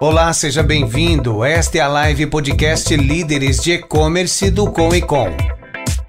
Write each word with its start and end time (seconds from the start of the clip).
Olá, 0.00 0.32
seja 0.32 0.62
bem-vindo. 0.62 1.44
Esta 1.44 1.78
é 1.78 1.80
a 1.80 1.88
live 1.88 2.28
podcast 2.28 2.94
Líderes 2.94 3.60
de 3.60 3.72
E-Commerce 3.72 4.48
do 4.48 4.70
Com 4.70 4.94
e 4.94 5.02
Com. 5.02 5.26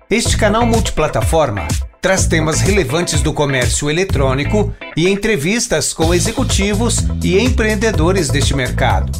Este 0.07 0.37
canal 0.37 0.63
multiplataforma 0.63 1.67
traz 1.99 2.27
temas 2.27 2.61
relevantes 2.61 3.23
do 3.23 3.33
comércio 3.33 3.89
eletrônico 3.89 4.71
e 4.95 5.09
entrevistas 5.09 5.91
com 5.91 6.13
executivos 6.13 6.97
e 7.23 7.39
empreendedores 7.39 8.29
deste 8.29 8.55
mercado. 8.55 9.11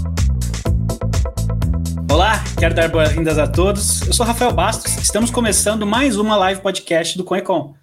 Olá, 2.12 2.44
quero 2.56 2.76
dar 2.76 2.90
boas-vindas 2.90 3.40
a 3.40 3.48
todos. 3.48 4.02
Eu 4.04 4.14
sou 4.14 4.24
Rafael 4.24 4.54
Bastos, 4.54 4.98
estamos 4.98 5.32
começando 5.32 5.84
mais 5.84 6.16
uma 6.16 6.36
live 6.36 6.62
podcast 6.62 7.18
do 7.18 7.24
Conecom. 7.24 7.74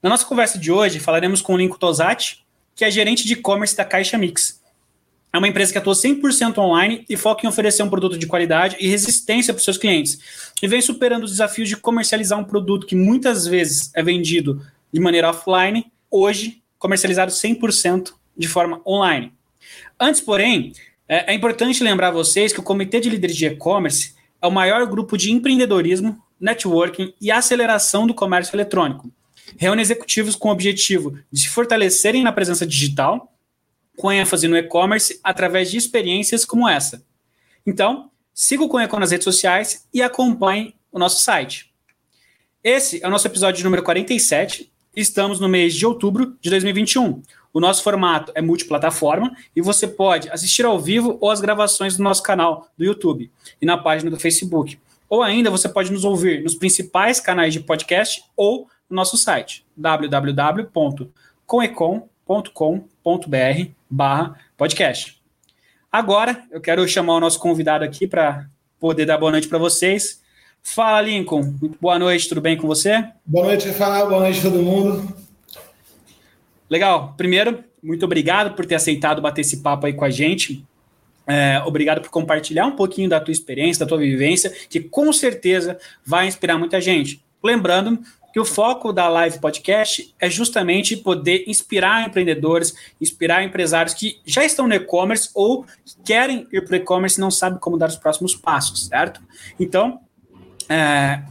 Na 0.00 0.10
nossa 0.10 0.24
conversa 0.24 0.60
de 0.60 0.70
hoje, 0.70 1.00
falaremos 1.00 1.42
com 1.42 1.54
o 1.54 1.56
Lincoln 1.56 1.76
Tosati, 1.76 2.44
que 2.76 2.84
é 2.84 2.90
gerente 2.90 3.26
de 3.26 3.32
e-commerce 3.32 3.76
da 3.76 3.84
Caixa 3.84 4.16
Mix. 4.16 4.62
É 5.34 5.38
uma 5.38 5.48
empresa 5.48 5.72
que 5.72 5.78
atua 5.78 5.94
100% 5.94 6.58
online 6.58 7.04
e 7.08 7.16
foca 7.16 7.44
em 7.44 7.48
oferecer 7.48 7.82
um 7.82 7.90
produto 7.90 8.16
de 8.16 8.24
qualidade 8.24 8.76
e 8.78 8.86
resistência 8.86 9.52
para 9.52 9.58
os 9.58 9.64
seus 9.64 9.76
clientes. 9.76 10.16
E 10.62 10.68
vem 10.68 10.80
superando 10.80 11.24
os 11.24 11.32
desafios 11.32 11.68
de 11.68 11.76
comercializar 11.76 12.38
um 12.38 12.44
produto 12.44 12.86
que 12.86 12.94
muitas 12.94 13.44
vezes 13.44 13.90
é 13.96 14.00
vendido 14.00 14.64
de 14.92 15.00
maneira 15.00 15.30
offline, 15.30 15.86
hoje 16.08 16.62
comercializado 16.78 17.32
100% 17.32 18.12
de 18.38 18.46
forma 18.46 18.80
online. 18.86 19.32
Antes, 19.98 20.20
porém, 20.20 20.72
é, 21.08 21.32
é 21.32 21.34
importante 21.34 21.82
lembrar 21.82 22.12
vocês 22.12 22.52
que 22.52 22.60
o 22.60 22.62
Comitê 22.62 23.00
de 23.00 23.10
Líderes 23.10 23.36
de 23.36 23.46
E-Commerce 23.46 24.14
é 24.40 24.46
o 24.46 24.52
maior 24.52 24.86
grupo 24.86 25.18
de 25.18 25.32
empreendedorismo, 25.32 26.16
networking 26.38 27.12
e 27.20 27.32
aceleração 27.32 28.06
do 28.06 28.14
comércio 28.14 28.54
eletrônico. 28.54 29.10
Reúne 29.56 29.82
executivos 29.82 30.36
com 30.36 30.48
o 30.48 30.52
objetivo 30.52 31.18
de 31.32 31.40
se 31.40 31.48
fortalecerem 31.48 32.22
na 32.22 32.30
presença 32.30 32.64
digital 32.64 33.33
com 33.96 34.12
ênfase 34.12 34.48
no 34.48 34.56
e-commerce 34.56 35.20
através 35.22 35.70
de 35.70 35.76
experiências 35.76 36.44
como 36.44 36.68
essa. 36.68 37.04
Então, 37.66 38.10
siga 38.32 38.62
o 38.62 38.68
Conecon 38.68 38.98
nas 38.98 39.10
redes 39.10 39.24
sociais 39.24 39.86
e 39.92 40.02
acompanhe 40.02 40.74
o 40.92 40.98
nosso 40.98 41.22
site. 41.22 41.72
Esse 42.62 43.02
é 43.02 43.06
o 43.06 43.10
nosso 43.10 43.26
episódio 43.26 43.64
número 43.64 43.82
47. 43.82 44.72
Estamos 44.96 45.40
no 45.40 45.48
mês 45.48 45.74
de 45.74 45.86
outubro 45.86 46.36
de 46.40 46.50
2021. 46.50 47.22
O 47.52 47.60
nosso 47.60 47.82
formato 47.82 48.32
é 48.34 48.42
multiplataforma 48.42 49.36
e 49.54 49.60
você 49.60 49.86
pode 49.86 50.28
assistir 50.30 50.64
ao 50.64 50.80
vivo 50.80 51.18
ou 51.20 51.30
as 51.30 51.40
gravações 51.40 51.96
do 51.96 52.02
nosso 52.02 52.22
canal 52.22 52.68
do 52.76 52.84
YouTube 52.84 53.30
e 53.60 53.66
na 53.66 53.78
página 53.78 54.10
do 54.10 54.18
Facebook. 54.18 54.78
Ou 55.08 55.22
ainda 55.22 55.50
você 55.50 55.68
pode 55.68 55.92
nos 55.92 56.04
ouvir 56.04 56.42
nos 56.42 56.54
principais 56.54 57.20
canais 57.20 57.52
de 57.52 57.60
podcast 57.60 58.24
ou 58.36 58.68
no 58.90 58.96
nosso 58.96 59.16
site 59.16 59.64
www.conecom.com.br 62.26 63.70
barra 63.88 64.34
podcast. 64.56 65.20
Agora, 65.92 66.42
eu 66.50 66.60
quero 66.60 66.86
chamar 66.88 67.14
o 67.14 67.20
nosso 67.20 67.38
convidado 67.38 67.84
aqui 67.84 68.06
para 68.06 68.46
poder 68.80 69.06
dar 69.06 69.18
boa 69.18 69.30
noite 69.30 69.46
para 69.46 69.58
vocês. 69.58 70.22
Fala, 70.62 71.00
Lincoln. 71.02 71.54
Boa 71.80 71.98
noite, 71.98 72.28
tudo 72.28 72.40
bem 72.40 72.56
com 72.56 72.66
você? 72.66 73.06
Boa 73.24 73.46
noite, 73.46 73.68
Rafael. 73.68 74.08
Boa 74.08 74.20
noite, 74.20 74.42
todo 74.42 74.58
mundo. 74.58 75.14
Legal. 76.68 77.14
Primeiro, 77.16 77.62
muito 77.82 78.04
obrigado 78.04 78.54
por 78.56 78.66
ter 78.66 78.74
aceitado 78.74 79.22
bater 79.22 79.42
esse 79.42 79.58
papo 79.58 79.86
aí 79.86 79.92
com 79.92 80.04
a 80.04 80.10
gente. 80.10 80.64
É, 81.26 81.62
obrigado 81.64 82.00
por 82.00 82.10
compartilhar 82.10 82.66
um 82.66 82.76
pouquinho 82.76 83.08
da 83.08 83.20
tua 83.20 83.32
experiência, 83.32 83.84
da 83.84 83.88
tua 83.88 83.98
vivência, 83.98 84.50
que 84.68 84.80
com 84.80 85.12
certeza 85.12 85.78
vai 86.04 86.26
inspirar 86.26 86.58
muita 86.58 86.80
gente. 86.80 87.22
Lembrando 87.42 88.00
que 88.34 88.40
o 88.40 88.44
foco 88.44 88.92
da 88.92 89.08
live 89.08 89.38
podcast 89.38 90.12
é 90.18 90.28
justamente 90.28 90.96
poder 90.96 91.44
inspirar 91.46 92.04
empreendedores, 92.04 92.74
inspirar 93.00 93.44
empresários 93.44 93.94
que 93.94 94.20
já 94.26 94.44
estão 94.44 94.66
no 94.66 94.74
e-commerce 94.74 95.30
ou 95.32 95.64
querem 96.04 96.44
ir 96.52 96.64
para 96.64 96.72
o 96.72 96.76
e-commerce 96.76 97.16
e 97.16 97.20
não 97.20 97.30
sabem 97.30 97.60
como 97.60 97.78
dar 97.78 97.88
os 97.88 97.96
próximos 97.96 98.34
passos, 98.34 98.86
certo? 98.86 99.22
Então, 99.58 100.00
é, 100.68 101.22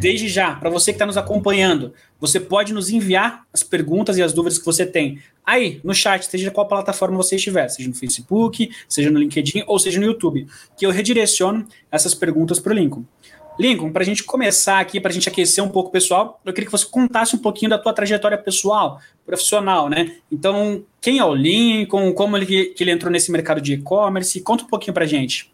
desde 0.00 0.26
já, 0.26 0.56
para 0.56 0.68
você 0.68 0.90
que 0.90 0.96
está 0.96 1.06
nos 1.06 1.16
acompanhando, 1.16 1.94
você 2.18 2.40
pode 2.40 2.72
nos 2.72 2.90
enviar 2.90 3.46
as 3.52 3.62
perguntas 3.62 4.18
e 4.18 4.22
as 4.22 4.32
dúvidas 4.32 4.58
que 4.58 4.66
você 4.66 4.84
tem 4.84 5.20
aí 5.46 5.80
no 5.84 5.94
chat, 5.94 6.26
seja 6.26 6.50
qual 6.50 6.66
plataforma 6.66 7.16
você 7.16 7.36
estiver, 7.36 7.68
seja 7.68 7.88
no 7.88 7.94
Facebook, 7.94 8.68
seja 8.88 9.12
no 9.12 9.18
LinkedIn 9.20 9.62
ou 9.68 9.78
seja 9.78 10.00
no 10.00 10.06
YouTube, 10.06 10.48
que 10.76 10.84
eu 10.84 10.90
redireciono 10.90 11.68
essas 11.88 12.16
perguntas 12.16 12.58
para 12.58 12.72
o 12.72 12.74
Lincoln. 12.74 13.04
Lincoln, 13.58 13.92
para 13.92 14.02
a 14.02 14.04
gente 14.04 14.24
começar 14.24 14.80
aqui, 14.80 15.00
para 15.00 15.10
a 15.10 15.14
gente 15.14 15.28
aquecer 15.28 15.62
um 15.62 15.68
pouco 15.68 15.90
o 15.90 15.92
pessoal, 15.92 16.40
eu 16.44 16.52
queria 16.52 16.66
que 16.66 16.72
você 16.72 16.86
contasse 16.86 17.36
um 17.36 17.38
pouquinho 17.38 17.70
da 17.70 17.78
tua 17.78 17.92
trajetória 17.92 18.38
pessoal, 18.38 18.98
profissional, 19.26 19.88
né? 19.88 20.16
Então, 20.30 20.82
quem 21.00 21.18
é 21.18 21.24
o 21.24 21.34
Lincoln, 21.34 22.12
como 22.12 22.36
ele, 22.36 22.46
que 22.46 22.82
ele 22.82 22.90
entrou 22.90 23.12
nesse 23.12 23.30
mercado 23.30 23.60
de 23.60 23.74
e-commerce, 23.74 24.40
conta 24.40 24.64
um 24.64 24.68
pouquinho 24.68 24.94
para 24.94 25.04
a 25.04 25.08
gente. 25.08 25.52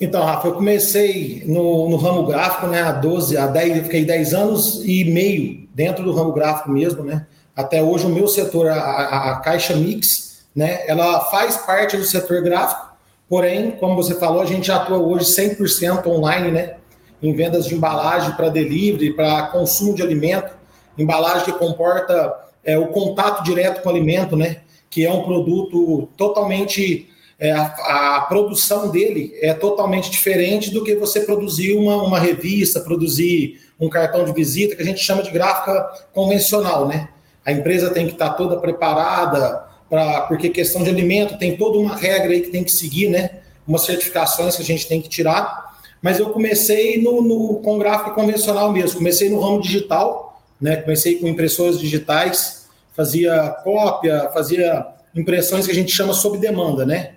Então, 0.00 0.24
Rafa, 0.24 0.46
eu 0.46 0.52
comecei 0.52 1.42
no, 1.44 1.88
no, 1.88 1.96
ramo 1.96 2.24
gráfico, 2.24 2.68
né, 2.68 2.82
há 2.82 2.92
12, 2.92 3.36
há 3.36 3.48
10, 3.48 3.78
eu 3.78 3.84
fiquei 3.84 4.04
10 4.04 4.32
anos 4.32 4.82
e 4.84 5.04
meio 5.04 5.68
dentro 5.74 6.04
do 6.04 6.12
ramo 6.12 6.32
gráfico 6.32 6.70
mesmo, 6.70 7.02
né? 7.02 7.26
Até 7.56 7.82
hoje 7.82 8.06
o 8.06 8.08
meu 8.08 8.28
setor, 8.28 8.68
a, 8.68 8.78
a, 8.78 9.32
a 9.32 9.40
Caixa 9.40 9.74
Mix, 9.74 10.46
né, 10.54 10.84
ela 10.86 11.18
faz 11.24 11.56
parte 11.56 11.96
do 11.96 12.04
setor 12.04 12.42
gráfico, 12.42 12.92
porém, 13.28 13.72
como 13.72 13.96
você 13.96 14.14
falou, 14.14 14.40
a 14.40 14.46
gente 14.46 14.70
atua 14.70 14.98
hoje 14.98 15.24
100% 15.24 16.06
online, 16.06 16.52
né? 16.52 16.76
Em 17.22 17.32
vendas 17.32 17.66
de 17.66 17.74
embalagem 17.74 18.32
para 18.32 18.48
delivery, 18.48 19.12
para 19.12 19.48
consumo 19.48 19.94
de 19.94 20.02
alimento, 20.02 20.52
embalagem 20.96 21.44
que 21.44 21.52
comporta 21.52 22.34
é, 22.64 22.78
o 22.78 22.88
contato 22.88 23.42
direto 23.42 23.82
com 23.82 23.88
o 23.88 23.92
alimento, 23.92 24.36
né? 24.36 24.58
Que 24.90 25.06
é 25.06 25.12
um 25.12 25.22
produto 25.22 26.08
totalmente. 26.16 27.08
É, 27.40 27.52
a, 27.52 28.16
a, 28.16 28.20
produção 28.22 28.90
dele 28.90 29.32
é 29.40 29.54
totalmente 29.54 30.10
diferente 30.10 30.72
do 30.72 30.82
que 30.82 30.96
você 30.96 31.20
produzir 31.20 31.76
uma, 31.76 32.02
uma 32.02 32.18
revista, 32.18 32.80
produzir 32.80 33.60
um 33.78 33.88
cartão 33.88 34.24
de 34.24 34.32
visita, 34.32 34.74
que 34.74 34.82
a 34.82 34.84
gente 34.84 34.98
chama 34.98 35.22
de 35.22 35.30
gráfica 35.30 35.88
convencional, 36.12 36.88
né? 36.88 37.08
A 37.44 37.52
empresa 37.52 37.90
tem 37.90 38.06
que 38.06 38.12
estar 38.12 38.30
toda 38.30 38.58
preparada, 38.58 39.64
pra, 39.88 40.22
porque 40.22 40.48
questão 40.48 40.82
de 40.82 40.90
alimento 40.90 41.38
tem 41.38 41.56
toda 41.56 41.78
uma 41.78 41.94
regra 41.94 42.32
aí 42.32 42.40
que 42.40 42.50
tem 42.50 42.64
que 42.64 42.72
seguir, 42.72 43.08
né? 43.08 43.30
Umas 43.66 43.82
certificações 43.82 44.56
que 44.56 44.62
a 44.62 44.64
gente 44.64 44.88
tem 44.88 45.00
que 45.00 45.08
tirar 45.08 45.67
mas 46.00 46.18
eu 46.18 46.30
comecei 46.30 47.00
no, 47.02 47.22
no, 47.22 47.60
com 47.60 47.78
gráfico 47.78 48.14
convencional 48.14 48.72
mesmo, 48.72 48.98
comecei 48.98 49.28
no 49.28 49.40
ramo 49.40 49.60
digital, 49.60 50.42
né? 50.60 50.76
comecei 50.76 51.18
com 51.18 51.28
impressoras 51.28 51.78
digitais, 51.78 52.68
fazia 52.94 53.50
cópia, 53.62 54.30
fazia 54.32 54.86
impressões 55.14 55.66
que 55.66 55.72
a 55.72 55.74
gente 55.74 55.92
chama 55.92 56.12
sob 56.12 56.38
demanda, 56.38 56.84
né? 56.84 57.14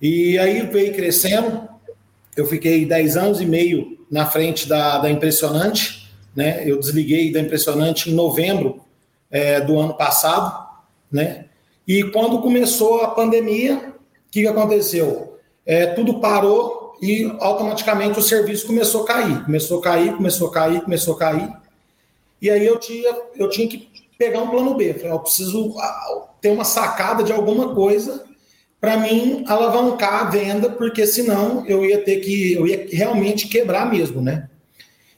E 0.00 0.38
aí 0.38 0.62
veio 0.66 0.94
crescendo, 0.94 1.68
eu 2.36 2.46
fiquei 2.46 2.84
10 2.84 3.16
anos 3.16 3.40
e 3.40 3.46
meio 3.46 3.98
na 4.10 4.26
frente 4.26 4.68
da, 4.68 4.98
da 4.98 5.10
Impressionante, 5.10 6.10
né? 6.34 6.62
Eu 6.68 6.78
desliguei 6.78 7.32
da 7.32 7.40
Impressionante 7.40 8.10
em 8.10 8.14
novembro 8.14 8.80
é, 9.30 9.60
do 9.60 9.78
ano 9.78 9.94
passado, 9.94 10.66
né? 11.10 11.46
E 11.86 12.02
quando 12.04 12.40
começou 12.40 13.02
a 13.02 13.08
pandemia, 13.08 13.76
o 13.76 14.30
que, 14.30 14.42
que 14.42 14.46
aconteceu? 14.46 15.38
É, 15.64 15.86
tudo 15.86 16.20
parou, 16.20 16.83
e 17.00 17.32
automaticamente 17.40 18.18
o 18.18 18.22
serviço 18.22 18.66
começou 18.66 19.02
a 19.02 19.06
cair, 19.06 19.44
começou 19.44 19.78
a 19.78 19.82
cair, 19.82 20.16
começou 20.16 20.48
a 20.48 20.52
cair, 20.52 20.80
começou 20.82 21.14
a 21.14 21.18
cair. 21.18 21.52
E 22.40 22.50
aí 22.50 22.64
eu 22.64 22.78
tinha, 22.78 23.16
eu 23.36 23.48
tinha 23.48 23.68
que 23.68 23.88
pegar 24.18 24.40
um 24.40 24.48
plano 24.48 24.74
B. 24.74 25.00
Eu 25.02 25.18
preciso 25.18 25.74
ter 26.40 26.50
uma 26.50 26.64
sacada 26.64 27.22
de 27.22 27.32
alguma 27.32 27.74
coisa 27.74 28.24
para 28.80 28.98
mim 28.98 29.44
alavancar 29.48 30.26
a 30.26 30.30
venda, 30.30 30.68
porque 30.68 31.06
senão 31.06 31.64
eu 31.66 31.84
ia 31.84 32.02
ter 32.02 32.16
que, 32.16 32.52
eu 32.52 32.66
ia 32.66 32.86
realmente 32.90 33.48
quebrar 33.48 33.90
mesmo, 33.90 34.20
né? 34.20 34.48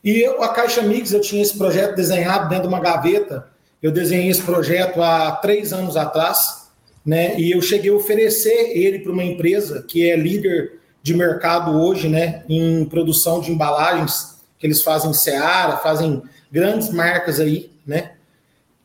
E 0.05 0.21
eu, 0.21 0.41
a 0.41 0.51
Caixa 0.51 0.83
Mix, 0.83 1.13
eu 1.13 1.21
tinha 1.21 1.43
esse 1.43 1.59
projeto 1.59 1.97
desenhado 1.97 2.49
dentro 2.49 2.69
de 2.69 2.69
uma 2.69 2.79
gaveta. 2.79 3.49
Eu 3.83 3.91
desenhei 3.91 4.31
esse 4.31 4.43
projeto 4.43 5.03
há 5.03 5.33
três 5.33 5.72
anos 5.72 5.97
atrás, 5.97 6.69
né? 7.05 7.37
E 7.41 7.51
eu 7.51 7.61
cheguei 7.61 7.91
a 7.91 7.95
oferecer 7.95 8.71
ele 8.79 9.01
para 9.01 9.11
uma 9.11 9.25
empresa 9.25 9.83
que 9.83 10.09
é 10.09 10.15
líder 10.15 10.79
de 11.07 11.15
mercado 11.15 11.71
hoje, 11.71 12.09
né, 12.09 12.43
em 12.49 12.85
produção 12.85 13.41
de 13.41 13.53
embalagens, 13.53 14.41
que 14.59 14.67
eles 14.67 14.83
fazem 14.83 15.15
Seara, 15.15 15.77
fazem 15.77 16.21
grandes 16.51 16.91
marcas 16.91 17.39
aí, 17.39 17.71
né? 17.87 18.15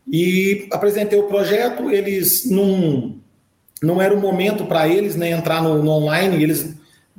E 0.08 0.68
apresentei 0.72 1.18
o 1.18 1.24
projeto, 1.24 1.90
eles 1.90 2.48
não 2.48 3.16
não 3.82 4.00
era 4.00 4.14
o 4.14 4.22
momento 4.22 4.66
para 4.66 4.88
eles, 4.88 5.16
né, 5.16 5.32
entrar 5.32 5.64
no, 5.64 5.82
no, 5.82 5.90
online, 5.90 6.44
eles 6.44 6.76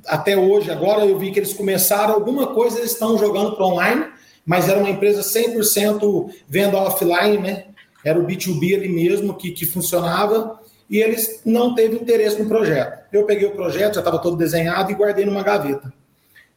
até 0.06 0.36
hoje, 0.36 0.70
agora 0.70 1.04
eu 1.04 1.18
vi 1.18 1.32
que 1.32 1.40
eles 1.40 1.52
começaram 1.52 2.14
alguma 2.14 2.54
coisa, 2.54 2.78
eles 2.78 2.92
estão 2.92 3.18
jogando 3.18 3.56
para 3.56 3.66
online, 3.66 4.06
mas 4.46 4.68
era 4.68 4.78
uma 4.78 4.90
empresa 4.90 5.20
100% 5.20 6.32
venda 6.46 6.76
offline, 6.76 7.38
né? 7.38 7.64
Era 8.04 8.20
o 8.20 8.24
B2B 8.24 8.76
ali 8.76 8.88
mesmo 8.88 9.34
que, 9.34 9.50
que 9.50 9.66
funcionava 9.66 10.60
e 10.88 10.98
eles 10.98 11.40
não 11.44 11.74
teve 11.74 11.96
interesse 11.96 12.40
no 12.42 12.48
projeto. 12.48 13.04
Eu 13.12 13.24
peguei 13.24 13.48
o 13.48 13.52
projeto, 13.52 13.94
já 13.94 14.00
estava 14.00 14.18
todo 14.18 14.36
desenhado 14.36 14.90
e 14.90 14.94
guardei 14.94 15.24
numa 15.24 15.42
gaveta. 15.42 15.92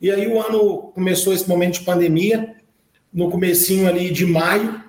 E 0.02 0.12
aí 0.12 0.28
o 0.28 0.40
ano 0.42 0.92
começou 0.94 1.34
esse 1.34 1.48
momento 1.48 1.80
de 1.80 1.86
pandemia, 1.86 2.56
no 3.14 3.32
comecinho 3.32 3.88
ali 3.88 4.12
de 4.12 4.26
maio, 4.26 4.84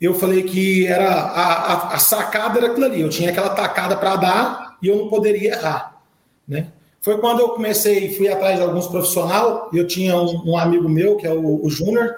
eu 0.00 0.14
falei 0.14 0.42
que 0.42 0.86
era 0.86 1.10
a, 1.10 1.72
a, 1.72 1.94
a 1.94 1.98
sacada 1.98 2.58
era 2.58 2.68
aquilo 2.68 2.86
ali, 2.86 3.00
eu 3.00 3.08
tinha 3.08 3.30
aquela 3.30 3.50
tacada 3.50 3.96
para 3.96 4.16
dar 4.16 4.76
e 4.82 4.88
eu 4.88 4.96
não 4.96 5.08
poderia 5.08 5.52
errar. 5.54 6.00
né? 6.46 6.68
Foi 7.00 7.18
quando 7.18 7.40
eu 7.40 7.50
comecei, 7.50 8.12
fui 8.14 8.28
atrás 8.28 8.56
de 8.56 8.62
alguns 8.62 8.88
profissionais. 8.88 9.60
Eu 9.72 9.86
tinha 9.86 10.16
um, 10.16 10.50
um 10.50 10.58
amigo 10.58 10.88
meu, 10.88 11.16
que 11.16 11.24
é 11.24 11.32
o, 11.32 11.64
o 11.64 11.70
Júnior, 11.70 12.16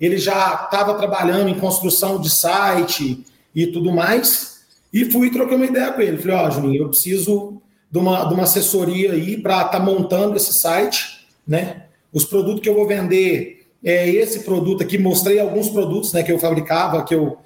ele 0.00 0.16
já 0.16 0.64
estava 0.64 0.94
trabalhando 0.94 1.48
em 1.48 1.58
construção 1.60 2.18
de 2.18 2.30
site 2.30 3.26
e 3.54 3.66
tudo 3.66 3.92
mais. 3.92 4.51
E 4.92 5.04
fui 5.06 5.30
troquei 5.30 5.56
uma 5.56 5.66
ideia 5.66 5.92
com 5.92 6.00
ele. 6.00 6.18
Falei, 6.18 6.36
ó, 6.36 6.46
oh, 6.46 6.50
Juninho, 6.50 6.82
eu 6.82 6.88
preciso 6.88 7.62
de 7.90 7.98
uma, 7.98 8.24
de 8.24 8.34
uma 8.34 8.42
assessoria 8.42 9.12
aí 9.12 9.40
para 9.40 9.56
estar 9.56 9.68
tá 9.68 9.80
montando 9.80 10.36
esse 10.36 10.52
site, 10.52 11.26
né? 11.46 11.84
Os 12.12 12.24
produtos 12.24 12.60
que 12.60 12.68
eu 12.68 12.74
vou 12.74 12.86
vender 12.86 13.66
é 13.82 14.08
esse 14.08 14.40
produto 14.40 14.82
aqui. 14.82 14.98
Mostrei 14.98 15.40
alguns 15.40 15.68
produtos 15.70 16.12
né, 16.12 16.22
que 16.22 16.30
eu 16.30 16.38
fabricava, 16.38 17.04
que 17.04 17.14
eu, 17.14 17.38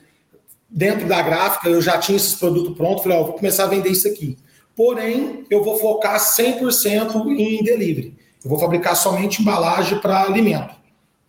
dentro 0.68 1.06
da 1.06 1.22
gráfica, 1.22 1.68
eu 1.68 1.80
já 1.80 1.98
tinha 1.98 2.16
esses 2.16 2.34
produtos 2.34 2.76
prontos. 2.76 3.04
Falei, 3.04 3.18
ó, 3.18 3.24
vou 3.24 3.34
começar 3.34 3.64
a 3.64 3.68
vender 3.68 3.90
isso 3.90 4.08
aqui. 4.08 4.36
Porém, 4.74 5.44
eu 5.48 5.64
vou 5.64 5.78
focar 5.78 6.18
100% 6.18 7.26
em 7.38 7.62
delivery. 7.62 8.14
Eu 8.44 8.50
vou 8.50 8.58
fabricar 8.58 8.94
somente 8.96 9.40
embalagem 9.40 9.98
para 10.00 10.22
alimento, 10.22 10.74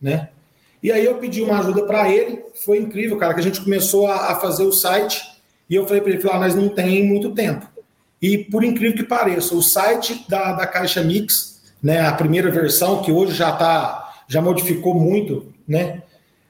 né? 0.01 0.29
E 0.83 0.91
aí 0.91 1.05
eu 1.05 1.15
pedi 1.15 1.41
uma 1.41 1.59
ajuda 1.59 1.83
para 1.83 2.11
ele. 2.11 2.43
Foi 2.65 2.77
incrível, 2.77 3.17
cara, 3.17 3.33
que 3.33 3.39
a 3.39 3.43
gente 3.43 3.61
começou 3.61 4.07
a, 4.07 4.31
a 4.31 4.35
fazer 4.35 4.63
o 4.63 4.71
site 4.71 5.36
e 5.69 5.75
eu 5.75 5.85
falei 5.85 6.01
para 6.01 6.11
ele, 6.11 6.29
ah, 6.29 6.39
nós 6.39 6.55
não 6.55 6.69
tem 6.69 7.05
muito 7.05 7.31
tempo. 7.31 7.67
E 8.21 8.37
por 8.37 8.63
incrível 8.63 8.97
que 8.97 9.03
pareça, 9.03 9.55
o 9.55 9.61
site 9.61 10.25
da, 10.27 10.53
da 10.53 10.65
Caixa 10.65 11.03
Mix, 11.03 11.61
né, 11.81 12.01
a 12.01 12.13
primeira 12.13 12.49
versão, 12.49 13.01
que 13.01 13.11
hoje 13.11 13.33
já 13.33 13.51
tá, 13.51 14.23
já 14.27 14.41
modificou 14.41 14.95
muito, 14.95 15.53
né? 15.67 16.01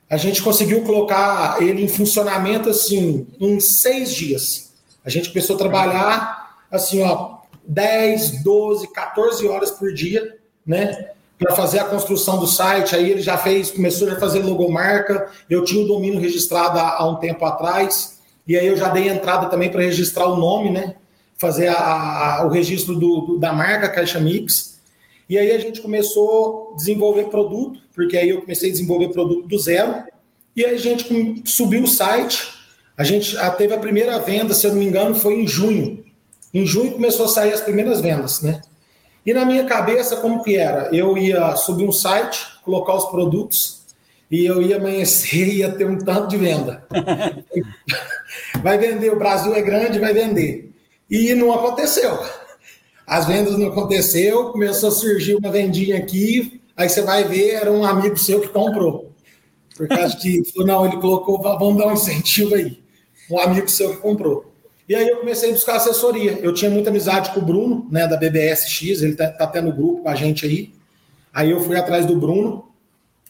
A 0.09 0.15
gente 0.15 0.41
conseguiu 0.41 0.83
colocar 0.83 1.61
ele 1.61 1.83
em 1.83 1.87
funcionamento 1.87 2.69
assim 2.69 3.27
em 3.39 3.59
seis 3.59 4.13
dias. 4.13 4.71
A 5.03 5.09
gente 5.09 5.29
começou 5.29 5.57
a 5.57 5.59
trabalhar 5.59 6.57
assim, 6.71 7.03
ó, 7.03 7.37
10, 7.67 8.43
12, 8.43 8.87
14 8.93 9.47
horas 9.47 9.71
por 9.71 9.93
dia, 9.93 10.37
né? 10.65 11.09
Para 11.37 11.53
fazer 11.55 11.79
a 11.79 11.85
construção 11.85 12.39
do 12.39 12.47
site. 12.47 12.95
Aí 12.95 13.11
ele 13.11 13.21
já 13.21 13.37
fez, 13.37 13.69
começou 13.69 14.09
a 14.09 14.15
fazer 14.15 14.39
logomarca. 14.39 15.29
Eu 15.49 15.65
tinha 15.65 15.83
o 15.83 15.87
domínio 15.87 16.21
registrado 16.21 16.79
há, 16.79 16.95
há 16.97 17.09
um 17.09 17.15
tempo 17.17 17.43
atrás. 17.45 18.16
E 18.47 18.57
aí 18.57 18.65
eu 18.65 18.77
já 18.77 18.89
dei 18.89 19.09
entrada 19.09 19.47
também 19.47 19.69
para 19.69 19.81
registrar 19.81 20.27
o 20.27 20.37
nome, 20.37 20.69
né? 20.69 20.95
fazer 21.37 21.67
a, 21.67 22.39
a, 22.39 22.45
o 22.45 22.49
registro 22.49 22.95
do, 22.95 23.21
do, 23.21 23.39
da 23.39 23.53
marca 23.53 23.87
Caixa 23.87 24.19
Mix. 24.19 24.79
E 25.29 25.37
aí 25.37 25.51
a 25.51 25.59
gente 25.59 25.81
começou 25.81 26.71
a 26.73 26.77
desenvolver 26.77 27.25
produto, 27.25 27.79
porque 27.93 28.17
aí 28.17 28.29
eu 28.29 28.41
comecei 28.41 28.69
a 28.69 28.71
desenvolver 28.71 29.09
produto 29.09 29.47
do 29.47 29.59
zero. 29.59 30.03
E 30.55 30.65
aí 30.65 30.75
a 30.75 30.79
gente 30.79 31.43
subiu 31.45 31.83
o 31.83 31.87
site. 31.87 32.55
A 32.97 33.03
gente 33.03 33.37
teve 33.57 33.73
a 33.73 33.79
primeira 33.79 34.17
venda, 34.19 34.53
se 34.53 34.65
eu 34.65 34.71
não 34.71 34.79
me 34.79 34.85
engano, 34.85 35.13
foi 35.13 35.35
em 35.35 35.47
junho. 35.47 36.03
Em 36.53 36.65
junho 36.65 36.93
começou 36.93 37.25
a 37.25 37.29
sair 37.29 37.53
as 37.53 37.61
primeiras 37.61 38.01
vendas, 38.01 38.41
né? 38.41 38.61
E 39.23 39.33
na 39.33 39.45
minha 39.45 39.65
cabeça, 39.65 40.15
como 40.15 40.41
que 40.41 40.55
era? 40.55 40.89
Eu 40.95 41.17
ia 41.17 41.55
subir 41.57 41.83
um 41.83 41.91
site, 41.91 42.47
colocar 42.63 42.95
os 42.95 43.05
produtos, 43.05 43.76
e 44.29 44.45
eu 44.45 44.61
ia 44.61 44.77
amanhecer 44.77 45.47
e 45.47 45.57
ia 45.57 45.71
ter 45.71 45.85
um 45.85 45.97
tanto 45.97 46.27
de 46.27 46.37
venda. 46.37 46.85
vai 48.61 48.77
vender, 48.77 49.11
o 49.11 49.17
Brasil 49.17 49.53
é 49.55 49.61
grande, 49.61 49.99
vai 49.99 50.13
vender. 50.13 50.71
E 51.09 51.33
não 51.33 51.53
aconteceu. 51.53 52.19
As 53.05 53.25
vendas 53.25 53.57
não 53.57 53.67
aconteceu, 53.67 54.51
começou 54.51 54.89
a 54.89 54.91
surgir 54.91 55.35
uma 55.35 55.49
vendinha 55.49 55.97
aqui, 55.97 56.61
aí 56.75 56.89
você 56.89 57.01
vai 57.01 57.23
ver, 57.23 57.51
era 57.51 57.71
um 57.71 57.85
amigo 57.85 58.17
seu 58.17 58.41
que 58.41 58.49
comprou. 58.49 59.13
Por 59.77 59.87
causa 59.87 60.17
que, 60.17 60.41
não, 60.57 60.85
ele 60.85 60.97
colocou, 60.97 61.41
vamos 61.41 61.77
dar 61.77 61.87
um 61.87 61.93
incentivo 61.93 62.55
aí. 62.55 62.79
Um 63.31 63.39
amigo 63.39 63.69
seu 63.69 63.91
que 63.91 64.01
comprou. 64.01 64.51
E 64.89 64.95
aí 64.95 65.07
eu 65.07 65.17
comecei 65.17 65.49
a 65.49 65.53
buscar 65.53 65.75
assessoria. 65.75 66.39
Eu 66.41 66.53
tinha 66.53 66.71
muita 66.71 66.89
amizade 66.89 67.31
com 67.31 67.39
o 67.39 67.45
Bruno, 67.45 67.87
né, 67.91 68.07
da 68.07 68.17
BBSX, 68.17 69.01
ele 69.01 69.15
tá, 69.15 69.29
tá 69.29 69.43
até 69.45 69.61
no 69.61 69.71
grupo 69.71 70.03
com 70.03 70.09
a 70.09 70.15
gente 70.15 70.45
aí. 70.45 70.73
Aí 71.33 71.51
eu 71.51 71.61
fui 71.61 71.77
atrás 71.77 72.05
do 72.05 72.17
Bruno, 72.17 72.67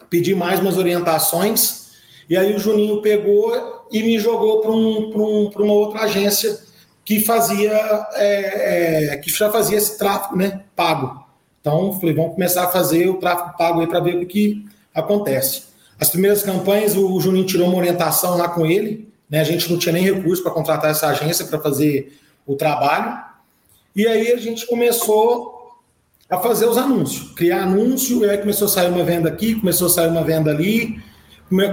pedi 0.10 0.36
mais 0.36 0.60
umas 0.60 0.78
orientações, 0.78 1.88
e 2.30 2.36
aí 2.36 2.56
o 2.56 2.60
Juninho 2.60 3.02
pegou 3.02 3.86
e 3.92 4.04
me 4.04 4.20
jogou 4.20 4.62
para 4.62 4.72
um, 4.72 5.12
um, 5.16 5.50
uma 5.56 5.74
outra 5.74 6.02
agência 6.02 6.60
que 7.06 7.22
fazia 7.22 7.72
é, 8.16 9.14
é, 9.14 9.18
que 9.18 9.30
já 9.30 9.50
fazia 9.50 9.78
esse 9.78 9.98
tráfego 9.98 10.36
né, 10.36 10.62
pago. 10.76 11.26
Então, 11.62 11.98
falei, 12.00 12.14
vamos 12.14 12.34
começar 12.34 12.66
a 12.66 12.68
fazer 12.68 13.10
o 13.10 13.16
tráfego 13.16 13.58
pago 13.58 13.80
aí 13.80 13.88
para 13.88 14.02
ver 14.02 14.18
o 14.18 14.26
que 14.26 14.66
acontece. 14.94 15.64
As 16.00 16.10
primeiras 16.10 16.44
campanhas, 16.44 16.96
o 16.96 17.20
Juninho 17.20 17.46
tirou 17.46 17.68
uma 17.68 17.78
orientação 17.78 18.38
lá 18.38 18.50
com 18.50 18.66
ele, 18.66 19.08
né? 19.30 19.40
A 19.40 19.44
gente 19.44 19.72
não 19.72 19.80
tinha 19.80 19.94
nem 19.94 20.04
recurso 20.04 20.44
para 20.44 20.52
contratar 20.52 20.92
essa 20.92 21.08
agência 21.08 21.46
para 21.46 21.60
fazer 21.60 22.20
o 22.46 22.56
trabalho. 22.56 23.20
E 23.96 24.06
aí 24.08 24.32
a 24.32 24.38
gente 24.38 24.68
começou 24.68 25.57
a 26.30 26.38
fazer 26.38 26.66
os 26.68 26.78
anúncios, 26.78 27.32
criar 27.32 27.64
anúncio, 27.64 28.26
e 28.26 28.30
aí 28.30 28.38
começou 28.38 28.66
a 28.66 28.70
sair 28.70 28.90
uma 28.90 29.04
venda 29.04 29.30
aqui, 29.30 29.56
começou 29.56 29.88
a 29.88 29.90
sair 29.90 30.10
uma 30.10 30.24
venda 30.24 30.52
ali, 30.52 31.02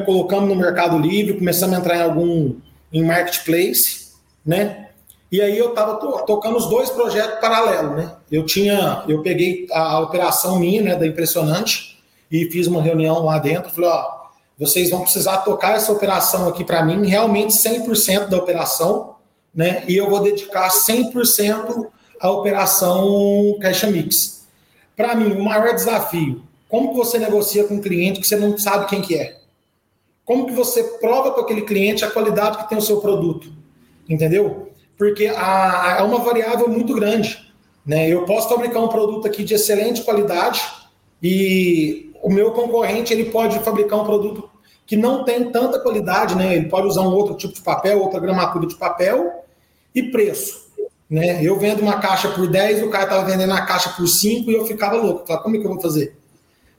colocamos 0.04 0.48
no 0.48 0.54
Mercado 0.54 0.96
Livre, 0.98 1.34
começamos 1.34 1.74
a 1.74 1.78
entrar 1.80 1.96
em 1.96 2.02
algum 2.02 2.54
em 2.92 3.02
marketplace, 3.02 4.12
né? 4.46 4.88
E 5.32 5.42
aí 5.42 5.58
eu 5.58 5.70
estava 5.70 5.96
to 5.96 6.24
tocando 6.24 6.56
os 6.56 6.68
dois 6.68 6.90
projetos 6.90 7.40
paralelos, 7.40 7.96
né? 7.96 8.12
Eu 8.30 8.46
tinha, 8.46 9.02
eu 9.08 9.20
peguei 9.20 9.66
a, 9.72 9.98
operação 9.98 10.60
minha, 10.60 10.80
né, 10.80 10.94
da 10.94 11.04
Impressionante, 11.04 11.98
e 12.30 12.48
fiz 12.50 12.68
uma 12.68 12.80
reunião 12.80 13.24
lá 13.24 13.38
dentro, 13.38 13.70
falei, 13.70 13.90
ó, 13.90 14.06
vocês 14.56 14.90
vão 14.90 15.00
precisar 15.00 15.38
tocar 15.38 15.74
essa 15.74 15.90
operação 15.90 16.48
aqui 16.48 16.62
para 16.62 16.84
mim, 16.84 17.04
realmente 17.04 17.52
100% 17.52 18.28
da 18.28 18.36
operação, 18.36 19.16
né? 19.52 19.82
E 19.88 19.96
eu 19.96 20.08
vou 20.08 20.20
dedicar 20.20 20.68
100% 20.70 21.88
à 22.20 22.30
operação 22.30 23.58
Caixa 23.60 23.88
Mix. 23.88 24.43
Para 24.96 25.14
mim, 25.14 25.32
o 25.32 25.42
maior 25.44 25.74
desafio, 25.74 26.42
como 26.68 26.90
que 26.90 26.96
você 26.96 27.18
negocia 27.18 27.64
com 27.64 27.74
um 27.74 27.80
cliente 27.80 28.20
que 28.20 28.26
você 28.26 28.36
não 28.36 28.56
sabe 28.56 28.86
quem 28.86 29.02
que 29.02 29.16
é? 29.16 29.38
Como 30.24 30.46
que 30.46 30.52
você 30.52 30.82
prova 31.00 31.32
para 31.32 31.42
aquele 31.42 31.62
cliente 31.62 32.04
a 32.04 32.10
qualidade 32.10 32.58
que 32.58 32.68
tem 32.68 32.78
o 32.78 32.82
seu 32.82 33.00
produto? 33.00 33.52
Entendeu? 34.08 34.74
porque 34.96 35.24
é 35.24 36.02
uma 36.02 36.18
variável 36.20 36.68
muito 36.68 36.94
grande. 36.94 37.52
Né? 37.84 38.08
Eu 38.08 38.24
posso 38.24 38.48
fabricar 38.48 38.82
um 38.82 38.88
produto 38.88 39.26
aqui 39.26 39.44
de 39.44 39.54
excelente 39.54 40.02
qualidade 40.02 40.62
e 41.22 42.10
o 42.22 42.30
meu 42.30 42.52
concorrente 42.52 43.12
ele 43.12 43.26
pode 43.26 43.58
fabricar 43.60 44.00
um 44.00 44.04
produto 44.04 44.48
que 44.86 44.96
não 44.96 45.24
tem 45.24 45.50
tanta 45.50 45.80
qualidade, 45.80 46.34
né? 46.34 46.56
Ele 46.56 46.68
pode 46.68 46.86
usar 46.86 47.00
um 47.02 47.14
outro 47.14 47.34
tipo 47.34 47.54
de 47.54 47.62
papel, 47.62 48.00
outra 48.00 48.20
gramatura 48.20 48.66
de 48.66 48.74
papel 48.74 49.44
e 49.94 50.02
preço. 50.02 50.63
Né? 51.14 51.40
Eu 51.44 51.56
vendo 51.60 51.80
uma 51.80 52.00
caixa 52.00 52.28
por 52.28 52.48
10, 52.48 52.82
o 52.82 52.90
cara 52.90 53.04
estava 53.04 53.24
vendendo 53.24 53.52
a 53.52 53.60
caixa 53.60 53.88
por 53.90 54.04
5 54.04 54.50
e 54.50 54.54
eu 54.54 54.66
ficava 54.66 54.96
louco. 54.96 55.24
Falei, 55.24 55.42
como 55.44 55.54
é 55.54 55.60
que 55.60 55.64
eu 55.64 55.70
vou 55.70 55.80
fazer? 55.80 56.16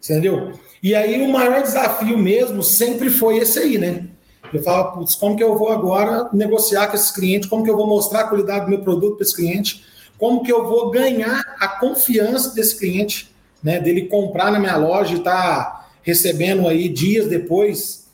Entendeu? 0.03 0.51
E 0.83 0.93
aí 0.93 1.21
o 1.21 1.31
maior 1.31 1.61
desafio 1.63 2.17
mesmo 2.17 2.61
sempre 2.61 3.09
foi 3.09 3.37
esse 3.37 3.57
aí, 3.57 3.77
né? 3.77 4.09
Eu 4.51 4.61
falo, 4.61 4.91
putz, 4.91 5.15
como 5.15 5.37
que 5.37 5.43
eu 5.43 5.57
vou 5.57 5.69
agora 5.69 6.29
negociar 6.33 6.87
com 6.87 6.97
esses 6.97 7.11
clientes? 7.11 7.47
Como 7.47 7.63
que 7.63 7.69
eu 7.69 7.77
vou 7.77 7.87
mostrar 7.87 8.19
a 8.19 8.27
qualidade 8.27 8.65
do 8.65 8.71
meu 8.71 8.81
produto 8.81 9.15
para 9.15 9.23
esse 9.23 9.33
cliente? 9.33 9.85
Como 10.17 10.43
que 10.43 10.51
eu 10.51 10.67
vou 10.67 10.91
ganhar 10.91 11.55
a 11.57 11.69
confiança 11.69 12.53
desse 12.53 12.77
cliente, 12.77 13.33
né? 13.63 13.79
Dele 13.79 14.07
comprar 14.07 14.51
na 14.51 14.59
minha 14.59 14.75
loja 14.75 15.15
e 15.15 15.19
tá 15.19 15.87
recebendo 16.03 16.67
aí 16.67 16.89
dias 16.89 17.29
depois, 17.29 18.09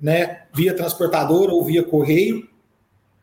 né? 0.00 0.42
Via 0.54 0.74
transportador 0.74 1.50
ou 1.50 1.64
via 1.64 1.82
correio. 1.82 2.48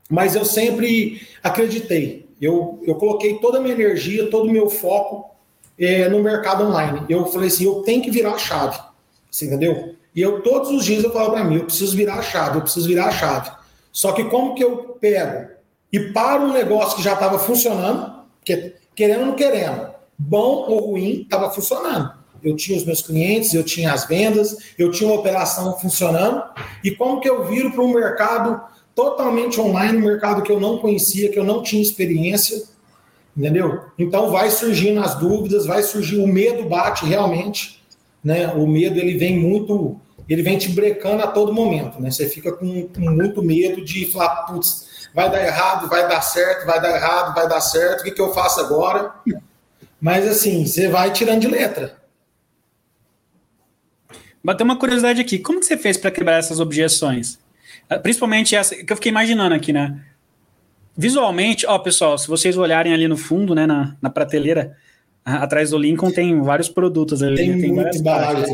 Mas 0.09 0.35
eu 0.35 0.43
sempre 0.43 1.25
acreditei. 1.41 2.22
Eu, 2.43 2.81
eu 2.83 2.95
coloquei 2.95 3.35
toda 3.35 3.57
a 3.57 3.61
minha 3.61 3.73
energia, 3.73 4.29
todo 4.29 4.49
o 4.49 4.51
meu 4.51 4.69
foco 4.69 5.31
é, 5.79 6.09
no 6.09 6.21
mercado 6.21 6.65
online. 6.65 7.05
Eu 7.07 7.25
falei 7.27 7.47
assim, 7.47 7.65
eu 7.65 7.75
tenho 7.83 8.01
que 8.01 8.11
virar 8.11 8.33
a 8.33 8.37
chave. 8.37 8.79
Você 9.31 9.45
entendeu? 9.45 9.95
E 10.15 10.21
eu 10.21 10.41
todos 10.41 10.69
os 10.69 10.83
dias 10.83 11.03
eu 11.03 11.11
falo 11.11 11.31
para 11.31 11.43
mim, 11.43 11.55
eu 11.55 11.65
preciso 11.65 11.95
virar 11.95 12.15
a 12.15 12.21
chave, 12.21 12.57
eu 12.57 12.61
preciso 12.61 12.87
virar 12.87 13.05
a 13.05 13.11
chave. 13.11 13.51
Só 13.91 14.11
que 14.11 14.25
como 14.25 14.55
que 14.55 14.63
eu 14.63 14.97
pego 14.99 15.49
e 15.91 15.99
paro 16.11 16.43
um 16.43 16.53
negócio 16.53 16.97
que 16.97 17.03
já 17.03 17.13
estava 17.13 17.39
funcionando, 17.39 18.13
que, 18.43 18.75
querendo 18.95 19.21
ou 19.21 19.25
não 19.27 19.35
querendo, 19.35 19.93
bom 20.17 20.65
ou 20.67 20.91
ruim, 20.91 21.21
estava 21.21 21.49
funcionando. 21.49 22.11
Eu 22.43 22.55
tinha 22.57 22.77
os 22.77 22.83
meus 22.83 23.01
clientes, 23.01 23.53
eu 23.53 23.63
tinha 23.63 23.93
as 23.93 24.05
vendas, 24.05 24.57
eu 24.77 24.91
tinha 24.91 25.09
uma 25.09 25.19
operação 25.19 25.79
funcionando. 25.79 26.43
E 26.83 26.91
como 26.91 27.21
que 27.21 27.29
eu 27.29 27.45
viro 27.45 27.71
para 27.71 27.81
um 27.81 27.93
mercado 27.93 28.61
totalmente 28.95 29.59
online, 29.59 29.97
um 29.97 30.01
mercado 30.01 30.41
que 30.41 30.51
eu 30.51 30.59
não 30.59 30.77
conhecia, 30.77 31.31
que 31.31 31.39
eu 31.39 31.43
não 31.43 31.63
tinha 31.63 31.81
experiência, 31.81 32.63
entendeu? 33.35 33.81
Então 33.97 34.29
vai 34.29 34.49
surgindo 34.49 35.01
as 35.01 35.15
dúvidas, 35.15 35.65
vai 35.65 35.81
surgir 35.83 36.17
o 36.17 36.27
medo 36.27 36.67
bate 36.69 37.05
realmente, 37.05 37.83
né? 38.23 38.47
O 38.53 38.67
medo 38.67 38.99
ele 38.99 39.17
vem 39.17 39.39
muito 39.39 39.99
ele 40.29 40.41
vem 40.41 40.57
te 40.57 40.69
brecando 40.69 41.21
a 41.21 41.27
todo 41.27 41.53
momento, 41.53 42.01
né? 42.01 42.09
Você 42.09 42.29
fica 42.29 42.51
com, 42.51 42.87
com 42.87 43.01
muito 43.01 43.41
medo 43.41 43.83
de 43.83 44.05
falar, 44.05 44.43
putz, 44.43 45.09
vai 45.13 45.29
dar 45.29 45.43
errado, 45.45 45.89
vai 45.89 46.07
dar 46.07 46.21
certo, 46.21 46.65
vai 46.65 46.81
dar 46.81 46.95
errado, 46.95 47.35
vai 47.35 47.47
dar 47.47 47.59
certo, 47.59 48.01
o 48.01 48.03
que, 48.05 48.11
que 48.11 48.21
eu 48.21 48.33
faço 48.33 48.61
agora? 48.61 49.13
Mas 49.99 50.25
assim, 50.27 50.65
você 50.65 50.87
vai 50.87 51.11
tirando 51.11 51.41
de 51.41 51.47
letra. 51.47 51.97
Bateu 54.43 54.65
uma 54.65 54.77
curiosidade 54.77 55.21
aqui, 55.21 55.39
como 55.39 55.59
que 55.59 55.65
você 55.65 55.77
fez 55.77 55.97
para 55.97 56.11
quebrar 56.11 56.37
essas 56.37 56.59
objeções? 56.59 57.39
Ah, 57.89 57.99
principalmente 57.99 58.55
essa 58.55 58.75
que 58.75 58.91
eu 58.91 58.97
fiquei 58.97 59.11
imaginando 59.11 59.55
aqui, 59.55 59.73
né? 59.73 60.03
visualmente, 60.95 61.65
ó, 61.65 61.77
pessoal, 61.79 62.17
se 62.17 62.27
vocês 62.27 62.55
olharem 62.55 62.93
ali 62.93 63.07
no 63.07 63.17
fundo, 63.17 63.53
né, 63.55 63.65
na, 63.65 63.95
na 64.01 64.09
prateleira, 64.09 64.77
atrás 65.25 65.71
do 65.71 65.77
Lincoln 65.77 66.11
tem 66.11 66.39
vários 66.41 66.69
produtos 66.69 67.23
ali. 67.23 67.37
Tem, 67.37 67.61
tem 67.61 67.75
várias 67.75 68.01
partes. 68.01 68.49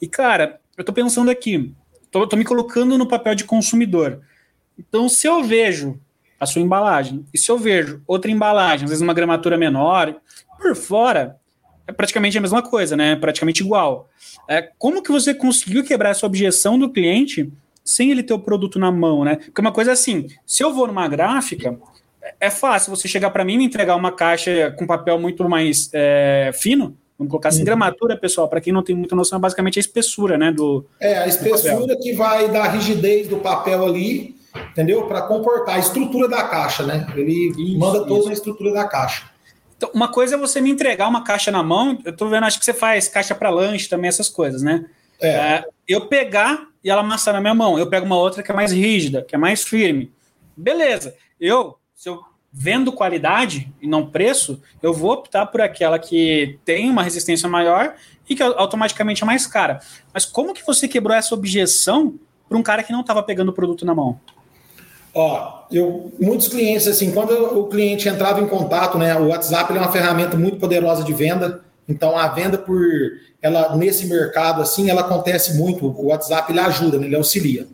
E, 0.00 0.08
cara, 0.08 0.60
eu 0.76 0.84
tô 0.84 0.92
pensando 0.92 1.30
aqui, 1.30 1.72
tô, 2.10 2.26
tô 2.26 2.36
me 2.36 2.44
colocando 2.44 2.96
no 2.96 3.06
papel 3.06 3.34
de 3.34 3.44
consumidor. 3.44 4.20
Então, 4.78 5.08
se 5.08 5.26
eu 5.26 5.44
vejo 5.44 6.00
a 6.38 6.46
sua 6.46 6.62
embalagem, 6.62 7.24
e 7.32 7.38
se 7.38 7.50
eu 7.50 7.58
vejo 7.58 8.02
outra 8.06 8.30
embalagem, 8.30 8.84
às 8.84 8.90
vezes 8.90 9.02
uma 9.02 9.14
gramatura 9.14 9.56
menor, 9.56 10.16
por 10.60 10.74
fora, 10.74 11.36
é 11.86 11.92
praticamente 11.92 12.36
a 12.36 12.40
mesma 12.40 12.62
coisa, 12.62 12.96
né? 12.96 13.14
Praticamente 13.16 13.62
igual. 13.62 14.08
É, 14.48 14.62
como 14.78 15.02
que 15.02 15.12
você 15.12 15.34
conseguiu 15.34 15.84
quebrar 15.84 16.10
essa 16.10 16.26
objeção 16.26 16.78
do 16.78 16.90
cliente 16.90 17.52
sem 17.84 18.10
ele 18.10 18.22
ter 18.22 18.32
o 18.32 18.38
produto 18.38 18.78
na 18.78 18.90
mão, 18.90 19.24
né? 19.24 19.36
Porque 19.36 19.60
uma 19.60 19.72
coisa 19.72 19.90
é 19.90 19.94
assim, 19.94 20.26
se 20.46 20.64
eu 20.64 20.72
vou 20.72 20.86
numa 20.86 21.06
gráfica, 21.06 21.78
é 22.40 22.50
fácil 22.50 22.94
você 22.94 23.06
chegar 23.06 23.30
para 23.30 23.44
mim 23.44 23.54
e 23.54 23.58
me 23.58 23.64
entregar 23.64 23.94
uma 23.94 24.10
caixa 24.10 24.74
com 24.78 24.86
papel 24.86 25.18
muito 25.18 25.46
mais 25.48 25.90
é, 25.92 26.50
fino, 26.54 26.96
vamos 27.18 27.30
colocar 27.30 27.50
assim, 27.50 27.60
uhum. 27.60 27.66
gramatura, 27.66 28.16
pessoal, 28.16 28.48
para 28.48 28.60
quem 28.60 28.72
não 28.72 28.82
tem 28.82 28.96
muita 28.96 29.14
noção, 29.14 29.38
é 29.38 29.40
basicamente 29.40 29.78
a 29.78 29.80
espessura, 29.80 30.38
né? 30.38 30.50
Do, 30.50 30.86
é, 30.98 31.18
a 31.18 31.26
espessura 31.26 31.96
que 32.00 32.14
vai 32.14 32.50
dar 32.50 32.68
rigidez 32.68 33.28
do 33.28 33.36
papel 33.36 33.84
ali, 33.84 34.36
entendeu? 34.70 35.06
Para 35.06 35.22
comportar 35.22 35.76
a 35.76 35.78
estrutura 35.78 36.26
da 36.26 36.42
caixa, 36.44 36.84
né? 36.84 37.06
Ele 37.14 37.50
isso, 37.50 37.78
manda 37.78 38.04
toda 38.06 38.20
isso. 38.20 38.30
a 38.30 38.32
estrutura 38.32 38.72
da 38.72 38.84
caixa. 38.84 39.30
Então, 39.76 39.90
uma 39.92 40.08
coisa 40.08 40.36
é 40.36 40.38
você 40.38 40.60
me 40.60 40.70
entregar 40.70 41.08
uma 41.08 41.22
caixa 41.22 41.50
na 41.50 41.62
mão, 41.62 41.98
eu 42.04 42.16
tô 42.16 42.28
vendo, 42.28 42.44
acho 42.44 42.58
que 42.58 42.64
você 42.64 42.72
faz 42.72 43.08
caixa 43.08 43.34
para 43.34 43.50
lanche 43.50 43.88
também, 43.88 44.08
essas 44.08 44.28
coisas, 44.28 44.62
né? 44.62 44.86
É. 45.20 45.28
é. 45.28 45.64
eu 45.86 46.06
pegar 46.06 46.68
e 46.84 46.90
ela 46.90 47.00
amassar 47.00 47.32
na 47.32 47.40
minha 47.40 47.54
mão. 47.54 47.78
Eu 47.78 47.88
pego 47.88 48.04
uma 48.04 48.18
outra 48.18 48.42
que 48.42 48.52
é 48.52 48.54
mais 48.54 48.70
rígida, 48.70 49.22
que 49.22 49.34
é 49.34 49.38
mais 49.38 49.64
firme. 49.64 50.12
Beleza. 50.54 51.14
Eu, 51.40 51.78
se 51.94 52.08
eu 52.08 52.20
vendo 52.52 52.92
qualidade 52.92 53.72
e 53.82 53.86
não 53.86 54.06
preço, 54.06 54.62
eu 54.82 54.92
vou 54.92 55.12
optar 55.12 55.46
por 55.46 55.60
aquela 55.60 55.98
que 55.98 56.58
tem 56.64 56.88
uma 56.88 57.02
resistência 57.02 57.48
maior 57.48 57.94
e 58.28 58.36
que 58.36 58.42
automaticamente 58.42 59.22
é 59.22 59.26
mais 59.26 59.46
cara. 59.46 59.80
Mas 60.12 60.24
como 60.24 60.54
que 60.54 60.64
você 60.64 60.86
quebrou 60.86 61.16
essa 61.16 61.34
objeção 61.34 62.14
para 62.48 62.58
um 62.58 62.62
cara 62.62 62.82
que 62.82 62.92
não 62.92 63.00
estava 63.00 63.22
pegando 63.22 63.48
o 63.48 63.52
produto 63.52 63.84
na 63.84 63.94
mão? 63.94 64.20
Ó, 65.14 65.64
eu, 65.70 66.12
muitos 66.20 66.48
clientes, 66.48 66.86
assim, 66.86 67.12
quando 67.12 67.32
o 67.58 67.68
cliente 67.68 68.08
entrava 68.08 68.40
em 68.40 68.48
contato, 68.48 68.98
né, 68.98 69.16
o 69.16 69.28
WhatsApp 69.28 69.72
é 69.72 69.78
uma 69.78 69.90
ferramenta 69.90 70.36
muito 70.36 70.58
poderosa 70.58 71.04
de 71.04 71.12
venda, 71.12 71.63
então 71.88 72.16
a 72.16 72.28
venda 72.28 72.58
por 72.58 72.80
ela 73.42 73.76
nesse 73.76 74.06
mercado 74.06 74.62
assim, 74.62 74.88
ela 74.88 75.02
acontece 75.02 75.54
muito, 75.54 75.86
o 75.86 76.06
WhatsApp 76.06 76.50
ele 76.50 76.60
ajuda, 76.60 76.98
né, 76.98 77.06
ele 77.06 77.16
auxilia. 77.16 77.66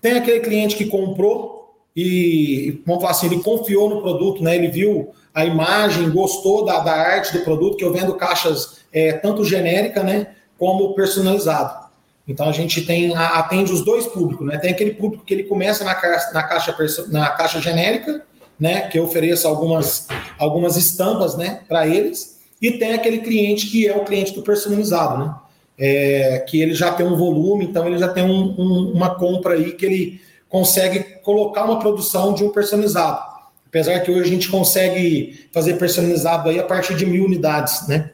Tem 0.00 0.12
aquele 0.12 0.40
cliente 0.40 0.76
que 0.76 0.86
comprou 0.86 1.74
e, 1.96 2.82
vamos 2.86 3.00
falar 3.02 3.12
assim, 3.12 3.26
ele 3.26 3.42
confiou 3.42 3.88
no 3.88 4.02
produto, 4.02 4.42
né, 4.42 4.56
ele 4.56 4.68
viu 4.68 5.12
a 5.32 5.44
imagem, 5.44 6.10
gostou 6.10 6.64
da, 6.64 6.80
da 6.80 6.92
arte 6.92 7.32
do 7.36 7.44
produto, 7.44 7.76
que 7.76 7.84
eu 7.84 7.92
vendo 7.92 8.14
caixas 8.14 8.78
é, 8.92 9.12
tanto 9.12 9.44
genérica, 9.44 10.02
né, 10.02 10.28
como 10.58 10.94
personalizado. 10.94 11.84
Então 12.26 12.48
a 12.48 12.52
gente 12.52 12.82
tem 12.82 13.14
atende 13.14 13.72
os 13.72 13.84
dois 13.84 14.06
públicos, 14.06 14.46
né? 14.46 14.56
Tem 14.56 14.70
aquele 14.70 14.94
público 14.94 15.24
que 15.24 15.34
ele 15.34 15.44
começa 15.44 15.84
na 15.84 15.94
caixa, 15.94 16.32
na 16.32 16.42
caixa, 16.42 16.76
na 17.08 17.30
caixa 17.30 17.60
genérica, 17.60 18.22
né? 18.58 18.88
Que 18.88 18.98
ofereça 18.98 19.46
algumas, 19.46 20.08
algumas 20.38 20.76
estampas, 20.76 21.36
né? 21.36 21.60
Para 21.68 21.86
eles 21.86 22.33
e 22.64 22.78
tem 22.78 22.94
aquele 22.94 23.18
cliente 23.18 23.66
que 23.66 23.86
é 23.86 23.94
o 23.94 24.06
cliente 24.06 24.32
do 24.32 24.40
personalizado, 24.40 25.22
né? 25.22 25.34
É, 25.76 26.38
que 26.48 26.62
ele 26.62 26.72
já 26.72 26.94
tem 26.94 27.04
um 27.04 27.14
volume, 27.14 27.66
então 27.66 27.86
ele 27.86 27.98
já 27.98 28.08
tem 28.08 28.24
um, 28.24 28.54
um, 28.58 28.92
uma 28.94 29.16
compra 29.16 29.52
aí 29.52 29.72
que 29.72 29.84
ele 29.84 30.20
consegue 30.48 31.18
colocar 31.22 31.66
uma 31.66 31.78
produção 31.78 32.32
de 32.32 32.42
um 32.42 32.48
personalizado. 32.48 33.20
Apesar 33.66 34.00
que 34.00 34.10
hoje 34.10 34.22
a 34.22 34.32
gente 34.32 34.48
consegue 34.48 35.46
fazer 35.52 35.74
personalizado 35.74 36.48
aí 36.48 36.58
a 36.58 36.62
partir 36.62 36.94
de 36.94 37.04
mil 37.04 37.26
unidades, 37.26 37.86
né? 37.86 38.12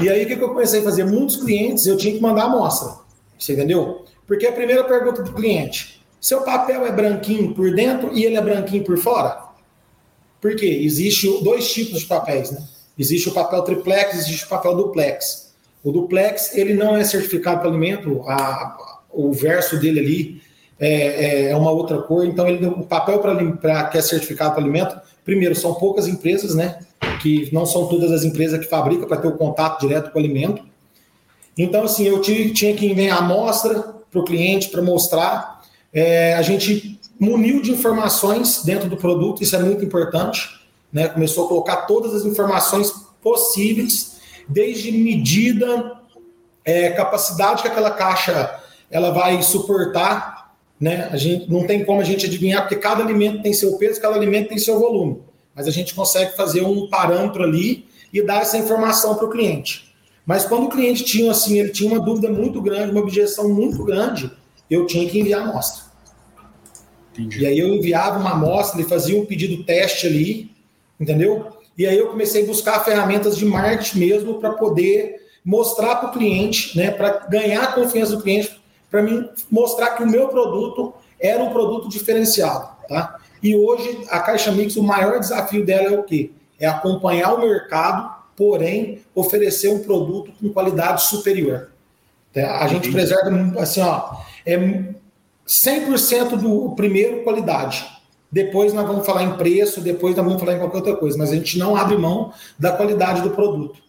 E 0.00 0.08
aí, 0.08 0.24
o 0.24 0.26
que, 0.26 0.32
eu 0.32 0.48
comecei 0.48 0.80
a 0.80 0.84
fazer? 0.84 1.04
Muitos 1.04 1.36
clientes 1.36 1.86
eu 1.86 1.98
tinha 1.98 2.14
que 2.14 2.20
mandar 2.22 2.44
amostra. 2.44 2.94
Você 3.38 3.52
entendeu? 3.52 4.06
Porque 4.26 4.46
a 4.46 4.52
primeira 4.52 4.84
pergunta 4.84 5.22
do 5.22 5.34
cliente: 5.34 6.02
seu 6.18 6.40
papel 6.40 6.86
é 6.86 6.92
branquinho 6.92 7.52
por 7.52 7.74
dentro 7.74 8.10
e 8.16 8.24
ele 8.24 8.36
é 8.36 8.40
branquinho 8.40 8.84
por 8.84 8.96
fora? 8.96 9.38
Por 10.40 10.56
quê? 10.56 10.80
Existe 10.82 11.42
dois 11.42 11.70
tipos 11.70 12.00
de 12.00 12.06
papéis, 12.06 12.52
né? 12.52 12.62
Existe 12.98 13.28
o 13.28 13.32
papel 13.32 13.62
triplex, 13.62 14.16
existe 14.16 14.44
o 14.44 14.48
papel 14.48 14.74
duplex. 14.74 15.52
O 15.84 15.92
duplex, 15.92 16.56
ele 16.56 16.74
não 16.74 16.96
é 16.96 17.04
certificado 17.04 17.60
para 17.60 17.68
alimento, 17.68 18.22
a, 18.26 18.98
o 19.10 19.32
verso 19.32 19.78
dele 19.78 20.00
ali 20.00 20.42
é, 20.78 21.46
é, 21.46 21.50
é 21.50 21.56
uma 21.56 21.70
outra 21.70 22.02
cor, 22.02 22.26
então 22.26 22.46
ele, 22.46 22.66
o 22.66 22.82
papel 22.82 23.20
para 23.20 23.84
que 23.84 23.98
é 23.98 24.02
certificado 24.02 24.54
para 24.54 24.62
alimento, 24.62 25.00
primeiro, 25.24 25.54
são 25.54 25.74
poucas 25.74 26.08
empresas, 26.08 26.54
né? 26.54 26.78
que 27.20 27.48
não 27.52 27.66
são 27.66 27.86
todas 27.86 28.10
as 28.10 28.24
empresas 28.24 28.58
que 28.58 28.66
fabricam 28.66 29.06
para 29.06 29.18
ter 29.18 29.28
o 29.28 29.36
contato 29.36 29.80
direto 29.80 30.10
com 30.10 30.18
o 30.18 30.22
alimento. 30.22 30.62
Então, 31.56 31.84
assim, 31.84 32.04
eu 32.04 32.20
tinha 32.20 32.74
que 32.74 32.86
enviar 32.86 33.18
amostra 33.18 33.94
para 34.10 34.20
o 34.20 34.24
cliente 34.24 34.68
para 34.68 34.80
mostrar. 34.80 35.62
É, 35.92 36.34
a 36.34 36.42
gente 36.42 36.98
muniu 37.18 37.60
de 37.60 37.72
informações 37.72 38.62
dentro 38.64 38.88
do 38.88 38.96
produto, 38.96 39.42
isso 39.42 39.56
é 39.56 39.58
muito 39.58 39.84
importante. 39.84 40.57
Né? 40.92 41.08
Começou 41.08 41.46
a 41.46 41.48
colocar 41.48 41.76
todas 41.82 42.14
as 42.14 42.24
informações 42.24 42.90
possíveis, 43.22 44.20
desde 44.48 44.90
medida, 44.92 46.00
é, 46.64 46.90
capacidade 46.90 47.62
que 47.62 47.68
aquela 47.68 47.90
caixa 47.90 48.60
ela 48.90 49.10
vai 49.10 49.42
suportar. 49.42 50.54
Né? 50.80 51.08
A 51.12 51.16
gente 51.16 51.50
não 51.50 51.66
tem 51.66 51.84
como 51.84 52.00
a 52.00 52.04
gente 52.04 52.26
adivinhar, 52.26 52.62
porque 52.62 52.76
cada 52.76 53.02
alimento 53.02 53.42
tem 53.42 53.52
seu 53.52 53.76
peso, 53.76 54.00
cada 54.00 54.16
alimento 54.16 54.48
tem 54.48 54.58
seu 54.58 54.78
volume 54.78 55.28
mas 55.58 55.66
a 55.66 55.72
gente 55.72 55.92
consegue 55.92 56.36
fazer 56.36 56.62
um 56.62 56.88
parâmetro 56.88 57.42
ali 57.42 57.84
e 58.12 58.22
dar 58.22 58.42
essa 58.42 58.56
informação 58.56 59.16
para 59.16 59.24
o 59.24 59.28
cliente. 59.28 59.92
Mas 60.24 60.44
quando 60.44 60.66
o 60.66 60.68
cliente 60.68 61.02
tinha 61.02 61.32
assim, 61.32 61.58
ele 61.58 61.70
tinha 61.70 61.90
uma 61.90 61.98
dúvida 61.98 62.30
muito 62.30 62.62
grande, 62.62 62.92
uma 62.92 63.00
objeção 63.00 63.52
muito 63.52 63.82
grande, 63.82 64.30
eu 64.70 64.86
tinha 64.86 65.10
que 65.10 65.18
enviar 65.18 65.40
a 65.40 65.50
amostra. 65.50 65.82
Entendi. 67.12 67.40
E 67.40 67.46
aí 67.46 67.58
eu 67.58 67.74
enviava 67.74 68.20
uma 68.20 68.34
amostra, 68.34 68.78
ele 68.78 68.88
fazia 68.88 69.20
um 69.20 69.26
pedido 69.26 69.64
teste 69.64 70.06
ali, 70.06 70.52
entendeu? 71.00 71.46
E 71.76 71.86
aí 71.86 71.96
eu 71.96 72.08
comecei 72.08 72.42
a 72.42 72.46
buscar 72.46 72.84
ferramentas 72.84 73.36
de 73.36 73.44
marketing 73.44 73.98
mesmo 73.98 74.34
para 74.34 74.50
poder 74.50 75.28
mostrar 75.44 75.96
para 75.96 76.10
o 76.10 76.12
cliente, 76.12 76.76
né, 76.76 76.90
para 76.90 77.26
ganhar 77.28 77.62
a 77.62 77.72
confiança 77.72 78.16
do 78.16 78.22
cliente, 78.22 78.60
para 78.90 79.02
mim 79.02 79.28
mostrar 79.50 79.90
que 79.90 80.02
o 80.02 80.06
meu 80.06 80.28
produto 80.28 80.92
era 81.20 81.42
um 81.42 81.50
produto 81.50 81.88
diferenciado, 81.88 82.68
tá? 82.88 83.18
E 83.42 83.54
hoje 83.54 84.04
a 84.10 84.20
Caixa 84.20 84.50
Mix, 84.50 84.76
o 84.76 84.82
maior 84.82 85.18
desafio 85.20 85.64
dela 85.64 85.94
é 85.94 85.98
o 85.98 86.02
quê? 86.02 86.32
É 86.58 86.66
acompanhar 86.66 87.34
o 87.34 87.40
mercado, 87.40 88.10
porém 88.36 89.00
oferecer 89.14 89.68
um 89.68 89.82
produto 89.82 90.32
com 90.40 90.52
qualidade 90.52 91.04
superior. 91.04 91.70
Tá? 92.32 92.58
A 92.58 92.66
gente 92.66 92.90
preserva 92.90 93.30
assim, 93.60 93.80
ó, 93.80 94.16
é 94.44 94.56
100% 95.46 96.36
do 96.36 96.74
primeiro 96.74 97.22
qualidade. 97.22 97.86
Depois 98.30 98.74
nós 98.74 98.86
vamos 98.86 99.06
falar 99.06 99.22
em 99.22 99.36
preço, 99.36 99.80
depois 99.80 100.14
nós 100.14 100.24
vamos 100.24 100.40
falar 100.40 100.54
em 100.54 100.58
qualquer 100.58 100.76
outra 100.76 100.96
coisa, 100.96 101.16
mas 101.16 101.30
a 101.30 101.34
gente 101.34 101.58
não 101.58 101.74
abre 101.74 101.96
mão 101.96 102.32
da 102.58 102.72
qualidade 102.72 103.22
do 103.22 103.30
produto, 103.30 103.80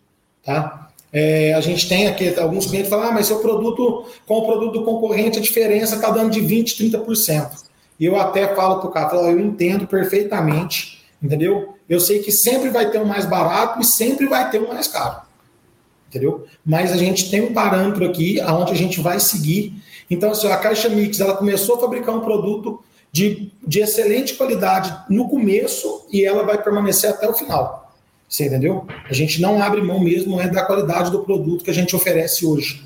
tá? 0.44 0.90
É, 1.12 1.54
a 1.56 1.62
gente 1.62 1.90
tem 1.90 2.08
aqui, 2.08 2.40
alguns 2.40 2.68
clientes 2.68 2.90
falam, 2.90 3.10
ah, 3.10 3.12
mas 3.12 3.28
seu 3.28 3.40
produto 3.40 4.06
com 4.28 4.38
o 4.38 4.46
produto 4.46 4.74
do 4.74 4.86
concorrente, 4.86 5.40
a 5.40 5.42
diferença 5.42 5.96
está 5.96 6.10
dando 6.12 6.30
de 6.30 6.40
20%, 6.40 6.92
30%. 6.92 7.70
E 8.00 8.06
eu 8.06 8.16
até 8.16 8.56
falo 8.56 8.80
para 8.80 8.90
o 8.90 8.92
cara, 8.92 9.16
eu 9.16 9.40
entendo 9.40 9.86
perfeitamente, 9.86 11.04
entendeu? 11.22 11.76
Eu 11.90 12.00
sei 12.00 12.20
que 12.20 12.32
sempre 12.32 12.70
vai 12.70 12.90
ter 12.92 13.00
um 13.00 13.06
mais 13.06 13.26
barato 13.26 13.82
e 13.82 13.84
sempre 13.84 14.28
vai 14.28 14.50
ter 14.50 14.62
um 14.62 14.70
mais 14.70 14.88
caro. 14.88 15.22
Entendeu? 16.08 16.46
Mas 16.66 16.92
a 16.92 16.98
gente 16.98 17.30
tem 17.30 17.42
um 17.42 17.54
parâmetro 17.54 18.06
aqui 18.06 18.40
aonde 18.40 18.72
a 18.72 18.76
gente 18.76 19.02
vai 19.02 19.20
seguir. 19.20 19.74
Então, 20.10 20.32
assim, 20.32 20.48
a 20.48 20.58
Caixa 20.58 20.90
Mix, 20.90 21.20
ela 21.20 21.36
começou 21.36 21.76
a 21.76 21.80
fabricar 21.80 22.16
um 22.16 22.22
produto 22.22 22.82
de, 23.12 23.52
de 23.66 23.80
excelente 23.80 24.36
qualidade 24.36 24.96
no 25.10 25.28
começo 25.28 26.08
e 26.12 26.24
ela 26.24 26.44
vai 26.44 26.62
permanecer 26.62 27.10
até 27.10 27.28
o 27.28 27.34
final. 27.34 27.94
Você 28.28 28.46
entendeu? 28.46 28.86
A 29.10 29.14
gente 29.14 29.42
não 29.42 29.62
abre 29.62 29.82
mão 29.82 30.00
mesmo 30.00 30.40
é 30.40 30.48
da 30.48 30.64
qualidade 30.64 31.12
do 31.12 31.24
produto 31.24 31.64
que 31.64 31.72
a 31.72 31.74
gente 31.74 31.96
oferece 31.96 32.46
hoje. 32.46 32.84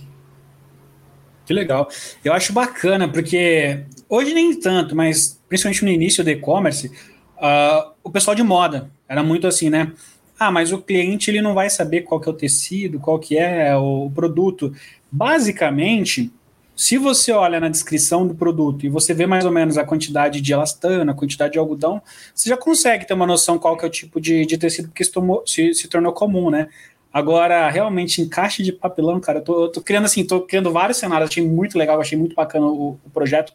Que 1.46 1.54
legal. 1.54 1.90
Eu 2.24 2.32
acho 2.32 2.54
bacana, 2.54 3.10
porque 3.10 3.84
hoje 4.08 4.34
nem 4.34 4.58
tanto, 4.58 4.96
mas 4.96 5.40
principalmente 5.50 5.84
no 5.84 5.92
início 5.92 6.24
do 6.24 6.30
e-commerce, 6.30 6.88
uh, 6.88 7.92
o 8.02 8.10
pessoal 8.10 8.34
de 8.34 8.44
moda 8.44 8.90
era 9.08 9.22
muito 9.22 9.46
assim, 9.46 9.70
né? 9.70 9.92
Ah, 10.40 10.50
mas 10.50 10.72
o 10.72 10.82
cliente 10.82 11.30
ele 11.30 11.42
não 11.42 11.54
vai 11.54 11.70
saber 11.70 12.02
qual 12.02 12.22
que 12.22 12.30
é 12.30 12.32
o 12.32 12.36
tecido, 12.36 13.00
qual 13.00 13.20
que 13.20 13.38
é 13.38 13.76
o 13.76 14.10
produto. 14.16 14.74
Basicamente, 15.12 16.32
se 16.76 16.98
você 16.98 17.32
olha 17.32 17.60
na 17.60 17.70
descrição 17.70 18.26
do 18.28 18.34
produto 18.34 18.86
e 18.86 18.90
você 18.90 19.14
vê 19.14 19.28
mais 19.28 19.46
ou 19.46 19.52
menos 19.52 19.78
a 19.78 19.86
quantidade 19.86 20.42
de 20.42 20.54
elastano, 20.54 21.12
a 21.12 21.14
quantidade 21.14 21.54
de 21.54 21.60
algodão, 21.60 22.02
você 22.34 22.50
já 22.50 22.58
consegue 22.58 23.06
ter 23.06 23.14
uma 23.14 23.28
noção 23.28 23.60
qual 23.60 23.78
que 23.78 23.86
é 23.86 23.88
o 23.88 23.92
tipo 23.92 24.20
de, 24.20 24.46
de 24.46 24.58
tecido 24.58 24.90
que 24.90 25.04
se, 25.04 25.12
tomou, 25.12 25.44
se, 25.46 25.74
se 25.74 25.88
tornou 25.88 26.12
comum, 26.14 26.50
né? 26.50 26.70
Agora, 27.14 27.70
realmente, 27.70 28.22
encaixe 28.22 28.64
de 28.64 28.72
papelão, 28.72 29.20
cara, 29.20 29.38
eu 29.38 29.44
tô, 29.44 29.64
eu 29.66 29.70
tô 29.70 29.82
criando 29.82 30.06
assim, 30.06 30.26
tô 30.26 30.42
criando 30.42 30.72
vários 30.72 30.98
cenários, 30.98 31.30
achei 31.30 31.48
muito 31.48 31.78
legal, 31.78 32.02
achei 32.02 32.18
muito 32.18 32.36
bacana 32.36 32.66
o, 32.66 32.98
o 33.06 33.10
projeto. 33.12 33.54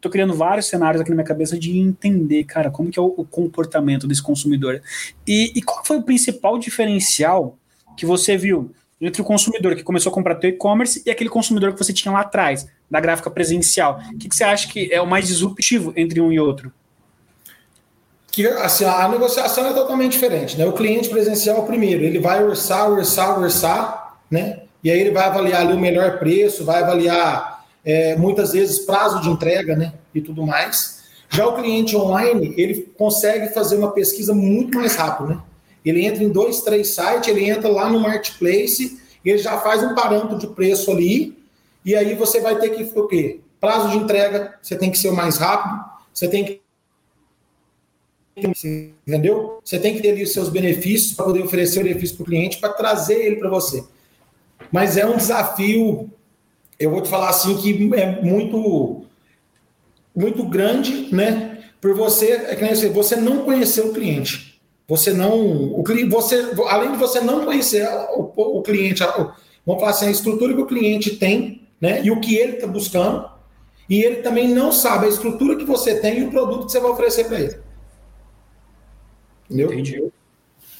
tô 0.00 0.08
criando 0.08 0.32
vários 0.32 0.66
cenários 0.66 1.02
aqui 1.02 1.10
na 1.10 1.16
minha 1.16 1.26
cabeça 1.26 1.58
de 1.58 1.78
entender, 1.78 2.44
cara, 2.44 2.70
como 2.70 2.90
que 2.90 2.98
é 2.98 3.02
o, 3.02 3.12
o 3.18 3.24
comportamento 3.26 4.08
desse 4.08 4.22
consumidor. 4.22 4.80
E, 5.26 5.52
e 5.54 5.60
qual 5.60 5.84
foi 5.84 5.98
o 5.98 6.02
principal 6.02 6.58
diferencial 6.58 7.58
que 7.94 8.06
você 8.06 8.38
viu 8.38 8.72
entre 9.06 9.22
o 9.22 9.24
consumidor 9.24 9.74
que 9.74 9.82
começou 9.82 10.10
a 10.10 10.14
comprar 10.14 10.36
teu 10.36 10.50
e-commerce 10.50 11.02
e 11.04 11.10
aquele 11.10 11.30
consumidor 11.30 11.72
que 11.72 11.78
você 11.78 11.92
tinha 11.92 12.12
lá 12.12 12.20
atrás, 12.20 12.66
da 12.90 13.00
gráfica 13.00 13.30
presencial? 13.30 14.00
O 14.12 14.18
que, 14.18 14.28
que 14.28 14.36
você 14.36 14.44
acha 14.44 14.68
que 14.68 14.92
é 14.92 15.00
o 15.00 15.06
mais 15.06 15.26
disruptivo 15.26 15.92
entre 15.96 16.20
um 16.20 16.32
e 16.32 16.38
outro? 16.38 16.72
que 18.34 18.44
assim, 18.48 18.84
a 18.84 19.06
negociação 19.08 19.64
é 19.64 19.72
totalmente 19.72 20.12
diferente. 20.12 20.58
Né? 20.58 20.66
O 20.66 20.72
cliente 20.72 21.08
presencial, 21.08 21.62
primeiro, 21.64 22.02
ele 22.02 22.18
vai 22.18 22.42
orçar, 22.42 22.90
orçar, 22.90 23.38
orçar, 23.38 24.18
né? 24.28 24.62
e 24.82 24.90
aí 24.90 24.98
ele 24.98 25.12
vai 25.12 25.24
avaliar 25.24 25.60
ali 25.60 25.72
o 25.72 25.78
melhor 25.78 26.18
preço, 26.18 26.64
vai 26.64 26.82
avaliar 26.82 27.64
é, 27.84 28.16
muitas 28.16 28.52
vezes 28.52 28.80
prazo 28.80 29.20
de 29.20 29.28
entrega 29.28 29.76
né? 29.76 29.92
e 30.12 30.20
tudo 30.20 30.44
mais. 30.44 31.04
Já 31.30 31.46
o 31.46 31.54
cliente 31.54 31.96
online, 31.96 32.52
ele 32.56 32.92
consegue 32.98 33.54
fazer 33.54 33.76
uma 33.76 33.92
pesquisa 33.92 34.34
muito 34.34 34.78
mais 34.78 34.96
rápido. 34.96 35.28
Né? 35.28 35.38
Ele 35.84 36.04
entra 36.04 36.22
em 36.24 36.28
dois, 36.28 36.62
três 36.62 36.88
sites, 36.94 37.28
ele 37.28 37.48
entra 37.48 37.68
lá 37.68 37.90
no 37.90 38.00
marketplace, 38.00 38.98
ele 39.24 39.38
já 39.38 39.58
faz 39.58 39.82
um 39.82 39.94
parâmetro 39.94 40.38
de 40.38 40.46
preço 40.46 40.90
ali, 40.90 41.36
e 41.84 41.94
aí 41.94 42.14
você 42.14 42.40
vai 42.40 42.58
ter 42.58 42.70
que 42.70 42.98
o 42.98 43.06
quê? 43.06 43.40
Prazo 43.60 43.90
de 43.90 43.98
entrega, 43.98 44.58
você 44.62 44.76
tem 44.76 44.90
que 44.90 44.98
ser 44.98 45.08
o 45.08 45.14
mais 45.14 45.36
rápido, 45.36 45.84
você 46.12 46.28
tem 46.28 46.44
que 46.44 46.64
entendeu? 49.06 49.60
Você 49.64 49.78
tem 49.78 49.94
que 49.94 50.02
ter 50.02 50.10
ali 50.10 50.22
os 50.22 50.32
seus 50.32 50.48
benefícios 50.48 51.12
para 51.14 51.26
poder 51.26 51.42
oferecer 51.42 51.80
o 51.80 51.84
benefício 51.84 52.16
para 52.16 52.22
o 52.22 52.26
cliente, 52.26 52.58
para 52.58 52.72
trazer 52.72 53.24
ele 53.24 53.36
para 53.36 53.48
você. 53.48 53.84
Mas 54.72 54.96
é 54.96 55.06
um 55.06 55.16
desafio, 55.16 56.10
eu 56.78 56.90
vou 56.90 57.00
te 57.00 57.08
falar 57.08 57.30
assim, 57.30 57.56
que 57.58 57.94
é 57.94 58.20
muito, 58.20 59.04
muito 60.14 60.44
grande, 60.48 61.14
né? 61.14 61.70
Por 61.80 61.94
você, 61.94 62.32
é 62.32 62.56
que 62.56 62.88
você, 62.88 63.16
não 63.16 63.44
conhecer 63.44 63.82
o 63.82 63.92
cliente. 63.92 64.53
Você 64.86 65.12
não. 65.12 65.72
O, 65.72 65.84
você, 66.10 66.52
além 66.68 66.92
de 66.92 66.98
você 66.98 67.20
não 67.20 67.44
conhecer 67.44 67.88
o, 68.14 68.58
o 68.58 68.62
cliente, 68.62 69.02
vamos 69.02 69.80
falar 69.80 69.90
assim, 69.90 70.06
a 70.06 70.10
estrutura 70.10 70.54
que 70.54 70.60
o 70.60 70.66
cliente 70.66 71.16
tem, 71.16 71.66
né? 71.80 72.02
E 72.04 72.10
o 72.10 72.20
que 72.20 72.36
ele 72.36 72.54
está 72.54 72.66
buscando. 72.66 73.28
E 73.88 74.02
ele 74.02 74.16
também 74.16 74.48
não 74.48 74.72
sabe 74.72 75.06
a 75.06 75.08
estrutura 75.08 75.56
que 75.56 75.64
você 75.64 76.00
tem 76.00 76.20
e 76.20 76.24
o 76.24 76.30
produto 76.30 76.66
que 76.66 76.72
você 76.72 76.80
vai 76.80 76.90
oferecer 76.90 77.24
para 77.24 77.40
ele. 77.40 77.56
Entendeu? 79.44 79.72
Entendi. 79.72 80.04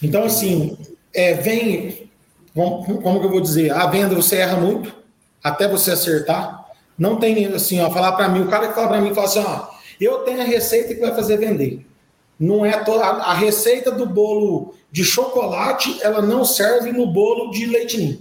Então, 0.02 0.24
assim, 0.24 0.76
é, 1.12 1.34
vem. 1.34 2.10
Como, 2.54 3.02
como 3.02 3.20
que 3.20 3.26
eu 3.26 3.30
vou 3.30 3.40
dizer? 3.40 3.72
A 3.72 3.86
venda 3.86 4.14
você 4.14 4.36
erra 4.36 4.56
muito 4.56 4.94
até 5.42 5.68
você 5.68 5.90
acertar. 5.90 6.64
Não 6.96 7.16
tem 7.16 7.46
assim, 7.46 7.80
ó, 7.80 7.90
falar 7.90 8.12
para 8.12 8.28
mim, 8.28 8.42
o 8.42 8.48
cara 8.48 8.68
que 8.68 8.74
fala 8.74 8.88
para 8.88 9.00
mim, 9.00 9.12
fala 9.12 9.26
assim, 9.26 9.40
ó, 9.40 9.68
eu 10.00 10.18
tenho 10.20 10.40
a 10.40 10.44
receita 10.44 10.94
que 10.94 11.00
vai 11.00 11.14
fazer 11.14 11.36
vender. 11.36 11.84
Não 12.38 12.64
é 12.64 12.72
toda 12.84 13.04
a, 13.04 13.34
receita 13.34 13.90
do 13.90 14.06
bolo 14.06 14.74
de 14.90 15.04
chocolate, 15.04 15.98
ela 16.02 16.20
não 16.20 16.44
serve 16.44 16.92
no 16.92 17.06
bolo 17.06 17.50
de 17.50 17.66
leitinho. 17.66 18.18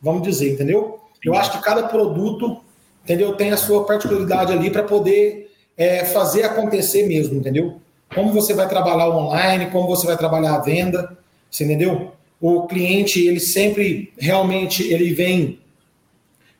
Vamos 0.00 0.22
dizer, 0.22 0.52
entendeu? 0.52 1.00
Eu 1.24 1.34
acho 1.34 1.52
que 1.52 1.62
cada 1.62 1.84
produto, 1.84 2.58
entendeu, 3.04 3.34
tem 3.34 3.50
a 3.50 3.56
sua 3.56 3.84
particularidade 3.84 4.52
ali 4.52 4.70
para 4.70 4.84
poder 4.84 5.52
é, 5.76 6.04
fazer 6.04 6.44
acontecer 6.44 7.06
mesmo, 7.06 7.36
entendeu? 7.36 7.80
como 8.14 8.32
você 8.32 8.52
vai 8.52 8.68
trabalhar 8.68 9.08
o 9.08 9.16
online, 9.16 9.70
como 9.70 9.86
você 9.86 10.06
vai 10.06 10.16
trabalhar 10.16 10.54
a 10.54 10.60
venda, 10.60 11.16
você 11.50 11.64
entendeu? 11.64 12.12
O 12.40 12.66
cliente, 12.66 13.26
ele 13.26 13.40
sempre, 13.40 14.12
realmente, 14.18 14.82
ele 14.82 15.12
vem, 15.12 15.60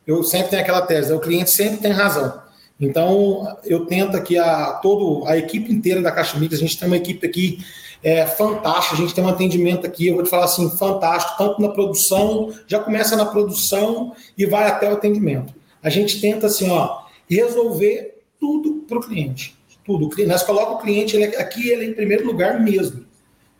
eu 0.06 0.22
sempre 0.22 0.48
tenho 0.48 0.62
aquela 0.62 0.82
tese, 0.82 1.12
o 1.12 1.20
cliente 1.20 1.50
sempre 1.50 1.78
tem 1.78 1.90
razão. 1.90 2.40
Então, 2.80 3.58
eu 3.64 3.84
tento 3.86 4.16
aqui, 4.16 4.38
a, 4.38 4.72
todo, 4.82 5.26
a 5.26 5.36
equipe 5.36 5.72
inteira 5.72 6.00
da 6.00 6.10
Caixa 6.10 6.38
Mix, 6.38 6.54
a 6.54 6.58
gente 6.58 6.78
tem 6.78 6.88
uma 6.88 6.96
equipe 6.96 7.26
aqui 7.26 7.58
é, 8.02 8.24
fantástica, 8.24 8.94
a 8.94 8.98
gente 8.98 9.14
tem 9.14 9.22
um 9.22 9.28
atendimento 9.28 9.86
aqui, 9.86 10.06
eu 10.06 10.14
vou 10.14 10.24
te 10.24 10.30
falar 10.30 10.46
assim, 10.46 10.70
fantástico, 10.70 11.36
tanto 11.36 11.60
na 11.60 11.68
produção, 11.68 12.52
já 12.66 12.78
começa 12.78 13.14
na 13.16 13.26
produção 13.26 14.14
e 14.36 14.46
vai 14.46 14.66
até 14.66 14.88
o 14.90 14.94
atendimento. 14.94 15.52
A 15.82 15.90
gente 15.90 16.20
tenta, 16.20 16.46
assim, 16.46 16.70
ó, 16.70 17.02
resolver 17.28 18.22
tudo 18.38 18.84
para 18.88 18.98
o 18.98 19.02
cliente 19.02 19.60
tudo. 19.84 20.08
Nós 20.26 20.42
colocamos 20.42 20.76
o 20.76 20.82
cliente 20.82 21.16
ele, 21.16 21.34
é, 21.34 21.40
aqui 21.40 21.68
ele 21.68 21.84
é 21.84 21.88
em 21.88 21.94
primeiro 21.94 22.26
lugar 22.26 22.60
mesmo. 22.60 23.04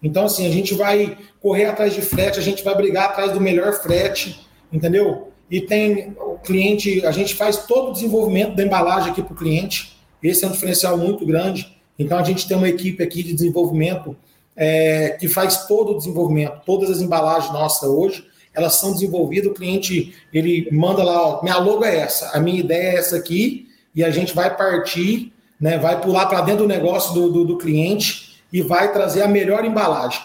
Então, 0.03 0.25
assim, 0.25 0.47
a 0.47 0.51
gente 0.51 0.75
vai 0.75 1.19
correr 1.41 1.67
atrás 1.67 1.93
de 1.93 2.01
frete, 2.01 2.39
a 2.39 2.43
gente 2.43 2.63
vai 2.63 2.75
brigar 2.75 3.11
atrás 3.11 3.33
do 3.33 3.41
melhor 3.41 3.73
frete, 3.83 4.47
entendeu? 4.73 5.31
E 5.51 5.61
tem 5.61 6.15
o 6.19 6.39
cliente, 6.39 7.05
a 7.05 7.11
gente 7.11 7.35
faz 7.35 7.67
todo 7.67 7.91
o 7.91 7.93
desenvolvimento 7.93 8.55
da 8.55 8.63
embalagem 8.63 9.11
aqui 9.11 9.23
para 9.23 9.33
o 9.33 9.37
cliente. 9.37 9.97
Esse 10.23 10.45
é 10.45 10.49
um 10.49 10.53
diferencial 10.53 10.97
muito 10.97 11.27
grande. 11.27 11.77
Então, 11.99 12.19
a 12.19 12.23
gente 12.23 12.47
tem 12.47 12.57
uma 12.57 12.69
equipe 12.69 13.03
aqui 13.03 13.23
de 13.23 13.35
desenvolvimento 13.35 14.17
é, 14.57 15.17
que 15.19 15.29
faz 15.29 15.67
todo 15.67 15.93
o 15.93 15.99
desenvolvimento. 15.99 16.61
Todas 16.65 16.91
as 16.91 17.01
embalagens 17.01 17.53
nossas 17.53 17.89
hoje, 17.89 18.25
elas 18.55 18.75
são 18.75 18.93
desenvolvidas. 18.93 19.51
O 19.51 19.55
cliente, 19.55 20.15
ele 20.33 20.69
manda 20.71 21.03
lá, 21.03 21.21
ó, 21.21 21.43
minha 21.43 21.59
logo 21.59 21.85
é 21.85 21.97
essa, 21.97 22.31
a 22.31 22.41
minha 22.41 22.61
ideia 22.61 22.93
é 22.93 22.97
essa 22.97 23.17
aqui, 23.17 23.69
e 23.95 24.05
a 24.05 24.11
gente 24.11 24.35
vai 24.35 24.57
partir 24.57 25.33
né, 25.61 25.77
vai 25.77 26.01
pular 26.01 26.27
para 26.27 26.41
dentro 26.41 26.63
do 26.63 26.69
negócio 26.69 27.13
do, 27.13 27.31
do, 27.31 27.45
do, 27.45 27.59
cliente 27.59 28.41
e 28.51 28.63
vai 28.63 28.93
trazer 28.93 29.23
a 29.23 29.29
melhor 29.29 29.65
embalagem. 29.65 30.21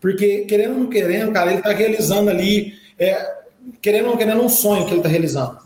Porque, 0.00 0.40
querendo 0.46 0.72
ou 0.72 0.78
não 0.80 0.86
querendo, 0.88 1.32
cara, 1.32 1.50
ele 1.50 1.58
está 1.58 1.72
realizando 1.72 2.28
ali, 2.28 2.74
é, 2.98 3.39
querendo 3.80 4.06
ou 4.06 4.10
não 4.10 4.16
querendo, 4.16 4.42
um 4.42 4.48
sonho 4.48 4.84
que 4.84 4.90
ele 4.90 4.98
está 4.98 5.08
realizando. 5.08 5.58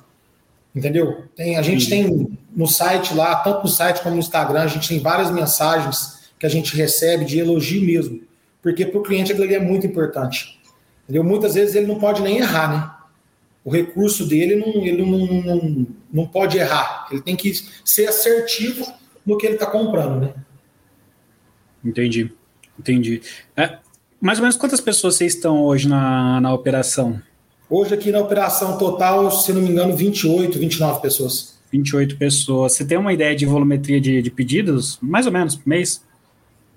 Entendeu? 0.74 1.24
Tem, 1.36 1.56
a 1.56 1.62
gente 1.62 1.88
tem 1.88 2.36
no 2.54 2.66
site 2.66 3.14
lá, 3.14 3.36
tanto 3.36 3.62
no 3.62 3.68
site 3.68 4.02
como 4.02 4.14
no 4.14 4.20
Instagram, 4.20 4.62
a 4.62 4.66
gente 4.66 4.88
tem 4.88 4.98
várias 4.98 5.30
mensagens 5.30 6.32
que 6.38 6.46
a 6.46 6.48
gente 6.48 6.76
recebe 6.76 7.24
de 7.24 7.38
elogio 7.38 7.82
mesmo. 7.82 8.20
Porque 8.60 8.84
para 8.84 8.98
o 8.98 9.02
cliente 9.02 9.30
aquilo 9.30 9.46
ali 9.46 9.54
é 9.54 9.60
muito 9.60 9.86
importante. 9.86 10.60
Entendeu? 11.04 11.22
Muitas 11.22 11.54
vezes 11.54 11.74
ele 11.74 11.86
não 11.86 11.98
pode 11.98 12.22
nem 12.22 12.38
errar, 12.38 12.70
né? 12.70 12.90
O 13.64 13.70
recurso 13.70 14.26
dele 14.26 14.56
não, 14.56 14.84
ele 14.84 15.02
não, 15.02 15.42
não, 15.42 15.86
não 16.12 16.26
pode 16.26 16.58
errar. 16.58 17.06
Ele 17.10 17.22
tem 17.22 17.36
que 17.36 17.52
ser 17.84 18.08
assertivo 18.08 18.86
no 19.24 19.38
que 19.38 19.46
ele 19.46 19.54
está 19.54 19.66
comprando, 19.66 20.20
né? 20.20 20.34
Entendi, 21.84 22.32
entendi. 22.78 23.22
É, 23.56 23.78
mais 24.20 24.38
ou 24.38 24.42
menos 24.42 24.56
quantas 24.56 24.80
pessoas 24.80 25.16
vocês 25.16 25.34
estão 25.34 25.62
hoje 25.62 25.88
na, 25.88 26.40
na 26.40 26.52
operação? 26.52 27.22
Hoje 27.68 27.94
aqui 27.94 28.12
na 28.12 28.20
operação 28.20 28.76
total, 28.76 29.30
se 29.30 29.52
não 29.52 29.62
me 29.62 29.70
engano, 29.70 29.96
28, 29.96 30.58
29 30.58 31.00
pessoas. 31.00 31.58
28 31.72 32.16
pessoas. 32.16 32.72
Você 32.72 32.84
tem 32.84 32.98
uma 32.98 33.12
ideia 33.12 33.34
de 33.34 33.46
volumetria 33.46 34.00
de, 34.00 34.20
de 34.22 34.30
pedidos? 34.30 34.98
Mais 35.00 35.26
ou 35.26 35.32
menos, 35.32 35.56
por 35.56 35.66
mês? 35.66 36.04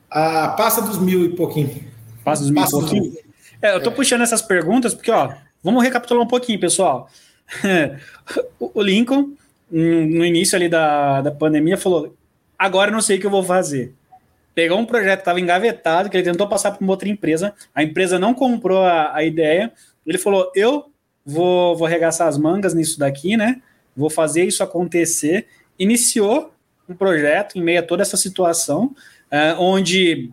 Ah, 0.09 0.49
passa 0.57 0.81
dos 0.81 0.97
mil 0.97 1.25
e 1.25 1.29
pouquinho. 1.29 1.83
Passa 2.23 2.41
dos 2.41 2.51
mil 2.51 2.61
passa 2.61 2.77
e 2.77 2.79
pouquinho? 2.79 3.13
É, 3.61 3.75
eu 3.75 3.83
tô 3.83 3.89
é. 3.89 3.93
puxando 3.93 4.21
essas 4.21 4.41
perguntas 4.41 4.93
porque, 4.93 5.11
ó, 5.11 5.33
vamos 5.61 5.83
recapitular 5.83 6.23
um 6.23 6.27
pouquinho, 6.27 6.59
pessoal. 6.59 7.09
o 8.59 8.81
Lincoln, 8.81 9.33
no 9.69 10.25
início 10.25 10.55
ali 10.55 10.69
da, 10.69 11.21
da 11.21 11.31
pandemia, 11.31 11.77
falou: 11.77 12.15
agora 12.57 12.91
não 12.91 13.01
sei 13.01 13.17
o 13.17 13.19
que 13.19 13.25
eu 13.25 13.31
vou 13.31 13.43
fazer. 13.43 13.93
Pegou 14.55 14.79
um 14.79 14.85
projeto 14.85 15.17
que 15.17 15.21
estava 15.21 15.39
engavetado, 15.39 16.09
que 16.09 16.17
ele 16.17 16.23
tentou 16.23 16.47
passar 16.47 16.71
para 16.71 16.81
uma 16.81 16.93
outra 16.93 17.07
empresa, 17.07 17.53
a 17.75 17.83
empresa 17.83 18.17
não 18.17 18.33
comprou 18.33 18.81
a, 18.81 19.13
a 19.13 19.23
ideia, 19.23 19.71
ele 20.11 20.17
falou: 20.17 20.51
eu 20.55 20.91
vou, 21.25 21.75
vou 21.75 21.85
arregaçar 21.85 22.27
as 22.27 22.37
mangas 22.37 22.73
nisso 22.73 22.97
daqui, 22.97 23.35
né? 23.35 23.61
Vou 23.95 24.09
fazer 24.09 24.45
isso 24.45 24.63
acontecer. 24.63 25.47
Iniciou 25.77 26.53
um 26.87 26.95
projeto 26.95 27.57
em 27.57 27.61
meio 27.61 27.79
a 27.79 27.83
toda 27.83 28.01
essa 28.01 28.15
situação, 28.15 28.95
uh, 29.31 29.59
onde 29.59 30.31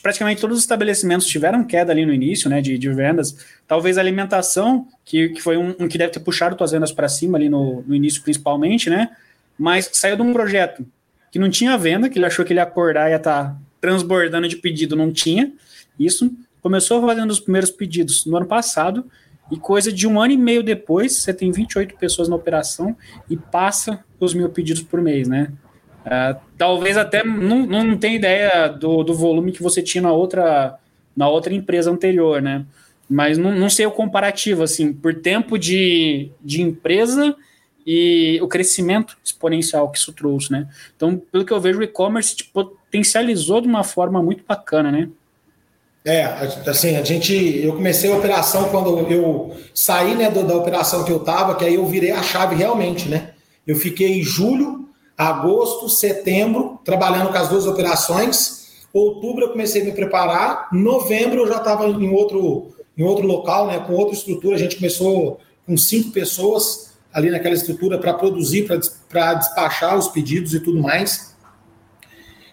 praticamente 0.00 0.40
todos 0.40 0.58
os 0.58 0.62
estabelecimentos 0.62 1.26
tiveram 1.26 1.64
queda 1.64 1.90
ali 1.90 2.06
no 2.06 2.12
início, 2.12 2.48
né, 2.48 2.60
de, 2.60 2.78
de 2.78 2.92
vendas. 2.92 3.36
Talvez 3.66 3.98
a 3.98 4.00
alimentação, 4.00 4.86
que, 5.04 5.30
que 5.30 5.40
foi 5.40 5.56
um, 5.56 5.74
um 5.78 5.88
que 5.88 5.98
deve 5.98 6.12
ter 6.12 6.20
puxado 6.20 6.56
suas 6.56 6.70
vendas 6.70 6.92
para 6.92 7.08
cima 7.08 7.36
ali 7.36 7.48
no, 7.48 7.82
no 7.82 7.94
início, 7.94 8.22
principalmente, 8.22 8.88
né? 8.88 9.10
Mas 9.58 9.90
saiu 9.92 10.16
de 10.16 10.22
um 10.22 10.32
projeto 10.32 10.86
que 11.30 11.38
não 11.38 11.50
tinha 11.50 11.76
venda, 11.78 12.08
que 12.08 12.18
ele 12.18 12.26
achou 12.26 12.44
que 12.44 12.52
ele 12.52 12.60
ia 12.60 12.64
acordar 12.64 13.08
e 13.08 13.12
ia 13.12 13.16
estar 13.16 13.44
tá 13.44 13.56
transbordando 13.80 14.46
de 14.46 14.56
pedido, 14.56 14.94
não 14.94 15.12
tinha. 15.12 15.52
Isso 15.98 16.30
começou 16.62 17.04
fazendo 17.04 17.30
os 17.30 17.40
primeiros 17.40 17.70
pedidos 17.70 18.24
no 18.24 18.36
ano 18.36 18.46
passado, 18.46 19.04
e 19.50 19.56
coisa 19.56 19.92
de 19.92 20.06
um 20.06 20.20
ano 20.20 20.32
e 20.32 20.36
meio 20.36 20.62
depois, 20.62 21.16
você 21.16 21.34
tem 21.34 21.50
28 21.50 21.96
pessoas 21.96 22.28
na 22.28 22.36
operação 22.36 22.96
e 23.28 23.36
passa 23.36 24.02
os 24.18 24.32
mil 24.32 24.48
pedidos 24.48 24.82
por 24.82 25.02
mês, 25.02 25.28
né? 25.28 25.52
Uh, 26.06 26.40
talvez 26.56 26.96
até 26.96 27.22
não, 27.22 27.66
não 27.66 27.96
tenha 27.96 28.16
ideia 28.16 28.68
do, 28.68 29.02
do 29.02 29.14
volume 29.14 29.52
que 29.52 29.62
você 29.62 29.82
tinha 29.82 30.02
na 30.02 30.12
outra, 30.12 30.78
na 31.14 31.28
outra 31.28 31.52
empresa 31.52 31.90
anterior, 31.90 32.40
né? 32.40 32.64
Mas 33.08 33.36
não, 33.36 33.54
não 33.54 33.68
sei 33.68 33.84
o 33.84 33.90
comparativo, 33.90 34.62
assim, 34.62 34.92
por 34.92 35.14
tempo 35.14 35.58
de, 35.58 36.30
de 36.40 36.62
empresa 36.62 37.36
e 37.86 38.38
o 38.40 38.48
crescimento 38.48 39.18
exponencial 39.22 39.90
que 39.90 39.98
isso 39.98 40.12
trouxe, 40.12 40.50
né? 40.50 40.68
Então, 40.96 41.20
pelo 41.30 41.44
que 41.44 41.52
eu 41.52 41.60
vejo, 41.60 41.80
o 41.80 41.82
e-commerce 41.82 42.34
tipo, 42.34 42.64
potencializou 42.64 43.60
de 43.60 43.68
uma 43.68 43.84
forma 43.84 44.22
muito 44.22 44.44
bacana, 44.46 44.90
né? 44.90 45.08
É, 46.04 46.24
assim, 46.66 46.96
a 46.96 47.04
gente, 47.04 47.32
eu 47.62 47.74
comecei 47.74 48.10
a 48.12 48.16
operação 48.16 48.68
quando 48.70 49.10
eu 49.10 49.56
saí, 49.72 50.16
né, 50.16 50.30
da, 50.30 50.42
da 50.42 50.56
operação 50.56 51.04
que 51.04 51.12
eu 51.12 51.20
tava, 51.20 51.54
que 51.54 51.64
aí 51.64 51.76
eu 51.76 51.86
virei 51.86 52.10
a 52.10 52.22
chave 52.22 52.56
realmente, 52.56 53.08
né? 53.08 53.30
Eu 53.64 53.76
fiquei 53.76 54.20
julho 54.22 54.88
agosto, 55.16 55.88
setembro, 55.88 56.80
trabalhando 56.84 57.30
com 57.30 57.38
as 57.38 57.48
duas 57.48 57.66
operações. 57.66 58.84
Outubro 58.92 59.44
eu 59.44 59.50
comecei 59.50 59.82
a 59.82 59.84
me 59.84 59.92
preparar. 59.92 60.68
Novembro 60.72 61.42
eu 61.42 61.48
já 61.48 61.58
estava 61.58 61.86
em 61.86 62.12
outro, 62.12 62.74
em 62.98 63.04
outro 63.04 63.26
local, 63.26 63.68
né, 63.68 63.78
com 63.78 63.94
outra 63.94 64.14
estrutura. 64.14 64.56
A 64.56 64.58
gente 64.58 64.76
começou 64.76 65.38
com 65.64 65.76
cinco 65.76 66.10
pessoas 66.10 66.92
ali 67.12 67.30
naquela 67.30 67.54
estrutura 67.54 67.98
para 67.98 68.14
produzir, 68.14 68.66
para 69.08 69.34
despachar 69.34 69.96
os 69.96 70.08
pedidos 70.08 70.54
e 70.54 70.60
tudo 70.60 70.80
mais. 70.80 71.31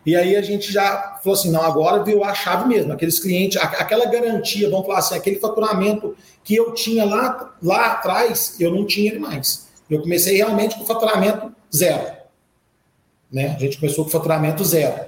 E 0.05 0.15
aí 0.15 0.35
a 0.35 0.41
gente 0.41 0.71
já 0.71 1.19
falou 1.23 1.37
assim, 1.37 1.51
não, 1.51 1.61
agora 1.61 2.03
viu 2.03 2.23
a 2.23 2.33
chave 2.33 2.67
mesmo, 2.67 2.93
aqueles 2.93 3.19
clientes, 3.19 3.61
aquela 3.61 4.05
garantia, 4.05 4.69
vamos 4.69 4.85
falar 4.85 4.99
assim, 4.99 5.15
aquele 5.15 5.39
faturamento 5.39 6.15
que 6.43 6.55
eu 6.55 6.73
tinha 6.73 7.05
lá, 7.05 7.53
lá 7.61 7.87
atrás, 7.93 8.55
eu 8.59 8.71
não 8.73 8.85
tinha 8.85 9.11
ele 9.11 9.19
mais. 9.19 9.67
Eu 9.89 10.01
comecei 10.01 10.37
realmente 10.37 10.77
com 10.77 10.85
faturamento 10.85 11.51
zero. 11.75 12.11
Né? 13.31 13.55
A 13.55 13.59
gente 13.59 13.77
começou 13.77 14.05
com 14.05 14.11
faturamento 14.11 14.63
zero. 14.63 15.05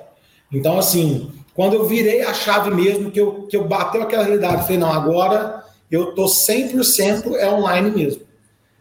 Então, 0.52 0.78
assim, 0.78 1.32
quando 1.54 1.74
eu 1.74 1.88
virei 1.88 2.22
a 2.22 2.34
chave 2.34 2.72
mesmo, 2.72 3.12
que 3.12 3.20
eu, 3.20 3.44
que 3.44 3.56
eu 3.56 3.68
bateu 3.68 4.04
aquela 4.04 4.24
realidade, 4.24 4.64
falei, 4.64 4.78
não, 4.78 4.92
agora 4.92 5.64
eu 5.90 6.14
tô 6.14 6.26
100% 6.26 7.36
é 7.36 7.50
online 7.50 7.92
mesmo. 7.92 8.24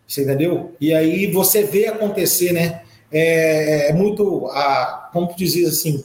Você 0.07 0.23
entendeu? 0.23 0.75
E 0.81 0.93
aí 0.93 1.31
você 1.31 1.63
vê 1.63 1.87
acontecer, 1.87 2.53
né? 2.53 2.83
É, 3.13 3.91
é 3.91 3.93
muito, 3.93 4.47
a, 4.49 5.11
como 5.13 5.35
dizer 5.37 5.67
assim, 5.67 6.05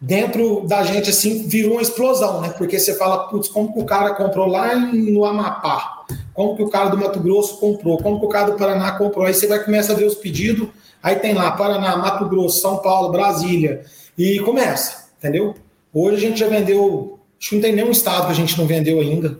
dentro 0.00 0.66
da 0.66 0.82
gente, 0.82 1.10
assim, 1.10 1.46
virou 1.46 1.72
uma 1.72 1.82
explosão, 1.82 2.40
né? 2.40 2.50
Porque 2.50 2.78
você 2.78 2.94
fala, 2.96 3.28
putz, 3.28 3.48
como 3.48 3.72
que 3.72 3.80
o 3.80 3.84
cara 3.84 4.14
comprou 4.14 4.46
lá 4.46 4.74
no 4.76 5.24
Amapá? 5.24 6.04
Como 6.34 6.56
que 6.56 6.62
o 6.62 6.68
cara 6.68 6.90
do 6.90 6.98
Mato 6.98 7.20
Grosso 7.20 7.58
comprou? 7.58 7.98
Como 7.98 8.20
que 8.20 8.26
o 8.26 8.28
cara 8.28 8.50
do 8.50 8.58
Paraná 8.58 8.92
comprou? 8.92 9.26
Aí 9.26 9.34
você 9.34 9.46
vai 9.46 9.62
começar 9.64 9.94
a 9.94 9.96
ver 9.96 10.04
os 10.04 10.14
pedidos, 10.14 10.68
aí 11.02 11.16
tem 11.16 11.34
lá 11.34 11.50
Paraná, 11.52 11.96
Mato 11.96 12.28
Grosso, 12.28 12.60
São 12.60 12.78
Paulo, 12.78 13.10
Brasília, 13.10 13.84
e 14.16 14.38
começa, 14.40 15.08
entendeu? 15.18 15.54
Hoje 15.92 16.16
a 16.16 16.28
gente 16.28 16.38
já 16.38 16.48
vendeu, 16.48 17.18
acho 17.40 17.48
que 17.48 17.54
não 17.54 17.62
tem 17.62 17.74
nenhum 17.74 17.90
estado 17.90 18.26
que 18.26 18.32
a 18.32 18.34
gente 18.34 18.58
não 18.58 18.66
vendeu 18.66 19.00
ainda. 19.00 19.38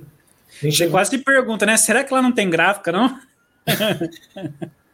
A 0.63 0.65
gente 0.65 0.79
Você 0.79 0.89
quase 0.89 1.19
pergunta, 1.19 1.67
né? 1.67 1.77
Será 1.77 2.03
que 2.03 2.15
lá 2.15 2.23
não 2.23 2.33
tem 2.33 2.49
gráfica, 2.49 2.91
não? 2.91 3.19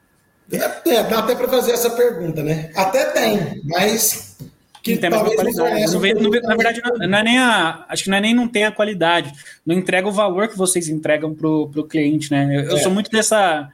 é, 0.50 0.90
é, 0.90 1.02
dá 1.04 1.20
até 1.20 1.34
para 1.34 1.48
fazer 1.48 1.72
essa 1.72 1.90
pergunta, 1.90 2.42
né? 2.42 2.70
Até 2.74 3.06
tem, 3.06 3.62
mas 3.64 4.36
que 4.82 4.96
tem 4.96 5.10
mais 5.10 5.22
qualidade. 5.22 5.92
Não 5.92 6.00
vem, 6.00 6.14
não, 6.14 6.30
na 6.30 6.56
verdade, 6.56 6.82
não, 6.84 7.18
é 7.18 7.22
nem 7.22 7.38
a. 7.38 7.84
Acho 7.88 8.04
que 8.04 8.10
não 8.10 8.16
é 8.16 8.20
nem 8.20 8.34
não 8.34 8.48
tem 8.48 8.64
a 8.64 8.72
qualidade. 8.72 9.32
Não 9.64 9.76
entrega 9.76 10.08
o 10.08 10.12
valor 10.12 10.48
que 10.48 10.58
vocês 10.58 10.88
entregam 10.88 11.32
para 11.32 11.48
o 11.48 11.84
cliente, 11.84 12.30
né? 12.32 12.48
Eu, 12.56 12.62
eu 12.70 12.78
sou 12.78 12.90
é. 12.90 12.94
muito 12.94 13.10
dessa, 13.10 13.70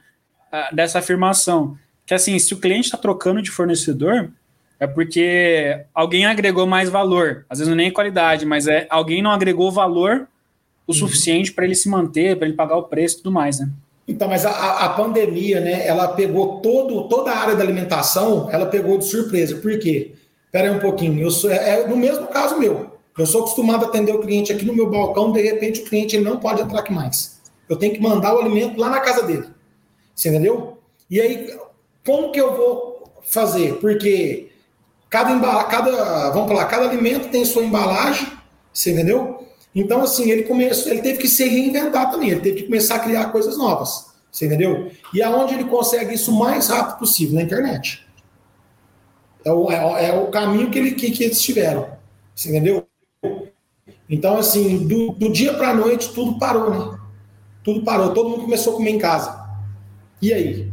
dessa 0.71 0.99
afirmação. 0.99 1.75
Que 2.05 2.13
assim, 2.13 2.37
se 2.37 2.53
o 2.53 2.59
cliente 2.59 2.85
está 2.85 2.97
trocando 2.97 3.41
de 3.41 3.49
fornecedor, 3.49 4.31
é 4.79 4.85
porque 4.85 5.83
alguém 5.93 6.27
agregou 6.27 6.67
mais 6.67 6.89
valor. 6.89 7.45
Às 7.49 7.57
vezes 7.57 7.69
não 7.69 7.79
é 7.79 7.83
nem 7.83 7.91
qualidade, 7.91 8.45
mas 8.45 8.67
é 8.67 8.85
alguém 8.89 9.21
não 9.21 9.31
agregou 9.31 9.71
valor 9.71 10.27
o 10.85 10.91
uhum. 10.91 10.97
suficiente 10.97 11.51
para 11.51 11.65
ele 11.65 11.75
se 11.75 11.89
manter, 11.89 12.37
para 12.37 12.47
ele 12.47 12.55
pagar 12.55 12.77
o 12.77 12.83
preço 12.83 13.15
e 13.15 13.17
tudo 13.17 13.31
mais, 13.31 13.59
né? 13.59 13.69
Então, 14.09 14.27
mas 14.27 14.43
a, 14.43 14.85
a, 14.85 14.89
pandemia, 14.89 15.61
né, 15.61 15.85
ela 15.85 16.07
pegou 16.07 16.59
todo, 16.61 17.07
toda 17.07 17.31
a 17.31 17.37
área 17.37 17.55
da 17.55 17.61
alimentação, 17.61 18.49
ela 18.51 18.65
pegou 18.65 18.97
de 18.97 19.05
surpresa. 19.05 19.57
Por 19.57 19.77
quê? 19.77 20.13
Espera 20.47 20.67
aí 20.67 20.75
um 20.75 20.79
pouquinho. 20.79 21.21
Eu 21.21 21.29
sou, 21.29 21.51
é, 21.51 21.81
é, 21.81 21.87
no 21.87 21.95
mesmo 21.95 22.25
caso 22.25 22.57
meu. 22.57 22.97
Eu 23.15 23.25
sou 23.27 23.41
acostumado 23.41 23.85
a 23.85 23.87
atender 23.87 24.11
o 24.11 24.19
cliente 24.19 24.51
aqui 24.51 24.65
no 24.65 24.73
meu 24.73 24.89
balcão, 24.89 25.31
de 25.31 25.39
repente 25.43 25.81
o 25.81 25.85
cliente 25.85 26.15
ele 26.15 26.25
não 26.25 26.37
pode 26.37 26.59
entrar 26.59 26.79
aqui 26.79 26.91
mais. 26.91 27.39
Eu 27.69 27.75
tenho 27.75 27.93
que 27.93 28.01
mandar 28.01 28.33
o 28.33 28.39
alimento 28.39 28.79
lá 28.79 28.89
na 28.89 28.99
casa 28.99 29.21
dele. 29.21 29.45
Você 30.15 30.29
entendeu? 30.29 30.79
E 31.07 31.21
aí, 31.21 31.55
como 32.03 32.31
que 32.31 32.41
eu 32.41 32.55
vou 32.57 33.11
fazer? 33.21 33.75
Porque 33.75 34.49
cada, 35.07 35.31
embala, 35.31 35.65
cada 35.65 36.31
vamos 36.31 36.47
falar, 36.47 36.65
cada 36.65 36.89
alimento 36.89 37.29
tem 37.29 37.45
sua 37.45 37.63
embalagem, 37.63 38.27
você 38.73 38.91
entendeu? 38.91 39.45
Então, 39.73 40.01
assim, 40.01 40.29
ele 40.29 40.43
começou, 40.43 40.91
ele 40.91 41.01
teve 41.01 41.19
que 41.19 41.27
se 41.27 41.47
reinventar 41.47 42.11
também, 42.11 42.31
ele 42.31 42.41
teve 42.41 42.57
que 42.57 42.63
começar 42.63 42.95
a 42.95 42.99
criar 42.99 43.25
coisas 43.25 43.57
novas. 43.57 44.09
Você 44.31 44.45
entendeu? 44.45 44.91
E 45.13 45.21
aonde 45.21 45.53
ele 45.55 45.65
consegue 45.65 46.13
isso 46.13 46.31
o 46.31 46.39
mais 46.39 46.67
rápido 46.67 46.99
possível? 46.99 47.35
Na 47.35 47.41
internet. 47.41 48.05
É 49.43 49.51
o, 49.51 49.71
é, 49.71 50.09
é 50.09 50.13
o 50.13 50.27
caminho 50.27 50.69
que, 50.69 50.77
ele, 50.77 50.91
que, 50.91 51.11
que 51.11 51.23
eles 51.23 51.41
tiveram. 51.41 51.89
Você 52.35 52.49
entendeu? 52.49 52.87
Então, 54.09 54.37
assim, 54.37 54.87
do, 54.87 55.11
do 55.11 55.31
dia 55.31 55.53
para 55.53 55.69
a 55.69 55.73
noite, 55.73 56.13
tudo 56.13 56.37
parou, 56.39 56.69
né? 56.71 56.99
Tudo 57.63 57.83
parou. 57.83 58.13
Todo 58.13 58.29
mundo 58.29 58.43
começou 58.43 58.73
a 58.73 58.75
comer 58.75 58.91
em 58.91 58.97
casa. 58.97 59.39
E 60.21 60.33
aí? 60.33 60.71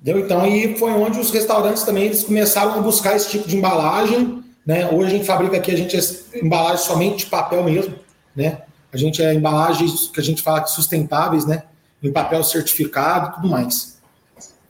Entendeu? 0.00 0.24
Então, 0.24 0.40
aí 0.40 0.76
foi 0.76 0.92
onde 0.92 1.18
os 1.18 1.30
restaurantes 1.30 1.82
também 1.82 2.04
eles 2.04 2.24
começaram 2.24 2.74
a 2.74 2.80
buscar 2.80 3.16
esse 3.16 3.30
tipo 3.30 3.48
de 3.48 3.56
embalagem. 3.56 4.39
Né? 4.70 4.88
Hoje 4.88 5.06
a 5.08 5.10
gente 5.16 5.26
fabrica 5.26 5.56
aqui, 5.56 5.72
a 5.72 5.76
gente 5.76 5.96
é 5.96 6.38
embalagem 6.38 6.86
somente 6.86 7.24
de 7.24 7.26
papel 7.26 7.64
mesmo. 7.64 7.92
Né? 8.36 8.62
A 8.92 8.96
gente 8.96 9.20
é 9.20 9.34
embalagens 9.34 10.06
que 10.06 10.20
a 10.20 10.22
gente 10.22 10.42
fala 10.42 10.60
que 10.60 10.70
sustentáveis, 10.70 11.44
né? 11.44 11.64
Em 12.00 12.12
papel 12.12 12.44
certificado 12.44 13.30
e 13.30 13.34
tudo 13.34 13.48
mais. 13.48 14.00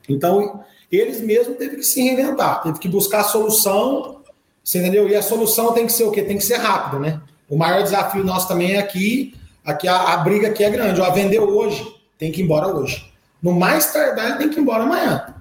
Então, 0.08 0.64
eles 0.90 1.20
mesmos 1.20 1.58
teve 1.58 1.76
que 1.76 1.82
se 1.82 2.00
reinventar, 2.00 2.62
teve 2.62 2.78
que 2.78 2.88
buscar 2.88 3.24
solução, 3.24 4.22
você 4.64 4.78
entendeu? 4.78 5.06
E 5.06 5.14
a 5.14 5.20
solução 5.20 5.74
tem 5.74 5.84
que 5.84 5.92
ser 5.92 6.04
o 6.04 6.10
quê? 6.10 6.22
Tem 6.22 6.38
que 6.38 6.44
ser 6.44 6.56
rápido, 6.56 6.98
né? 6.98 7.20
O 7.46 7.58
maior 7.58 7.82
desafio 7.82 8.24
nosso 8.24 8.48
também 8.48 8.76
é 8.76 8.78
aqui, 8.78 9.34
aqui 9.62 9.86
a, 9.86 10.14
a 10.14 10.16
briga 10.16 10.48
aqui 10.48 10.64
é 10.64 10.70
grande. 10.70 10.98
Ó, 10.98 11.10
vendeu 11.10 11.46
hoje, 11.46 11.86
tem 12.16 12.32
que 12.32 12.40
ir 12.40 12.44
embora 12.44 12.68
hoje. 12.68 13.12
No 13.42 13.52
mais 13.52 13.92
tardar, 13.92 14.38
tem 14.38 14.48
que 14.48 14.58
ir 14.58 14.62
embora 14.62 14.84
amanhã. 14.84 15.34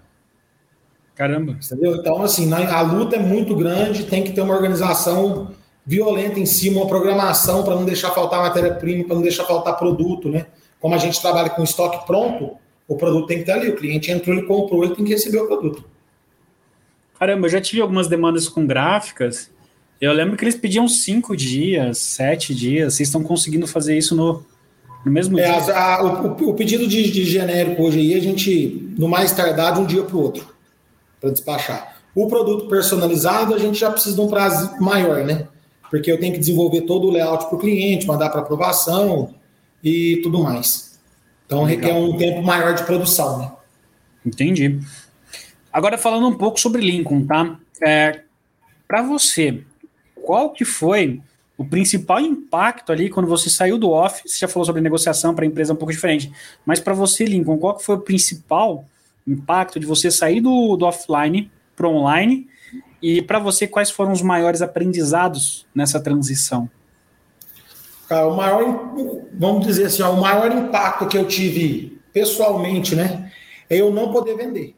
Caramba. 1.20 1.58
Entendeu? 1.62 1.98
Então, 1.98 2.22
assim, 2.22 2.50
a 2.54 2.82
luta 2.82 3.18
é 3.18 3.20
muito 3.20 3.54
grande, 3.54 4.06
tem 4.06 4.24
que 4.24 4.32
ter 4.32 4.40
uma 4.40 4.56
organização 4.56 5.52
violenta 5.86 6.40
em 6.40 6.46
cima, 6.46 6.80
uma 6.80 6.88
programação 6.88 7.62
para 7.62 7.76
não 7.76 7.84
deixar 7.84 8.12
faltar 8.12 8.40
matéria-prima, 8.40 9.04
para 9.04 9.16
não 9.16 9.22
deixar 9.22 9.44
faltar 9.44 9.78
produto, 9.78 10.30
né? 10.30 10.46
Como 10.80 10.96
a 10.96 10.98
gente 10.98 11.22
trabalha 11.22 11.50
com 11.50 11.62
estoque 11.62 12.08
pronto, 12.08 12.56
o 12.88 12.96
produto 12.96 13.28
tem 13.28 13.40
que 13.40 13.44
estar 13.44 13.56
ali. 13.56 13.70
O 13.70 13.76
cliente 13.76 14.10
entrou, 14.10 14.34
ele 14.34 14.48
comprou, 14.48 14.82
ele 14.82 14.96
tem 14.96 15.04
que 15.04 15.12
receber 15.12 15.40
o 15.40 15.48
produto. 15.48 15.84
Caramba, 17.20 17.48
eu 17.48 17.52
já 17.52 17.60
tive 17.60 17.82
algumas 17.82 18.08
demandas 18.08 18.48
com 18.48 18.66
gráficas. 18.66 19.52
Eu 20.00 20.14
lembro 20.14 20.38
que 20.38 20.46
eles 20.46 20.56
pediam 20.56 20.88
cinco 20.88 21.36
dias, 21.36 21.98
sete 21.98 22.56
dias. 22.56 22.94
Vocês 22.94 23.10
estão 23.10 23.22
conseguindo 23.22 23.68
fazer 23.68 23.98
isso 23.98 24.16
no, 24.16 24.42
no 25.06 25.12
mesmo 25.12 25.38
é, 25.38 25.44
dia? 25.44 25.76
A, 25.76 26.02
o, 26.02 26.50
o, 26.50 26.54
pedido 26.54 26.88
de, 26.88 27.12
de, 27.12 27.26
genérico 27.26 27.84
hoje 27.84 28.00
aí, 28.00 28.14
a 28.14 28.22
gente, 28.22 28.94
no 28.98 29.10
mais 29.10 29.34
tardar, 29.34 29.74
de 29.74 29.82
um 29.82 29.86
dia 29.86 30.04
para 30.04 30.16
o 30.16 30.22
outro, 30.22 30.59
para 31.20 31.30
despachar. 31.30 31.98
O 32.16 32.28
produto 32.28 32.68
personalizado, 32.68 33.54
a 33.54 33.58
gente 33.58 33.80
já 33.80 33.92
precisa 33.92 34.16
de 34.16 34.22
um 34.22 34.28
prazo 34.28 34.82
maior, 34.82 35.24
né? 35.24 35.48
Porque 35.90 36.12
eu 36.12 36.20
tenho 36.20 36.34
que 36.34 36.40
desenvolver 36.40 36.82
todo 36.82 37.08
o 37.08 37.12
layout 37.12 37.46
para 37.46 37.56
o 37.56 37.60
cliente, 37.60 38.08
mandar 38.08 38.30
para 38.30 38.42
aprovação 38.42 39.34
e 39.84 40.20
tudo 40.24 40.42
mais. 40.42 41.00
Então 41.46 41.64
Legal. 41.64 41.82
requer 41.82 42.00
um 42.00 42.18
tempo 42.18 42.42
maior 42.44 42.74
de 42.74 42.84
produção, 42.84 43.40
né? 43.40 43.52
Entendi. 44.26 44.80
Agora 45.72 45.98
falando 45.98 46.28
um 46.28 46.36
pouco 46.36 46.60
sobre 46.60 46.82
Lincoln, 46.82 47.26
tá? 47.26 47.58
É, 47.82 48.22
Para 48.88 49.02
você, 49.02 49.64
qual 50.16 50.52
que 50.52 50.66
foi 50.66 51.22
o 51.58 51.66
principal 51.66 52.20
impacto 52.20 52.92
ali 52.92 53.10
quando 53.10 53.28
você 53.28 53.50
saiu 53.50 53.78
do 53.78 53.90
off? 53.92 54.22
Você 54.26 54.40
já 54.40 54.48
falou 54.48 54.66
sobre 54.66 54.82
negociação 54.82 55.34
para 55.34 55.46
empresa 55.46 55.74
um 55.74 55.76
pouco 55.76 55.92
diferente, 55.92 56.32
mas 56.66 56.80
para 56.80 56.94
você, 56.94 57.26
Lincoln, 57.26 57.58
qual 57.58 57.76
que 57.76 57.84
foi 57.84 57.96
o 57.96 58.02
principal 58.02 58.78
impacto 58.78 58.99
de 59.80 59.86
você 59.86 60.10
sair 60.10 60.42
do, 60.42 60.76
do 60.76 60.86
offline 60.86 61.52
para 61.76 61.88
online? 61.88 62.48
E 63.02 63.22
para 63.22 63.40
você, 63.40 63.68
quais 63.68 63.90
foram 63.90 64.12
os 64.12 64.22
maiores 64.22 64.62
aprendizados 64.62 65.66
nessa 65.74 66.00
transição? 66.00 66.70
Cara, 68.08 68.28
o 68.28 68.36
maior, 68.36 68.94
vamos 69.34 69.66
dizer 69.66 69.86
assim, 69.86 70.02
ó, 70.02 70.12
o 70.12 70.20
maior 70.20 70.52
impacto 70.52 71.08
que 71.08 71.18
eu 71.18 71.28
tive 71.28 72.02
pessoalmente, 72.12 72.96
né, 72.96 73.32
é 73.70 73.78
eu 73.78 73.92
não 73.94 74.12
poder 74.12 74.36
vender. 74.36 74.76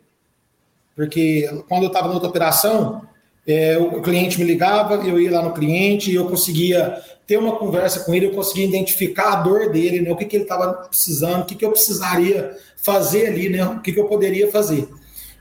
Porque 0.96 1.50
quando 1.68 1.84
eu 1.84 1.88
estava 1.88 2.08
na 2.10 2.14
outra 2.14 2.30
operação, 2.30 3.02
é, 3.48 3.78
o 3.78 4.02
cliente 4.02 4.40
me 4.40 4.46
ligava, 4.46 4.96
eu 4.96 5.20
ia 5.20 5.32
lá 5.32 5.42
no 5.42 5.54
cliente 5.54 6.12
e 6.12 6.16
eu 6.16 6.26
conseguia 6.26 7.02
ter 7.26 7.38
uma 7.38 7.56
conversa 7.56 8.02
com 8.02 8.14
ele, 8.14 8.28
eu 8.28 8.32
conseguia 8.32 8.66
identificar 8.66 9.34
a 9.34 9.36
dor 9.38 9.72
dele, 9.72 10.02
né, 10.02 10.12
o 10.12 10.16
que, 10.16 10.26
que 10.26 10.36
ele 10.36 10.44
estava 10.44 10.74
precisando, 10.74 11.44
o 11.44 11.46
que, 11.46 11.56
que 11.56 11.66
eu 11.66 11.72
precisaria 11.72 12.56
fazer 12.78 13.28
ali, 13.28 13.50
né, 13.50 13.66
o 13.66 13.80
que, 13.80 13.92
que 13.94 14.00
eu 14.00 14.06
poderia 14.06 14.52
fazer. 14.52 14.88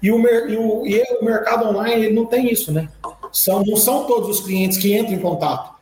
E 0.02 0.10
o, 0.10 0.18
e 0.18 0.56
o, 0.56 0.86
e 0.86 1.02
o 1.20 1.24
mercado 1.24 1.68
online 1.68 2.06
ele 2.06 2.14
não 2.14 2.24
tem 2.24 2.50
isso, 2.50 2.72
né? 2.72 2.88
São, 3.32 3.62
não 3.62 3.76
são 3.76 4.06
todos 4.06 4.30
os 4.30 4.44
clientes 4.44 4.78
que 4.78 4.96
entram 4.96 5.14
em 5.14 5.18
contato. 5.18 5.74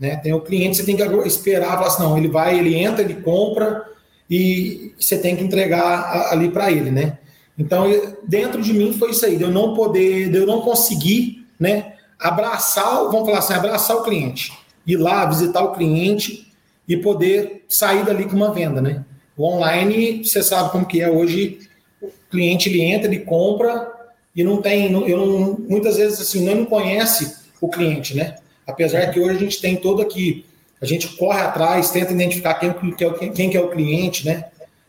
Né? 0.00 0.16
Tem 0.16 0.32
o 0.32 0.40
cliente, 0.40 0.76
você 0.76 0.84
tem 0.84 0.96
que 0.96 1.02
esperar, 1.26 1.72
falar 1.72 1.88
assim, 1.88 2.02
não, 2.02 2.16
ele 2.16 2.28
vai, 2.28 2.58
ele 2.58 2.74
entra, 2.74 3.02
ele 3.02 3.14
compra 3.14 3.84
e 4.30 4.92
você 4.98 5.18
tem 5.18 5.36
que 5.36 5.44
entregar 5.44 6.28
ali 6.30 6.50
para 6.50 6.70
ele, 6.70 6.90
né? 6.90 7.18
Então, 7.58 7.84
dentro 8.26 8.62
de 8.62 8.72
mim 8.72 8.92
foi 8.92 9.10
isso 9.10 9.26
aí, 9.26 9.36
de 9.36 9.42
eu 9.42 9.50
não 9.50 9.74
poder, 9.74 10.30
de 10.30 10.38
eu 10.38 10.46
não 10.46 10.60
conseguir, 10.60 11.37
né, 11.58 11.94
abraçar, 12.18 13.04
vamos 13.04 13.26
falar 13.26 13.38
assim, 13.38 13.54
abraçar 13.54 13.96
o 13.96 14.02
cliente, 14.02 14.52
ir 14.86 14.96
lá 14.96 15.24
visitar 15.26 15.62
o 15.62 15.72
cliente 15.72 16.52
e 16.86 16.96
poder 16.96 17.64
sair 17.68 18.04
dali 18.04 18.24
com 18.24 18.36
uma 18.36 18.52
venda, 18.52 18.80
né? 18.80 19.04
O 19.36 19.44
online, 19.44 20.24
você 20.24 20.42
sabe 20.42 20.70
como 20.70 20.86
que 20.86 21.00
é 21.00 21.10
hoje, 21.10 21.60
o 22.02 22.10
cliente 22.30 22.68
ele 22.68 22.82
entra, 22.82 23.06
ele 23.06 23.20
compra 23.20 23.92
e 24.34 24.42
não 24.42 24.60
tem, 24.60 24.90
eu 25.08 25.18
não, 25.18 25.58
muitas 25.68 25.96
vezes 25.96 26.20
assim, 26.20 26.44
não 26.44 26.64
conhece 26.64 27.36
o 27.60 27.68
cliente, 27.68 28.16
né? 28.16 28.36
Apesar 28.66 29.06
que 29.10 29.20
hoje 29.20 29.36
a 29.36 29.40
gente 29.40 29.60
tem 29.60 29.76
todo 29.76 30.02
aqui, 30.02 30.44
a 30.80 30.86
gente 30.86 31.08
corre 31.16 31.40
atrás, 31.40 31.90
tenta 31.90 32.12
identificar 32.12 32.54
quem, 32.54 32.72
quem, 32.94 33.32
quem 33.32 33.50
que 33.50 33.56
é 33.56 33.60
o 33.60 33.70
cliente, 33.70 34.26
né? 34.26 34.44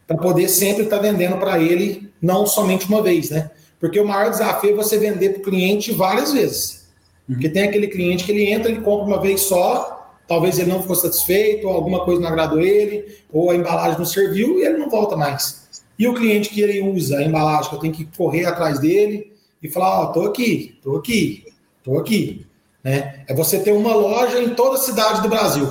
Para 0.07 0.17
poder 0.17 0.47
sempre 0.47 0.83
estar 0.83 0.97
tá 0.97 1.01
vendendo 1.01 1.37
para 1.37 1.59
ele, 1.59 2.09
não 2.21 2.45
somente 2.45 2.87
uma 2.87 3.01
vez, 3.01 3.29
né? 3.29 3.51
Porque 3.79 3.99
o 3.99 4.05
maior 4.05 4.29
desafio 4.29 4.71
é 4.71 4.75
você 4.75 4.97
vender 4.97 5.29
para 5.29 5.39
o 5.39 5.43
cliente 5.43 5.91
várias 5.91 6.33
vezes. 6.33 6.89
Porque 7.25 7.47
tem 7.47 7.63
aquele 7.63 7.87
cliente 7.87 8.23
que 8.23 8.31
ele 8.31 8.51
entra, 8.51 8.71
ele 8.71 8.81
compra 8.81 9.05
uma 9.05 9.21
vez 9.21 9.41
só, 9.41 10.17
talvez 10.27 10.57
ele 10.57 10.71
não 10.71 10.81
ficou 10.81 10.95
satisfeito, 10.95 11.67
ou 11.67 11.73
alguma 11.73 12.03
coisa 12.03 12.21
não 12.21 12.27
agradou 12.27 12.59
ele, 12.59 13.05
ou 13.31 13.51
a 13.51 13.55
embalagem 13.55 13.97
não 13.97 14.05
serviu 14.05 14.59
e 14.59 14.65
ele 14.65 14.77
não 14.77 14.89
volta 14.89 15.15
mais. 15.15 15.69
E 15.97 16.07
o 16.07 16.13
cliente 16.13 16.49
que 16.49 16.61
ele 16.61 16.81
usa 16.81 17.19
a 17.19 17.23
embalagem, 17.23 17.69
que 17.69 17.75
eu 17.75 17.79
tenho 17.79 17.93
que 17.93 18.05
correr 18.17 18.45
atrás 18.45 18.79
dele 18.79 19.33
e 19.61 19.69
falar, 19.69 19.99
ó, 19.99 20.03
oh, 20.03 20.13
tô 20.13 20.21
aqui, 20.23 20.79
tô 20.81 20.95
aqui, 20.95 21.45
tô 21.83 21.97
aqui. 21.97 22.45
Né? 22.83 23.23
É 23.27 23.33
você 23.33 23.59
ter 23.59 23.71
uma 23.71 23.93
loja 23.93 24.41
em 24.41 24.55
toda 24.55 24.75
a 24.75 24.79
cidade 24.79 25.21
do 25.21 25.29
Brasil. 25.29 25.69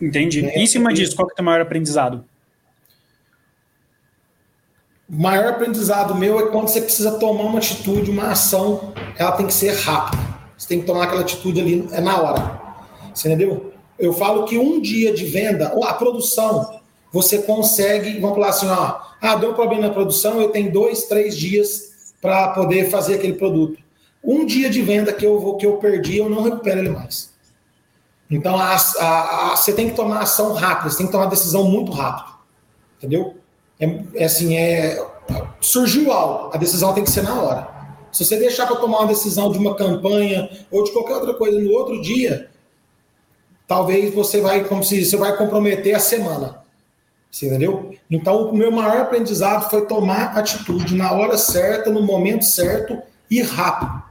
Entendi. 0.00 0.44
É, 0.44 0.58
e 0.58 0.62
em 0.62 0.66
cima 0.66 0.92
disso, 0.92 1.16
qual 1.16 1.28
que 1.28 1.34
é 1.38 1.42
o 1.42 1.44
maior 1.44 1.60
aprendizado? 1.60 2.24
O 5.08 5.22
maior 5.22 5.46
aprendizado 5.50 6.16
meu 6.16 6.40
é 6.40 6.50
quando 6.50 6.66
você 6.66 6.80
precisa 6.80 7.12
tomar 7.12 7.44
uma 7.44 7.58
atitude, 7.58 8.10
uma 8.10 8.30
ação, 8.30 8.92
ela 9.16 9.32
tem 9.32 9.46
que 9.46 9.54
ser 9.54 9.72
rápida. 9.72 10.20
Você 10.58 10.66
tem 10.66 10.80
que 10.80 10.86
tomar 10.86 11.04
aquela 11.04 11.20
atitude 11.20 11.60
ali, 11.60 11.88
é 11.92 12.00
na 12.00 12.20
hora. 12.20 12.60
Você 13.14 13.28
entendeu? 13.28 13.72
Eu 13.98 14.12
falo 14.12 14.44
que 14.44 14.58
um 14.58 14.80
dia 14.80 15.14
de 15.14 15.24
venda, 15.24 15.72
a 15.84 15.94
produção, 15.94 16.80
você 17.12 17.38
consegue, 17.38 18.18
vamos 18.18 18.34
falar 18.34 18.48
assim, 18.48 18.66
ó, 18.66 19.00
ah, 19.20 19.36
deu 19.36 19.52
um 19.52 19.54
problema 19.54 19.86
na 19.86 19.94
produção, 19.94 20.40
eu 20.40 20.48
tenho 20.48 20.72
dois, 20.72 21.04
três 21.04 21.36
dias 21.36 22.12
para 22.20 22.48
poder 22.48 22.90
fazer 22.90 23.14
aquele 23.14 23.34
produto. 23.34 23.78
Um 24.22 24.44
dia 24.44 24.68
de 24.68 24.82
venda 24.82 25.12
que 25.12 25.24
eu 25.24 25.38
vou 25.38 25.56
que 25.56 25.64
eu 25.64 25.76
perdi, 25.76 26.18
eu 26.18 26.28
não 26.28 26.42
recupero 26.42 26.80
ele 26.80 26.88
mais. 26.88 27.30
Então, 28.28 28.56
a, 28.58 28.74
a, 28.74 29.52
a, 29.52 29.56
você 29.56 29.72
tem 29.72 29.88
que 29.88 29.94
tomar 29.94 30.18
ação 30.18 30.52
rápida, 30.52 30.90
você 30.90 30.98
tem 30.98 31.06
que 31.06 31.12
tomar 31.12 31.26
decisão 31.26 31.62
muito 31.62 31.92
rápido. 31.92 32.34
Entendeu? 32.98 33.35
É, 33.78 34.00
é 34.14 34.24
assim, 34.24 34.56
é, 34.56 35.04
surgiu 35.60 36.12
algo, 36.12 36.50
a 36.54 36.58
decisão 36.58 36.94
tem 36.94 37.04
que 37.04 37.10
ser 37.10 37.22
na 37.22 37.40
hora. 37.40 37.76
Se 38.10 38.24
você 38.24 38.38
deixar 38.38 38.66
para 38.66 38.76
tomar 38.76 39.00
uma 39.00 39.08
decisão 39.08 39.50
de 39.50 39.58
uma 39.58 39.74
campanha 39.74 40.48
ou 40.70 40.82
de 40.84 40.92
qualquer 40.92 41.14
outra 41.16 41.34
coisa 41.34 41.60
no 41.60 41.70
outro 41.72 42.00
dia, 42.00 42.48
talvez 43.66 44.14
você 44.14 44.40
vai, 44.40 44.64
como 44.64 44.82
se 44.82 45.04
você 45.04 45.16
vai 45.16 45.36
comprometer 45.36 45.94
a 45.94 45.98
semana. 45.98 46.64
Você 47.30 47.46
entendeu? 47.46 47.94
Então, 48.10 48.48
o 48.48 48.56
meu 48.56 48.70
maior 48.70 49.02
aprendizado 49.02 49.68
foi 49.68 49.84
tomar 49.84 50.38
atitude 50.38 50.94
na 50.94 51.12
hora 51.12 51.36
certa, 51.36 51.90
no 51.90 52.02
momento 52.02 52.44
certo 52.44 52.98
e 53.30 53.42
rápido. 53.42 54.02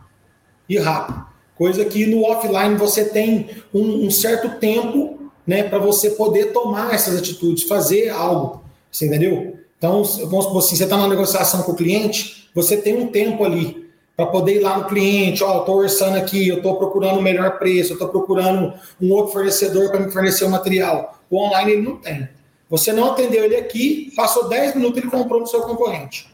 E 0.69 0.77
rápido. 0.77 1.25
Coisa 1.55 1.83
que 1.85 2.05
no 2.05 2.23
offline 2.23 2.75
você 2.75 3.05
tem 3.05 3.49
um, 3.73 4.05
um 4.05 4.11
certo 4.11 4.59
tempo 4.59 5.31
né, 5.47 5.63
para 5.63 5.79
você 5.79 6.11
poder 6.11 6.51
tomar 6.51 6.93
essas 6.93 7.17
atitudes, 7.17 7.63
fazer 7.63 8.09
algo. 8.09 8.63
Você 8.91 9.07
entendeu? 9.07 9.54
Então, 9.77 10.03
vamos 10.03 10.45
supor 10.45 10.59
assim, 10.59 10.75
você 10.75 10.83
está 10.83 10.97
na 10.97 11.07
negociação 11.07 11.63
com 11.63 11.73
o 11.73 11.75
cliente, 11.75 12.49
você 12.53 12.77
tem 12.77 12.95
um 12.95 13.07
tempo 13.07 13.43
ali 13.43 13.85
para 14.15 14.27
poder 14.27 14.55
ir 14.55 14.59
lá 14.59 14.77
no 14.77 14.85
cliente, 14.85 15.43
ó, 15.43 15.57
oh, 15.57 15.59
estou 15.59 15.77
orçando 15.77 16.17
aqui, 16.17 16.47
eu 16.47 16.57
estou 16.57 16.77
procurando 16.77 17.19
o 17.19 17.21
melhor 17.21 17.59
preço, 17.59 17.91
eu 17.91 17.95
estou 17.95 18.07
procurando 18.07 18.73
um 19.01 19.11
outro 19.11 19.33
fornecedor 19.33 19.91
para 19.91 19.99
me 19.99 20.11
fornecer 20.11 20.45
o 20.45 20.49
material. 20.49 21.19
O 21.29 21.37
online 21.37 21.71
ele 21.73 21.81
não 21.81 21.97
tem. 21.97 22.29
Você 22.69 22.93
não 22.93 23.11
atendeu 23.11 23.43
ele 23.43 23.57
aqui, 23.57 24.11
passou 24.15 24.47
10 24.47 24.75
minutos 24.75 24.97
ele 24.97 25.11
comprou 25.11 25.41
no 25.41 25.47
seu 25.47 25.61
concorrente. 25.61 26.33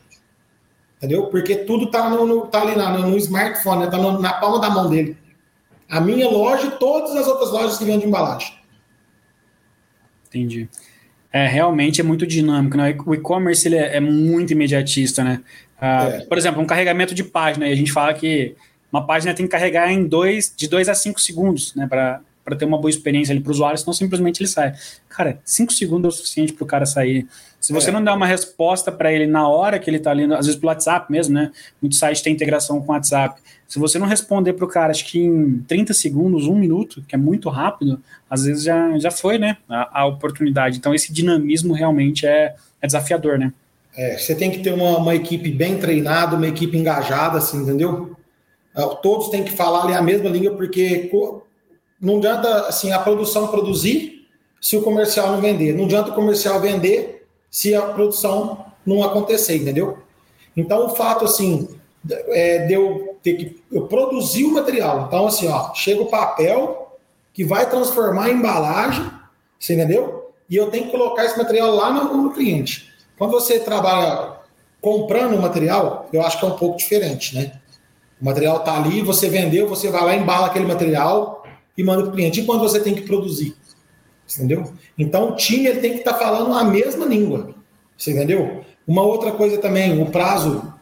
Entendeu? 0.98 1.26
Porque 1.28 1.56
tudo 1.56 1.86
está 1.86 2.02
tá 2.52 2.62
ali 2.62 2.76
no, 2.76 3.10
no 3.10 3.18
smartphone, 3.18 3.86
está 3.86 3.98
né? 3.98 4.18
na 4.20 4.34
palma 4.34 4.60
da 4.60 4.70
mão 4.70 4.88
dele. 4.88 5.18
A 5.90 6.00
minha 6.00 6.30
loja 6.30 6.68
e 6.68 6.72
todas 6.72 7.16
as 7.16 7.28
outras 7.28 7.50
lojas 7.50 7.80
que 7.80 7.84
vendem 7.84 8.08
embalagem. 8.08 8.54
Entendi. 10.28 10.70
É, 11.34 11.48
realmente 11.48 12.02
é 12.02 12.04
muito 12.04 12.28
dinâmico, 12.28 12.76
né? 12.76 12.96
O 13.06 13.14
e-commerce 13.14 13.68
ele 13.68 13.78
é, 13.78 13.98
é, 13.98 14.00
muito 14.00 14.52
imediatista, 14.52 15.24
né? 15.24 15.42
Ah, 15.80 16.06
é. 16.06 16.20
Por 16.26 16.38
exemplo, 16.38 16.62
um 16.62 16.66
carregamento 16.66 17.16
de 17.16 17.24
página, 17.24 17.68
e 17.68 17.72
a 17.72 17.76
gente 17.76 17.92
fala 17.92 18.14
que 18.14 18.56
uma 18.92 19.06
página 19.06 19.34
tem 19.34 19.46
que 19.46 19.52
carregar 19.52 19.92
em 19.92 20.06
dois, 20.06 20.54
de 20.56 20.68
2 20.68 20.90
a 20.90 20.94
5 20.94 21.22
segundos, 21.22 21.74
né? 21.74 21.88
Para 21.88 22.22
ter 22.58 22.66
uma 22.66 22.78
boa 22.78 22.90
experiência 22.90 23.32
ali 23.32 23.40
para 23.40 23.50
o 23.50 23.54
usuário, 23.54 23.78
senão 23.78 23.94
simplesmente 23.94 24.42
ele 24.42 24.50
sai. 24.50 24.74
Cara, 25.08 25.40
cinco 25.46 25.72
segundos 25.72 26.06
é 26.06 26.10
o 26.10 26.18
suficiente 26.18 26.54
para 26.54 26.64
o 26.64 26.68
cara 26.68 26.86
sair. 26.86 27.26
Se 27.62 27.72
você 27.72 27.90
é. 27.90 27.94
não 27.94 28.04
der 28.04 28.12
uma 28.12 28.26
resposta 28.26 28.92
para 28.92 29.14
ele 29.14 29.28
na 29.28 29.48
hora 29.48 29.78
que 29.78 29.88
ele 29.88 29.98
está 29.98 30.10
ali, 30.10 30.24
às 30.34 30.48
vezes 30.48 30.56
pelo 30.56 30.70
WhatsApp 30.70 31.12
mesmo, 31.12 31.36
né? 31.36 31.52
Muitos 31.80 32.00
sites 32.00 32.22
têm 32.22 32.34
integração 32.34 32.82
com 32.82 32.92
o 32.92 32.96
WhatsApp. 32.96 33.40
Se 33.68 33.78
você 33.78 34.00
não 34.00 34.08
responder 34.08 34.54
para 34.54 34.66
o 34.66 34.68
cara, 34.68 34.90
acho 34.90 35.06
que 35.06 35.20
em 35.20 35.60
30 35.68 35.94
segundos, 35.94 36.48
um 36.48 36.56
minuto, 36.56 37.04
que 37.08 37.14
é 37.14 37.18
muito 37.18 37.50
rápido, 37.50 38.02
às 38.28 38.46
vezes 38.46 38.64
já, 38.64 38.98
já 38.98 39.12
foi, 39.12 39.38
né? 39.38 39.58
A, 39.70 40.02
a 40.02 40.06
oportunidade. 40.08 40.80
Então, 40.80 40.94
esse 40.94 41.14
dinamismo 41.14 41.74
realmente 41.74 42.26
é, 42.26 42.56
é 42.82 42.88
desafiador, 42.88 43.38
né? 43.38 43.54
É, 43.96 44.18
você 44.18 44.34
tem 44.34 44.50
que 44.50 44.60
ter 44.60 44.74
uma, 44.74 44.98
uma 44.98 45.14
equipe 45.14 45.52
bem 45.52 45.78
treinada, 45.78 46.36
uma 46.36 46.48
equipe 46.48 46.76
engajada, 46.76 47.38
assim, 47.38 47.62
entendeu? 47.62 48.16
É, 48.76 48.82
todos 49.04 49.30
têm 49.30 49.44
que 49.44 49.52
falar 49.52 49.84
ali 49.84 49.94
a 49.94 50.02
mesma 50.02 50.30
língua, 50.30 50.56
porque 50.56 51.12
não 52.02 52.18
adianta 52.18 52.68
assim 52.68 52.92
a 52.92 52.98
produção 52.98 53.50
produzir 53.50 54.28
se 54.60 54.76
o 54.76 54.82
comercial 54.82 55.32
não 55.32 55.42
vender. 55.42 55.76
Não 55.76 55.86
adianta 55.86 56.10
o 56.10 56.16
comercial 56.16 56.60
vender 56.60 57.21
se 57.52 57.76
a 57.76 57.82
produção 57.82 58.66
não 58.86 59.04
acontecer, 59.04 59.58
entendeu? 59.58 60.00
Então 60.58 60.88
o 60.88 60.96
fato 60.96 61.26
assim 61.26 61.70
é, 62.10 62.66
de 62.66 62.74
eu 62.74 63.18
ter 63.22 63.36
que 63.36 63.62
eu 63.72 63.88
produzir 63.88 64.46
o 64.46 64.54
material. 64.54 65.06
Então 65.08 65.28
assim, 65.28 65.48
ó, 65.48 65.74
chega 65.76 66.02
o 66.02 66.08
papel 66.08 66.98
que 67.34 67.44
vai 67.44 67.70
transformar 67.70 68.30
em 68.30 68.36
embalagem, 68.36 69.06
você 69.60 69.74
entendeu? 69.74 70.32
E 70.50 70.56
eu 70.56 70.72
tenho 70.72 70.86
que 70.86 70.92
colocar 70.92 71.26
esse 71.26 71.38
material 71.38 71.76
lá 71.76 71.92
no, 71.92 72.24
no 72.24 72.34
cliente. 72.34 72.90
Quando 73.18 73.32
você 73.32 73.60
trabalha 73.60 74.40
comprando 74.82 75.36
o 75.36 75.42
material, 75.42 76.10
eu 76.12 76.22
acho 76.24 76.40
que 76.40 76.46
é 76.46 76.48
um 76.48 76.58
pouco 76.58 76.78
diferente, 76.78 77.36
né? 77.36 77.60
O 78.20 78.26
material 78.26 78.58
está 78.58 78.76
ali, 78.76 79.02
você 79.02 79.30
vendeu, 79.30 79.68
você 79.68 79.90
vai 79.90 80.04
lá 80.04 80.16
embala 80.16 80.48
aquele 80.48 80.66
material, 80.66 81.42
e 81.78 81.84
manda 81.84 82.04
para 82.04 82.12
o 82.12 82.14
cliente. 82.14 82.42
E 82.42 82.46
quando 82.46 82.62
você 82.62 82.80
tem 82.80 82.94
que 82.94 83.02
produzir? 83.02 83.56
Entendeu? 84.36 84.74
Então 84.98 85.30
o 85.30 85.36
time 85.36 85.68
ele 85.68 85.80
tem 85.80 85.92
que 85.94 86.00
estar 86.00 86.14
tá 86.14 86.20
falando 86.20 86.54
a 86.54 86.64
mesma 86.64 87.06
língua. 87.06 87.54
Você 87.98 88.12
entendeu? 88.12 88.64
Uma 88.88 89.04
outra 89.04 89.32
coisa 89.32 89.58
também, 89.58 90.02
o 90.02 90.08
prazo, 90.08 90.74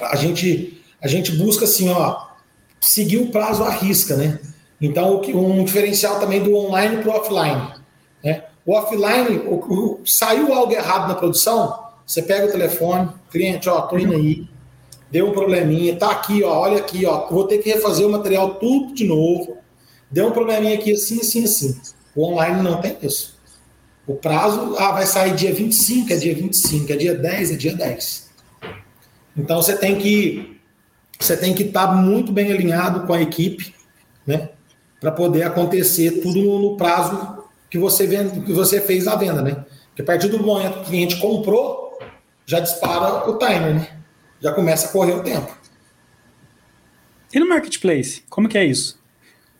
a 0.00 0.16
gente, 0.16 0.82
a 1.00 1.08
gente 1.08 1.32
busca 1.32 1.64
assim, 1.64 1.88
ó, 1.88 2.26
seguir 2.80 3.18
o 3.18 3.30
prazo 3.30 3.62
à 3.64 3.70
risca, 3.70 4.16
né? 4.16 4.38
Então, 4.80 5.20
um 5.34 5.64
diferencial 5.64 6.18
também 6.20 6.42
do 6.42 6.54
online 6.56 7.02
para 7.02 7.10
o 7.10 7.16
offline. 7.16 7.74
Né? 8.22 8.44
O 8.64 8.74
offline, 8.74 9.38
o, 9.46 9.54
o, 9.54 10.00
saiu 10.04 10.52
algo 10.52 10.72
errado 10.72 11.08
na 11.08 11.14
produção, 11.14 11.78
você 12.06 12.22
pega 12.22 12.46
o 12.46 12.52
telefone, 12.52 13.08
cliente, 13.30 13.68
ó, 13.68 13.82
tô 13.82 13.98
indo 13.98 14.14
aí, 14.14 14.46
deu 15.10 15.28
um 15.28 15.32
probleminha, 15.32 15.96
tá 15.96 16.10
aqui, 16.10 16.42
ó, 16.42 16.60
olha 16.60 16.78
aqui, 16.78 17.04
ó, 17.06 17.28
vou 17.28 17.46
ter 17.46 17.58
que 17.58 17.70
refazer 17.70 18.06
o 18.06 18.10
material 18.10 18.54
tudo 18.54 18.94
de 18.94 19.04
novo, 19.04 19.60
Deu 20.10 20.26
um 20.26 20.32
probleminha 20.32 20.74
aqui 20.74 20.92
assim, 20.92 21.20
assim, 21.20 21.44
assim. 21.44 21.80
O 22.14 22.24
online 22.26 22.62
não 22.62 22.80
tem 22.80 22.96
isso. 23.02 23.38
O 24.06 24.14
prazo, 24.14 24.76
ah, 24.78 24.92
vai 24.92 25.06
sair 25.06 25.34
dia 25.34 25.54
25, 25.54 26.12
é 26.12 26.16
dia 26.16 26.34
25, 26.34 26.92
é 26.92 26.96
dia 26.96 27.14
10, 27.14 27.52
é 27.52 27.56
dia 27.56 27.74
10. 27.74 28.30
Então 29.36 29.56
você 29.56 29.76
tem 29.76 29.98
que 29.98 30.60
você 31.18 31.36
tem 31.36 31.54
que 31.54 31.64
estar 31.64 31.88
tá 31.88 31.92
muito 31.92 32.32
bem 32.32 32.50
alinhado 32.50 33.06
com 33.06 33.12
a 33.12 33.20
equipe, 33.20 33.74
né? 34.26 34.48
Para 34.98 35.12
poder 35.12 35.42
acontecer 35.42 36.22
tudo 36.22 36.40
no, 36.40 36.76
prazo 36.76 37.44
que 37.68 37.78
você 37.78 38.06
vende, 38.06 38.40
que 38.40 38.52
você 38.52 38.80
fez 38.80 39.06
a 39.06 39.16
venda, 39.16 39.42
né? 39.42 39.64
Porque 39.88 40.02
a 40.02 40.04
partir 40.04 40.28
do 40.28 40.42
momento 40.42 40.74
que 40.74 40.80
o 40.80 40.84
cliente 40.84 41.20
comprou, 41.20 41.98
já 42.46 42.58
dispara 42.58 43.28
o 43.28 43.38
timer, 43.38 43.74
né? 43.74 44.00
Já 44.40 44.52
começa 44.52 44.88
a 44.88 44.92
correr 44.92 45.12
o 45.12 45.22
tempo. 45.22 45.56
E 47.32 47.38
no 47.38 47.48
marketplace, 47.48 48.24
como 48.28 48.48
que 48.48 48.58
é 48.58 48.64
isso? 48.64 48.99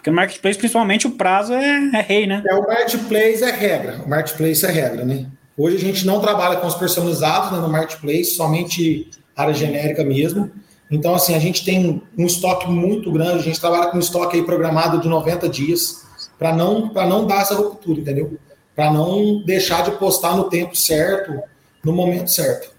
Porque 0.00 0.08
no 0.08 0.16
marketplace, 0.16 0.58
principalmente, 0.58 1.06
o 1.06 1.10
prazo 1.10 1.52
é, 1.52 1.90
é 1.94 2.00
rei, 2.00 2.26
né? 2.26 2.42
É, 2.48 2.54
o 2.54 2.66
marketplace 2.66 3.44
é 3.44 3.50
regra. 3.50 4.00
O 4.04 4.08
marketplace 4.08 4.64
é 4.64 4.70
regra, 4.70 5.04
né? 5.04 5.26
Hoje 5.58 5.76
a 5.76 5.78
gente 5.78 6.06
não 6.06 6.20
trabalha 6.20 6.56
com 6.56 6.66
os 6.66 6.74
personalizados 6.74 7.52
né, 7.52 7.58
no 7.58 7.68
marketplace, 7.68 8.34
somente 8.34 9.10
área 9.36 9.52
genérica 9.52 10.02
mesmo. 10.02 10.50
Então, 10.90 11.14
assim, 11.14 11.34
a 11.34 11.38
gente 11.38 11.66
tem 11.66 12.02
um 12.16 12.24
estoque 12.24 12.66
muito 12.66 13.12
grande, 13.12 13.40
a 13.40 13.42
gente 13.42 13.60
trabalha 13.60 13.90
com 13.90 13.98
um 13.98 14.00
estoque 14.00 14.38
aí 14.38 14.42
programado 14.42 15.02
de 15.02 15.06
90 15.06 15.46
dias 15.50 16.06
para 16.38 16.56
não, 16.56 16.90
não 16.94 17.26
dar 17.26 17.42
essa 17.42 17.54
ruptura, 17.54 18.00
entendeu? 18.00 18.38
Para 18.74 18.90
não 18.90 19.42
deixar 19.44 19.84
de 19.84 19.90
postar 19.98 20.34
no 20.34 20.44
tempo 20.44 20.74
certo, 20.74 21.42
no 21.84 21.92
momento 21.92 22.30
certo. 22.30 22.70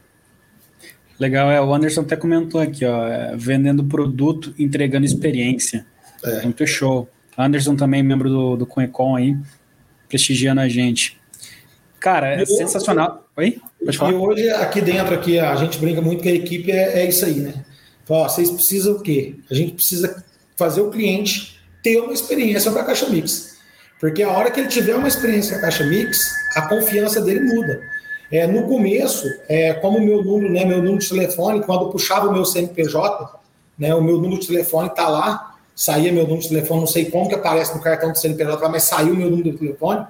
Legal, 1.19 1.51
é, 1.51 1.61
o 1.61 1.71
Anderson 1.71 2.01
até 2.01 2.15
comentou 2.15 2.59
aqui, 2.59 2.83
ó, 2.83 3.05
é, 3.07 3.35
vendendo 3.37 3.83
produto, 3.83 4.55
entregando 4.57 5.05
experiência. 5.05 5.85
É. 6.23 6.43
Muito 6.43 6.65
show. 6.67 7.09
Anderson 7.37 7.75
também, 7.75 8.03
membro 8.03 8.29
do, 8.29 8.57
do 8.57 8.65
Conecon 8.65 9.15
aí, 9.15 9.37
prestigiando 10.07 10.61
a 10.61 10.67
gente. 10.67 11.19
Cara, 11.99 12.41
é 12.41 12.45
sensacional. 12.45 13.27
Oi? 13.37 13.59
Pode 13.83 13.97
falar. 13.97 14.11
E 14.11 14.15
hoje, 14.15 14.49
aqui 14.49 14.81
dentro, 14.81 15.13
aqui, 15.13 15.39
a 15.39 15.55
gente 15.55 15.77
brinca 15.77 16.01
muito 16.01 16.21
que 16.21 16.29
a 16.29 16.33
equipe 16.33 16.71
é, 16.71 17.01
é 17.01 17.05
isso 17.07 17.25
aí, 17.25 17.35
né? 17.35 17.63
Fala, 18.05 18.27
vocês 18.27 18.49
precisam 18.51 18.95
o 18.95 19.01
quê? 19.01 19.35
A 19.49 19.53
gente 19.53 19.73
precisa 19.73 20.23
fazer 20.57 20.81
o 20.81 20.89
cliente 20.89 21.59
ter 21.83 21.99
uma 21.99 22.13
experiência 22.13 22.71
com 22.71 22.79
a 22.79 22.83
Caixa 22.83 23.07
Mix. 23.07 23.57
Porque 23.99 24.23
a 24.23 24.29
hora 24.31 24.49
que 24.49 24.59
ele 24.59 24.67
tiver 24.67 24.95
uma 24.95 25.07
experiência 25.07 25.53
com 25.53 25.59
a 25.59 25.61
Caixa 25.61 25.85
Mix, 25.85 26.31
a 26.55 26.63
confiança 26.63 27.21
dele 27.21 27.41
muda. 27.41 27.81
É, 28.31 28.47
no 28.47 28.63
começo, 28.63 29.27
é, 29.47 29.73
como 29.73 29.97
o 29.97 30.01
meu 30.01 30.23
número, 30.23 30.51
né, 30.51 30.65
meu 30.65 30.77
número 30.77 30.99
de 30.99 31.09
telefone, 31.09 31.61
quando 31.63 31.85
eu 31.85 31.89
puxava 31.89 32.29
o 32.29 32.33
meu 32.33 32.45
CNPJ, 32.45 33.39
né, 33.77 33.93
o 33.93 34.01
meu 34.01 34.17
número 34.17 34.39
de 34.39 34.47
telefone 34.47 34.87
está 34.87 35.07
lá, 35.07 35.50
saía 35.75 36.11
meu 36.11 36.23
número 36.23 36.41
de 36.41 36.49
telefone, 36.49 36.81
não 36.81 36.87
sei 36.87 37.05
como 37.05 37.27
que 37.27 37.35
aparece 37.35 37.73
no 37.75 37.81
cartão 37.81 38.11
do 38.11 38.17
CNPJ, 38.17 38.69
mas 38.69 38.83
saiu 38.83 39.15
meu 39.15 39.29
número 39.29 39.51
de 39.51 39.57
telefone, 39.57 40.05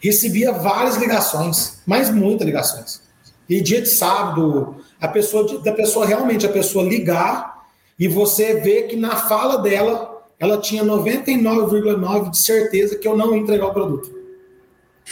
recebia 0.00 0.52
várias 0.52 0.96
ligações, 0.96 1.80
mas 1.86 2.10
muitas 2.10 2.46
ligações. 2.46 3.00
E 3.48 3.60
dia 3.60 3.80
de 3.80 3.88
sábado, 3.88 4.76
a 5.00 5.08
pessoa, 5.08 5.58
da 5.60 5.72
pessoa 5.72 6.06
realmente, 6.06 6.46
a 6.46 6.48
pessoa 6.48 6.84
ligar 6.84 7.52
e 7.98 8.08
você 8.08 8.54
vê 8.54 8.82
que 8.82 8.96
na 8.96 9.16
fala 9.16 9.58
dela, 9.58 10.24
ela 10.38 10.58
tinha 10.58 10.82
99,9% 10.84 12.30
de 12.30 12.38
certeza 12.38 12.96
que 12.96 13.06
eu 13.06 13.16
não 13.16 13.34
ia 13.34 13.40
entregar 13.40 13.66
o 13.66 13.72
produto. 13.72 14.10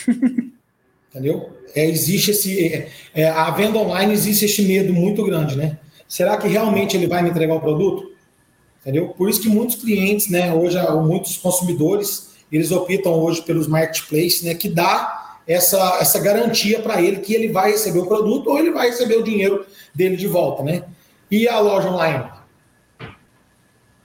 Entendeu? 1.10 1.50
É, 1.74 1.88
existe 1.88 2.32
esse. 2.32 2.66
É, 2.66 2.88
é, 3.14 3.28
a 3.28 3.50
venda 3.50 3.78
online 3.78 4.12
existe 4.12 4.44
esse 4.44 4.62
medo 4.62 4.92
muito 4.92 5.24
grande, 5.24 5.56
né? 5.56 5.78
Será 6.08 6.36
que 6.36 6.48
realmente 6.48 6.96
ele 6.96 7.06
vai 7.06 7.22
me 7.22 7.30
entregar 7.30 7.54
o 7.54 7.60
produto? 7.60 8.10
Entendeu? 8.80 9.08
Por 9.08 9.28
isso 9.28 9.40
que 9.40 9.48
muitos 9.48 9.76
clientes, 9.76 10.28
né, 10.28 10.52
hoje, 10.52 10.78
muitos 11.02 11.36
consumidores, 11.36 12.30
eles 12.50 12.70
optam 12.70 13.12
hoje 13.12 13.42
pelos 13.42 13.66
marketplaces, 13.66 14.42
né, 14.42 14.54
que 14.54 14.68
dá 14.68 15.38
essa, 15.46 15.98
essa 16.00 16.18
garantia 16.18 16.80
para 16.80 17.02
ele 17.02 17.18
que 17.18 17.34
ele 17.34 17.48
vai 17.48 17.72
receber 17.72 17.98
o 17.98 18.06
produto 18.06 18.50
ou 18.50 18.58
ele 18.58 18.70
vai 18.70 18.88
receber 18.88 19.16
o 19.16 19.22
dinheiro 19.22 19.66
dele 19.94 20.16
de 20.16 20.26
volta, 20.26 20.62
né? 20.62 20.84
E 21.30 21.48
a 21.48 21.58
loja 21.58 21.88
online? 21.88 22.24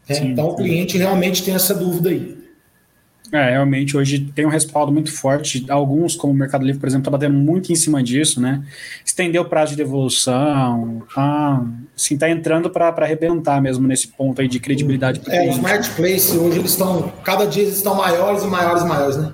É, 0.08 0.16
sim, 0.16 0.28
então 0.28 0.48
o 0.48 0.56
cliente 0.56 0.98
realmente 0.98 1.44
tem 1.44 1.54
essa 1.54 1.74
dúvida 1.74 2.10
aí. 2.10 2.35
É, 3.32 3.52
realmente 3.52 3.98
hoje 3.98 4.20
tem 4.34 4.46
um 4.46 4.50
respaldo 4.50 4.92
muito 4.92 5.12
forte. 5.12 5.66
Alguns, 5.70 6.16
como 6.16 6.34
o 6.34 6.36
Mercado 6.36 6.66
Livre, 6.66 6.80
por 6.80 6.88
exemplo, 6.88 7.02
está 7.02 7.12
batendo 7.12 7.38
muito 7.38 7.72
em 7.72 7.76
cima 7.76 8.02
disso, 8.04 8.40
né? 8.40 8.64
Estendeu 9.06 9.42
o 9.42 9.46
prazo 9.46 9.72
de 9.72 9.78
devolução, 9.78 11.04
tá, 11.14 11.66
assim, 11.96 12.18
tá 12.18 12.30
entrando 12.30 12.70
para 12.70 12.90
arrebentar 12.90 13.62
mesmo 13.62 13.88
nesse 13.88 14.08
ponto 14.08 14.42
aí 14.42 14.48
de 14.48 14.60
credibilidade. 14.60 15.22
É, 15.28 15.50
os 15.50 15.60
marketplaces 15.60 16.36
hoje 16.36 16.60
eles 16.60 16.72
estão, 16.72 17.12
cada 17.24 17.46
dia 17.46 17.64
eles 17.64 17.76
estão 17.76 17.96
maiores 17.96 18.44
e 18.44 18.48
maiores 18.48 18.84
e 18.84 18.86
maiores, 18.86 19.18
né? 19.18 19.34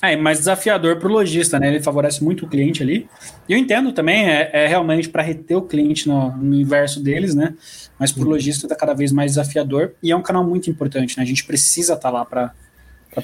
É, 0.00 0.16
mais 0.16 0.38
desafiador 0.38 0.96
para 0.96 1.08
o 1.08 1.12
lojista, 1.12 1.58
né? 1.58 1.68
Ele 1.68 1.82
favorece 1.82 2.22
muito 2.22 2.46
o 2.46 2.48
cliente 2.48 2.82
ali. 2.82 3.08
E 3.48 3.52
eu 3.52 3.58
entendo 3.58 3.92
também, 3.92 4.28
é, 4.28 4.50
é 4.52 4.66
realmente 4.66 5.08
para 5.08 5.22
reter 5.22 5.56
o 5.56 5.62
cliente 5.62 6.06
no, 6.06 6.30
no 6.36 6.54
inverso 6.54 7.00
deles, 7.00 7.34
né? 7.34 7.54
Mas 7.98 8.12
para 8.12 8.22
o 8.22 8.24
uhum. 8.24 8.30
lojista 8.30 8.66
está 8.66 8.76
cada 8.76 8.94
vez 8.94 9.10
mais 9.10 9.32
desafiador 9.32 9.94
e 10.00 10.12
é 10.12 10.16
um 10.16 10.22
canal 10.22 10.44
muito 10.44 10.70
importante, 10.70 11.16
né? 11.16 11.24
A 11.24 11.26
gente 11.26 11.44
precisa 11.44 11.94
estar 11.94 12.12
tá 12.12 12.16
lá 12.16 12.24
para 12.24 12.52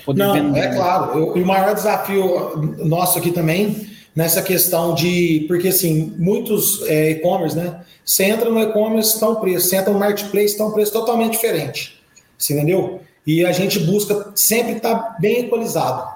poder 0.04 0.24
Não, 0.24 0.32
vender. 0.32 0.58
É 0.58 0.74
claro. 0.74 1.38
E 1.38 1.42
o 1.42 1.46
maior 1.46 1.74
desafio 1.74 2.56
nosso 2.84 3.18
aqui 3.20 3.30
também 3.30 3.86
nessa 4.14 4.42
questão 4.42 4.96
de. 4.96 5.44
Porque, 5.46 5.68
assim, 5.68 6.12
muitos 6.18 6.82
é, 6.88 7.10
e-commerce, 7.12 7.56
né? 7.56 7.82
Você 8.04 8.24
entra 8.24 8.50
no 8.50 8.60
e-commerce, 8.60 9.14
está 9.14 9.28
um 9.28 9.36
preço, 9.36 9.68
você 9.68 9.76
entra 9.76 9.92
no 9.92 9.98
marketplace, 10.00 10.46
está 10.46 10.66
um 10.66 10.72
preço 10.72 10.92
totalmente 10.92 11.32
diferente. 11.32 12.02
Você 12.36 12.52
entendeu? 12.52 13.00
E 13.24 13.44
a 13.44 13.52
gente 13.52 13.78
busca 13.78 14.32
sempre 14.34 14.72
estar 14.72 14.94
tá 14.96 15.16
bem 15.20 15.44
equalizado 15.44 16.13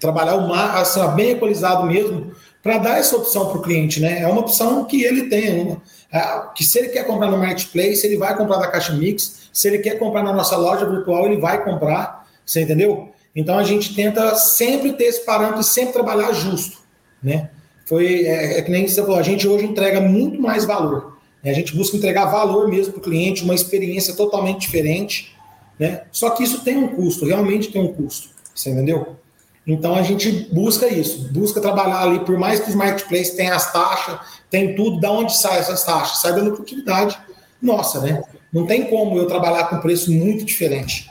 trabalhar 0.00 0.34
o 0.36 0.48
mar, 0.48 0.76
assim, 0.78 1.00
bem 1.14 1.30
equalizado 1.30 1.86
mesmo, 1.86 2.32
para 2.62 2.78
dar 2.78 2.98
essa 2.98 3.16
opção 3.16 3.48
para 3.50 3.58
o 3.58 3.62
cliente, 3.62 4.00
né? 4.00 4.22
É 4.22 4.26
uma 4.26 4.40
opção 4.40 4.84
que 4.84 5.04
ele 5.04 5.28
tem, 5.28 5.60
uma, 5.60 5.82
é, 6.12 6.42
que 6.54 6.64
se 6.64 6.78
ele 6.78 6.88
quer 6.88 7.06
comprar 7.06 7.30
no 7.30 7.38
marketplace, 7.38 8.04
ele 8.04 8.16
vai 8.16 8.36
comprar 8.36 8.56
da 8.56 8.68
Caixa 8.68 8.92
Mix, 8.92 9.48
se 9.52 9.68
ele 9.68 9.78
quer 9.78 9.98
comprar 9.98 10.22
na 10.22 10.32
nossa 10.32 10.56
loja 10.56 10.88
virtual, 10.88 11.26
ele 11.26 11.40
vai 11.40 11.62
comprar, 11.62 12.26
você 12.44 12.62
entendeu? 12.62 13.10
Então 13.34 13.58
a 13.58 13.62
gente 13.62 13.94
tenta 13.94 14.34
sempre 14.34 14.92
ter 14.92 15.04
esse 15.04 15.24
parâmetro 15.24 15.60
e 15.60 15.64
sempre 15.64 15.92
trabalhar 15.92 16.32
justo, 16.32 16.78
né? 17.22 17.50
Foi 17.86 18.24
é, 18.24 18.58
é 18.58 18.62
que 18.62 18.70
nem 18.70 18.86
você 18.86 19.00
falou, 19.02 19.16
a 19.16 19.22
gente 19.22 19.46
hoje 19.46 19.64
entrega 19.64 20.00
muito 20.00 20.40
mais 20.40 20.64
valor. 20.64 21.18
Né? 21.42 21.50
A 21.50 21.54
gente 21.54 21.74
busca 21.74 21.96
entregar 21.96 22.26
valor 22.26 22.68
mesmo 22.68 22.92
para 22.92 23.00
o 23.00 23.02
cliente, 23.02 23.42
uma 23.42 23.54
experiência 23.54 24.14
totalmente 24.14 24.60
diferente, 24.60 25.34
né? 25.78 26.02
Só 26.12 26.30
que 26.30 26.44
isso 26.44 26.62
tem 26.62 26.76
um 26.76 26.88
custo, 26.88 27.24
realmente 27.24 27.72
tem 27.72 27.80
um 27.80 27.92
custo, 27.92 28.28
você 28.54 28.70
entendeu? 28.70 29.16
Então 29.66 29.94
a 29.94 30.02
gente 30.02 30.30
busca 30.52 30.88
isso, 30.88 31.32
busca 31.32 31.60
trabalhar 31.60 32.02
ali, 32.02 32.20
por 32.20 32.38
mais 32.38 32.60
que 32.60 32.70
os 32.70 32.74
marketplaces 32.74 33.34
tenham 33.34 33.54
as 33.54 33.72
taxas, 33.72 34.18
tem 34.48 34.74
tudo, 34.74 35.00
da 35.00 35.10
onde 35.10 35.36
saem 35.36 35.58
essas 35.58 35.84
taxas? 35.84 36.18
Sai 36.18 36.32
da 36.32 36.42
lucratividade 36.42 37.18
nossa, 37.60 38.00
né? 38.00 38.22
Não 38.52 38.66
tem 38.66 38.88
como 38.88 39.16
eu 39.18 39.26
trabalhar 39.26 39.64
com 39.64 39.78
preço 39.78 40.10
muito 40.10 40.44
diferente. 40.44 41.08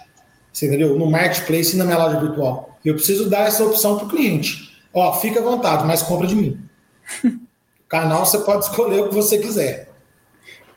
Você 0.51 0.67
entendeu? 0.67 0.97
No 0.97 1.09
marketplace 1.09 1.75
e 1.75 1.77
na 1.77 1.85
minha 1.85 1.97
loja 1.97 2.19
virtual. 2.19 2.77
Eu 2.83 2.95
preciso 2.95 3.29
dar 3.29 3.47
essa 3.47 3.63
opção 3.63 3.97
para 3.97 4.07
o 4.07 4.09
cliente. 4.09 4.77
Ó, 4.93 5.13
fica 5.13 5.39
à 5.39 5.43
vontade, 5.43 5.85
mas 5.85 6.01
compra 6.01 6.27
de 6.27 6.35
mim. 6.35 6.59
o 7.23 7.87
canal 7.87 8.25
você 8.25 8.39
pode 8.39 8.65
escolher 8.65 9.01
o 9.01 9.09
que 9.09 9.15
você 9.15 9.37
quiser. 9.37 9.89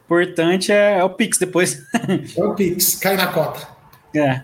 Importante 0.04 0.70
é, 0.70 0.98
é 0.98 1.04
o 1.04 1.11
Pix 1.11 1.38
depois. 1.38 1.82
é 2.37 2.44
o 2.44 2.54
Pix, 2.54 2.96
cai 2.96 3.16
na 3.16 3.28
cota. 3.28 3.66
É. 4.14 4.42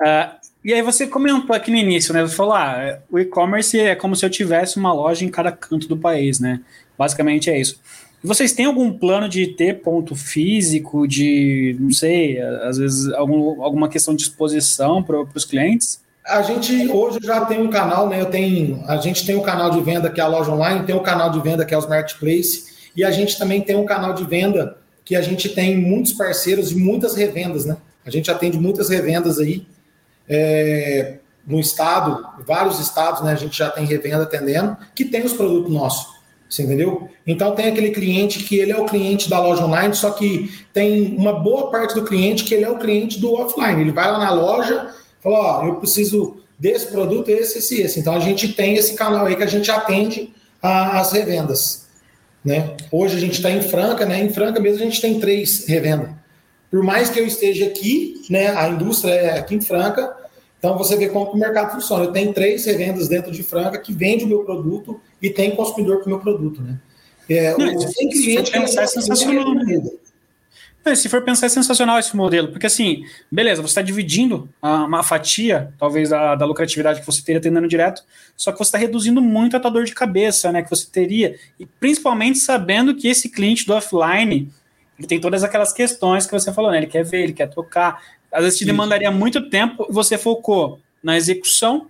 Uh, 0.00 0.39
e 0.62 0.74
aí 0.74 0.82
você 0.82 1.06
comentou 1.06 1.56
aqui 1.56 1.70
no 1.70 1.76
início, 1.76 2.12
né? 2.12 2.22
Você 2.22 2.34
falou, 2.34 2.54
ah, 2.54 2.98
o 3.10 3.18
e-commerce 3.18 3.78
é 3.78 3.94
como 3.94 4.14
se 4.14 4.24
eu 4.24 4.30
tivesse 4.30 4.76
uma 4.76 4.92
loja 4.92 5.24
em 5.24 5.28
cada 5.28 5.50
canto 5.50 5.88
do 5.88 5.96
país, 5.96 6.38
né? 6.38 6.60
Basicamente 6.98 7.48
é 7.48 7.58
isso. 7.58 7.80
Vocês 8.22 8.52
têm 8.52 8.66
algum 8.66 8.92
plano 8.92 9.26
de 9.26 9.46
ter 9.46 9.80
ponto 9.80 10.14
físico, 10.14 11.08
de, 11.08 11.74
não 11.80 11.90
sei, 11.90 12.38
às 12.38 12.76
vezes 12.76 13.10
algum, 13.14 13.62
alguma 13.62 13.88
questão 13.88 14.14
de 14.14 14.22
exposição 14.22 15.02
para 15.02 15.22
os 15.34 15.46
clientes? 15.46 16.02
A 16.26 16.42
gente 16.42 16.86
hoje 16.88 17.18
já 17.22 17.46
tem 17.46 17.58
um 17.62 17.70
canal, 17.70 18.10
né? 18.10 18.20
Eu 18.20 18.26
tenho, 18.26 18.84
a 18.86 18.98
gente 18.98 19.24
tem 19.24 19.36
um 19.36 19.42
canal 19.42 19.70
de 19.70 19.80
venda 19.80 20.10
que 20.10 20.20
é 20.20 20.24
a 20.24 20.28
loja 20.28 20.52
online, 20.52 20.84
tem 20.84 20.94
um 20.94 21.02
canal 21.02 21.30
de 21.30 21.40
venda 21.40 21.64
que 21.64 21.72
é 21.72 21.78
os 21.78 21.88
marketplace, 21.88 22.90
e 22.94 23.02
a 23.02 23.10
gente 23.10 23.38
também 23.38 23.62
tem 23.62 23.76
um 23.76 23.86
canal 23.86 24.12
de 24.12 24.24
venda 24.24 24.76
que 25.02 25.16
a 25.16 25.22
gente 25.22 25.48
tem 25.48 25.78
muitos 25.78 26.12
parceiros 26.12 26.70
e 26.70 26.76
muitas 26.76 27.14
revendas, 27.14 27.64
né? 27.64 27.78
A 28.04 28.10
gente 28.10 28.30
atende 28.30 28.58
muitas 28.58 28.90
revendas 28.90 29.38
aí 29.38 29.66
é, 30.30 31.18
no 31.44 31.58
estado, 31.58 32.24
vários 32.46 32.78
estados, 32.78 33.22
né, 33.22 33.32
a 33.32 33.36
gente 33.36 33.58
já 33.58 33.68
tem 33.68 33.84
revenda 33.84 34.22
atendendo, 34.22 34.76
que 34.94 35.04
tem 35.04 35.24
os 35.24 35.32
produtos 35.32 35.72
nossos. 35.72 36.20
Você 36.48 36.62
entendeu? 36.62 37.08
Então 37.24 37.54
tem 37.54 37.66
aquele 37.66 37.90
cliente 37.90 38.42
que 38.42 38.56
ele 38.56 38.72
é 38.72 38.76
o 38.76 38.84
cliente 38.84 39.28
da 39.30 39.40
loja 39.40 39.64
online, 39.64 39.94
só 39.94 40.10
que 40.10 40.50
tem 40.72 41.14
uma 41.16 41.32
boa 41.32 41.70
parte 41.70 41.94
do 41.94 42.04
cliente 42.04 42.44
que 42.44 42.54
ele 42.54 42.64
é 42.64 42.70
o 42.70 42.78
cliente 42.78 43.20
do 43.20 43.34
offline. 43.34 43.80
Ele 43.80 43.92
vai 43.92 44.10
lá 44.10 44.18
na 44.18 44.32
loja, 44.32 44.90
fala, 45.20 45.38
ó, 45.38 45.66
eu 45.66 45.76
preciso 45.76 46.38
desse 46.58 46.88
produto, 46.88 47.28
esse, 47.28 47.58
esse, 47.58 47.80
esse. 47.80 48.00
Então 48.00 48.14
a 48.14 48.20
gente 48.20 48.52
tem 48.52 48.74
esse 48.74 48.94
canal 48.94 49.26
aí 49.26 49.36
que 49.36 49.44
a 49.44 49.46
gente 49.46 49.70
atende 49.70 50.34
as 50.60 51.12
revendas. 51.12 51.86
Né? 52.44 52.76
Hoje 52.90 53.16
a 53.16 53.20
gente 53.20 53.34
está 53.34 53.50
em 53.50 53.62
Franca, 53.62 54.04
né? 54.04 54.20
Em 54.20 54.32
Franca 54.32 54.58
mesmo 54.58 54.82
a 54.82 54.84
gente 54.84 55.00
tem 55.00 55.20
três 55.20 55.66
revendas. 55.66 56.10
Por 56.68 56.82
mais 56.82 57.10
que 57.10 57.18
eu 57.20 57.26
esteja 57.26 57.66
aqui, 57.66 58.22
né? 58.28 58.48
A 58.48 58.68
indústria 58.68 59.12
é 59.12 59.38
aqui 59.38 59.54
em 59.54 59.60
Franca, 59.60 60.16
então 60.60 60.76
você 60.76 60.94
vê 60.94 61.08
como 61.08 61.32
o 61.32 61.36
mercado 61.38 61.72
funciona. 61.72 62.04
Eu 62.04 62.12
tenho 62.12 62.34
três 62.34 62.66
revendas 62.66 63.08
dentro 63.08 63.32
de 63.32 63.42
Franca 63.42 63.78
que 63.78 63.94
vende 63.94 64.26
o 64.26 64.28
meu 64.28 64.44
produto 64.44 65.00
e 65.20 65.30
tem 65.30 65.56
consumidor 65.56 66.00
com 66.00 66.06
o 66.06 66.08
meu 66.10 66.20
produto, 66.20 66.60
né? 66.62 66.78
É, 67.28 67.56
não, 67.56 67.76
o, 67.76 67.92
tem 67.94 68.10
cliente 68.10 68.50
que 68.50 68.58
é 68.58 68.66
sensacional. 68.66 69.54
Né? 69.54 69.80
Não, 70.84 70.94
se 70.94 71.08
for 71.08 71.22
pensar, 71.22 71.46
é 71.46 71.48
sensacional 71.48 71.98
esse 71.98 72.14
modelo, 72.14 72.48
porque 72.48 72.66
assim, 72.66 73.04
beleza, 73.30 73.62
você 73.62 73.68
está 73.68 73.82
dividindo 73.82 74.48
uma 74.62 75.02
fatia, 75.02 75.72
talvez, 75.78 76.10
da, 76.10 76.34
da, 76.34 76.44
lucratividade 76.44 77.00
que 77.00 77.06
você 77.06 77.22
teria 77.22 77.38
atendendo 77.38 77.68
direto, 77.68 78.02
só 78.36 78.50
que 78.50 78.58
você 78.58 78.68
está 78.68 78.78
reduzindo 78.78 79.20
muito 79.22 79.56
a 79.56 79.60
tua 79.60 79.70
dor 79.70 79.84
de 79.84 79.94
cabeça, 79.94 80.50
né, 80.50 80.62
que 80.62 80.70
você 80.70 80.86
teria, 80.90 81.38
e 81.58 81.66
principalmente 81.66 82.38
sabendo 82.38 82.94
que 82.94 83.08
esse 83.08 83.28
cliente 83.28 83.66
do 83.66 83.74
offline, 83.74 84.50
ele 84.98 85.06
tem 85.06 85.20
todas 85.20 85.44
aquelas 85.44 85.72
questões 85.72 86.26
que 86.26 86.32
você 86.32 86.52
falou, 86.52 86.70
né, 86.70 86.78
ele 86.78 86.86
quer 86.86 87.04
ver, 87.04 87.24
ele 87.24 87.34
quer 87.34 87.48
trocar, 87.48 88.02
às 88.32 88.44
vezes 88.44 88.58
te 88.58 88.64
demandaria 88.64 89.10
muito 89.10 89.48
tempo 89.48 89.86
você 89.90 90.16
focou 90.16 90.78
na 91.02 91.16
execução 91.16 91.86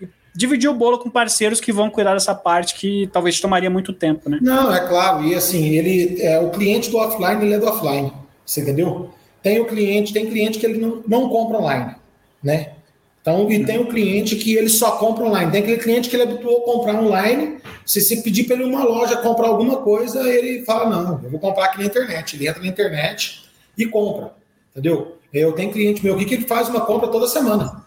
e 0.00 0.08
dividiu 0.34 0.70
o 0.70 0.74
bolo 0.74 0.98
com 0.98 1.10
parceiros 1.10 1.60
que 1.60 1.72
vão 1.72 1.90
cuidar 1.90 2.14
dessa 2.14 2.34
parte 2.34 2.74
que 2.74 3.08
talvez 3.12 3.40
tomaria 3.40 3.70
muito 3.70 3.92
tempo, 3.92 4.28
né? 4.28 4.38
Não, 4.42 4.74
é 4.74 4.80
claro. 4.86 5.24
E 5.24 5.34
assim, 5.34 5.68
ele 5.68 6.20
é 6.22 6.38
o 6.38 6.50
cliente 6.50 6.90
do 6.90 6.98
offline, 6.98 7.44
ele 7.44 7.54
é 7.54 7.58
do 7.58 7.66
offline. 7.66 8.12
Você 8.44 8.60
entendeu? 8.60 9.10
Tem 9.42 9.60
o 9.60 9.66
cliente, 9.66 10.12
tem 10.12 10.26
cliente 10.26 10.58
que 10.58 10.66
ele 10.66 10.78
não, 10.78 11.02
não 11.06 11.28
compra 11.28 11.58
online, 11.58 11.94
né? 12.42 12.72
Então, 13.24 13.50
e 13.50 13.64
tem 13.64 13.78
o 13.78 13.86
cliente 13.86 14.36
que 14.36 14.54
ele 14.54 14.68
só 14.68 14.98
compra 14.98 15.24
online. 15.24 15.50
Tem 15.50 15.62
aquele 15.62 15.78
cliente 15.78 16.10
que 16.10 16.16
ele 16.16 16.24
habituou 16.24 16.58
a 16.58 16.64
comprar 16.64 17.02
online. 17.02 17.56
Se 17.86 17.98
você 18.02 18.16
pedir 18.18 18.44
para 18.44 18.56
ele 18.56 18.64
uma 18.64 18.84
loja 18.84 19.16
comprar 19.16 19.48
alguma 19.48 19.78
coisa, 19.78 20.28
ele 20.28 20.62
fala: 20.66 20.90
Não, 20.90 21.24
eu 21.24 21.30
vou 21.30 21.40
comprar 21.40 21.64
aqui 21.64 21.78
na 21.78 21.86
internet. 21.86 22.36
Ele 22.36 22.46
entra 22.46 22.60
na 22.60 22.68
internet 22.68 23.44
e 23.78 23.86
compra. 23.86 24.34
Entendeu? 24.72 25.16
Eu 25.34 25.52
tenho 25.52 25.72
cliente 25.72 26.02
meu 26.04 26.14
aqui 26.14 26.24
que 26.24 26.34
ele 26.34 26.46
faz 26.46 26.68
uma 26.68 26.82
compra 26.82 27.08
toda 27.08 27.26
semana. 27.26 27.84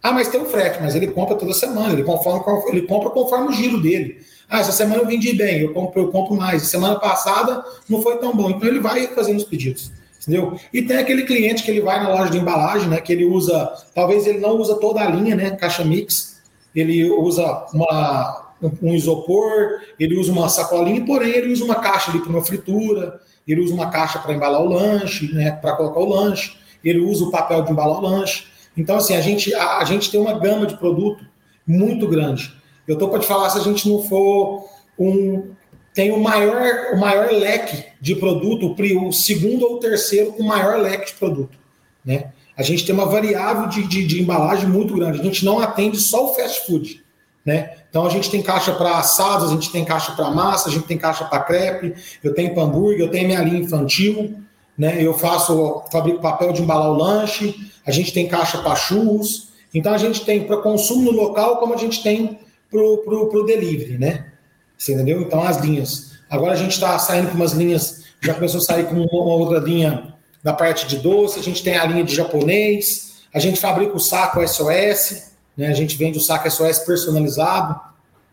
Ah, 0.00 0.12
mas 0.12 0.28
tem 0.28 0.40
o 0.40 0.44
frete, 0.44 0.78
mas 0.80 0.94
ele 0.94 1.08
compra 1.08 1.34
toda 1.34 1.52
semana, 1.52 1.92
ele, 1.92 2.04
conforme, 2.04 2.42
ele 2.68 2.82
compra 2.82 3.10
conforme 3.10 3.48
o 3.48 3.52
giro 3.52 3.80
dele. 3.80 4.18
Ah, 4.48 4.60
essa 4.60 4.70
semana 4.70 5.02
eu 5.02 5.06
vendi 5.06 5.32
bem, 5.32 5.60
eu 5.60 5.72
compro, 5.72 6.02
eu 6.02 6.08
compro 6.08 6.36
mais. 6.36 6.62
Semana 6.64 6.96
passada 6.96 7.64
não 7.88 8.02
foi 8.02 8.18
tão 8.18 8.36
bom. 8.36 8.50
Então 8.50 8.68
ele 8.68 8.80
vai 8.80 9.06
fazendo 9.08 9.38
os 9.38 9.44
pedidos. 9.44 9.90
Entendeu? 10.20 10.58
E 10.72 10.82
tem 10.82 10.98
aquele 10.98 11.24
cliente 11.24 11.62
que 11.62 11.70
ele 11.70 11.80
vai 11.80 12.02
na 12.02 12.08
loja 12.08 12.30
de 12.30 12.38
embalagem, 12.38 12.88
né? 12.88 13.00
Que 13.00 13.12
ele 13.12 13.24
usa, 13.24 13.72
talvez 13.94 14.26
ele 14.26 14.38
não 14.38 14.56
usa 14.56 14.76
toda 14.76 15.00
a 15.00 15.10
linha, 15.10 15.34
né? 15.34 15.50
Caixa 15.52 15.84
mix. 15.84 16.40
Ele 16.74 17.10
usa 17.10 17.66
uma, 17.72 18.52
um 18.82 18.94
isopor, 18.94 19.80
ele 19.98 20.18
usa 20.18 20.32
uma 20.32 20.48
sacolinha, 20.48 21.04
porém 21.04 21.30
ele 21.30 21.52
usa 21.52 21.64
uma 21.64 21.76
caixa 21.76 22.10
ali 22.10 22.20
para 22.20 22.30
uma 22.30 22.44
fritura, 22.44 23.20
ele 23.46 23.60
usa 23.60 23.74
uma 23.74 23.90
caixa 23.90 24.18
para 24.18 24.34
embalar 24.34 24.62
o 24.62 24.68
lanche, 24.68 25.32
né? 25.32 25.52
Para 25.52 25.76
colocar 25.76 26.00
o 26.00 26.08
lanche, 26.08 26.56
ele 26.84 27.00
usa 27.00 27.24
o 27.24 27.30
papel 27.30 27.62
de 27.62 27.72
o 27.72 28.00
lanche. 28.00 28.44
Então, 28.76 28.96
assim, 28.96 29.14
a 29.14 29.20
gente, 29.20 29.54
a, 29.54 29.78
a 29.78 29.84
gente 29.84 30.10
tem 30.10 30.20
uma 30.20 30.38
gama 30.38 30.66
de 30.66 30.76
produto 30.76 31.24
muito 31.66 32.06
grande. 32.06 32.52
Eu 32.86 32.94
estou 32.94 33.08
para 33.08 33.20
te 33.20 33.26
falar 33.26 33.48
se 33.50 33.58
a 33.58 33.62
gente 33.62 33.88
não 33.88 34.02
for 34.02 34.64
um. 34.98 35.50
Tem 35.94 36.10
o 36.10 36.20
maior, 36.20 36.92
o 36.92 36.98
maior 36.98 37.30
leque 37.30 37.84
de 38.00 38.16
produto, 38.16 38.74
o 39.06 39.12
segundo 39.12 39.64
ou 39.64 39.78
terceiro 39.78 40.32
com 40.32 40.42
maior 40.42 40.80
leque 40.80 41.06
de 41.06 41.18
produto. 41.18 41.56
Né? 42.04 42.32
A 42.56 42.62
gente 42.62 42.84
tem 42.84 42.92
uma 42.92 43.06
variável 43.06 43.68
de, 43.68 43.86
de, 43.86 44.04
de 44.04 44.20
embalagem 44.20 44.68
muito 44.68 44.92
grande. 44.94 45.20
A 45.20 45.22
gente 45.22 45.44
não 45.44 45.60
atende 45.60 45.98
só 45.98 46.30
o 46.30 46.34
fast 46.34 46.66
food. 46.66 47.04
Né? 47.44 47.76
Então 47.88 48.06
a 48.06 48.08
gente 48.08 48.30
tem 48.30 48.42
caixa 48.42 48.72
para 48.72 48.98
assados, 48.98 49.50
a 49.50 49.54
gente 49.54 49.70
tem 49.70 49.84
caixa 49.84 50.12
para 50.12 50.30
massa, 50.30 50.68
a 50.68 50.72
gente 50.72 50.86
tem 50.86 50.96
caixa 50.96 51.24
para 51.24 51.44
crepe, 51.44 51.94
eu 52.22 52.34
tenho 52.34 52.58
hambúrguer, 52.58 53.00
eu 53.00 53.10
tenho 53.10 53.26
minha 53.26 53.40
linha 53.40 53.60
infantil, 53.60 54.34
né? 54.76 55.02
Eu 55.02 55.14
faço, 55.14 55.82
fabrico 55.90 56.20
papel 56.20 56.52
de 56.52 56.62
embalar 56.62 56.90
o 56.90 56.94
lanche, 56.94 57.54
a 57.86 57.90
gente 57.90 58.12
tem 58.12 58.28
caixa 58.28 58.58
para 58.58 58.74
churros. 58.76 59.48
Então 59.72 59.92
a 59.92 59.98
gente 59.98 60.24
tem 60.24 60.44
para 60.44 60.58
consumo 60.58 61.10
no 61.10 61.10
local, 61.10 61.58
como 61.58 61.74
a 61.74 61.76
gente 61.76 62.02
tem 62.02 62.38
para 62.70 62.80
o 62.80 63.44
delivery, 63.44 63.98
né? 63.98 64.32
Você 64.76 64.94
entendeu? 64.94 65.20
Então 65.22 65.42
as 65.42 65.58
linhas. 65.58 66.12
Agora 66.28 66.52
a 66.52 66.56
gente 66.56 66.72
está 66.72 66.98
saindo 66.98 67.28
com 67.28 67.36
umas 67.36 67.52
linhas, 67.52 68.04
já 68.20 68.34
começou 68.34 68.58
a 68.58 68.64
sair 68.64 68.86
com 68.86 68.94
uma, 68.94 69.34
outra 69.34 69.58
linha 69.58 70.14
da 70.42 70.52
parte 70.52 70.86
de 70.86 70.98
doce, 70.98 71.38
a 71.38 71.42
gente 71.42 71.62
tem 71.62 71.76
a 71.76 71.86
linha 71.86 72.04
de 72.04 72.14
japonês, 72.14 73.22
a 73.32 73.38
gente 73.38 73.60
fabrica 73.60 73.94
o 73.94 74.00
saco 74.00 74.46
SOS, 74.46 75.32
né? 75.56 75.68
A 75.68 75.72
gente 75.72 75.96
vende 75.96 76.18
o 76.18 76.20
saco 76.20 76.50
SOS 76.50 76.80
personalizado. 76.80 77.80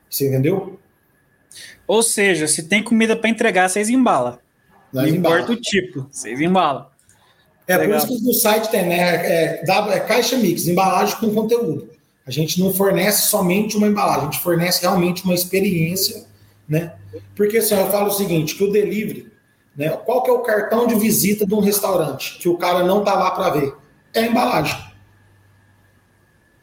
Você 0.09 0.27
entendeu? 0.27 0.79
Ou 1.87 2.01
seja, 2.01 2.47
se 2.47 2.63
tem 2.63 2.83
comida 2.83 3.15
para 3.15 3.29
entregar, 3.29 3.69
vocês 3.69 3.89
embalam. 3.89 4.37
Não 4.93 5.07
importa 5.07 5.53
o 5.53 5.55
tipo, 5.55 6.07
vocês 6.11 6.39
embalam. 6.39 6.85
É 7.67 7.77
Legal. 7.77 7.99
por 7.99 8.09
isso 8.09 8.19
que 8.19 8.27
no 8.27 8.33
site 8.33 8.69
tem, 8.69 8.87
né? 8.87 8.97
É, 8.97 9.63
é, 9.63 9.99
caixa 10.01 10.37
mix, 10.37 10.67
embalagem 10.67 11.15
com 11.17 11.33
conteúdo. 11.33 11.89
A 12.25 12.31
gente 12.31 12.59
não 12.59 12.73
fornece 12.73 13.27
somente 13.27 13.77
uma 13.77 13.87
embalagem, 13.87 14.21
a 14.21 14.31
gente 14.31 14.43
fornece 14.43 14.81
realmente 14.81 15.23
uma 15.23 15.33
experiência, 15.33 16.25
né? 16.67 16.93
Porque 17.35 17.57
assim, 17.57 17.75
eu 17.75 17.89
falo 17.89 18.07
o 18.07 18.11
seguinte, 18.11 18.55
que 18.55 18.63
o 18.63 18.71
delivery, 18.71 19.31
né? 19.75 19.89
Qual 19.89 20.21
que 20.23 20.29
é 20.29 20.33
o 20.33 20.39
cartão 20.39 20.87
de 20.87 20.95
visita 20.95 21.45
de 21.45 21.53
um 21.53 21.59
restaurante 21.59 22.37
que 22.37 22.49
o 22.49 22.57
cara 22.57 22.83
não 22.83 23.03
tá 23.03 23.13
lá 23.15 23.31
para 23.31 23.49
ver? 23.51 23.73
É 24.13 24.21
a 24.21 24.27
embalagem. 24.27 24.77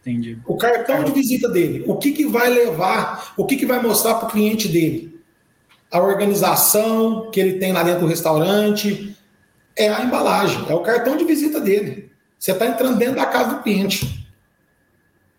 Entendi. 0.00 0.38
O 0.46 0.56
cartão 0.56 1.04
de 1.04 1.12
visita 1.12 1.48
dele, 1.48 1.84
o 1.86 1.96
que, 1.96 2.12
que 2.12 2.26
vai 2.26 2.48
levar, 2.48 3.34
o 3.36 3.44
que, 3.44 3.56
que 3.56 3.66
vai 3.66 3.82
mostrar 3.82 4.14
para 4.14 4.28
o 4.28 4.30
cliente 4.30 4.68
dele? 4.68 5.17
A 5.90 6.00
organização 6.00 7.30
que 7.30 7.40
ele 7.40 7.58
tem 7.58 7.72
lá 7.72 7.82
dentro 7.82 8.02
do 8.02 8.06
restaurante, 8.06 9.16
é 9.78 9.88
a 9.88 10.02
embalagem, 10.02 10.66
é 10.68 10.74
o 10.74 10.80
cartão 10.80 11.16
de 11.16 11.24
visita 11.24 11.60
dele. 11.60 12.10
Você 12.38 12.52
está 12.52 12.66
entrando 12.66 12.98
dentro 12.98 13.16
da 13.16 13.26
casa 13.26 13.56
do 13.56 13.62
cliente. 13.62 14.28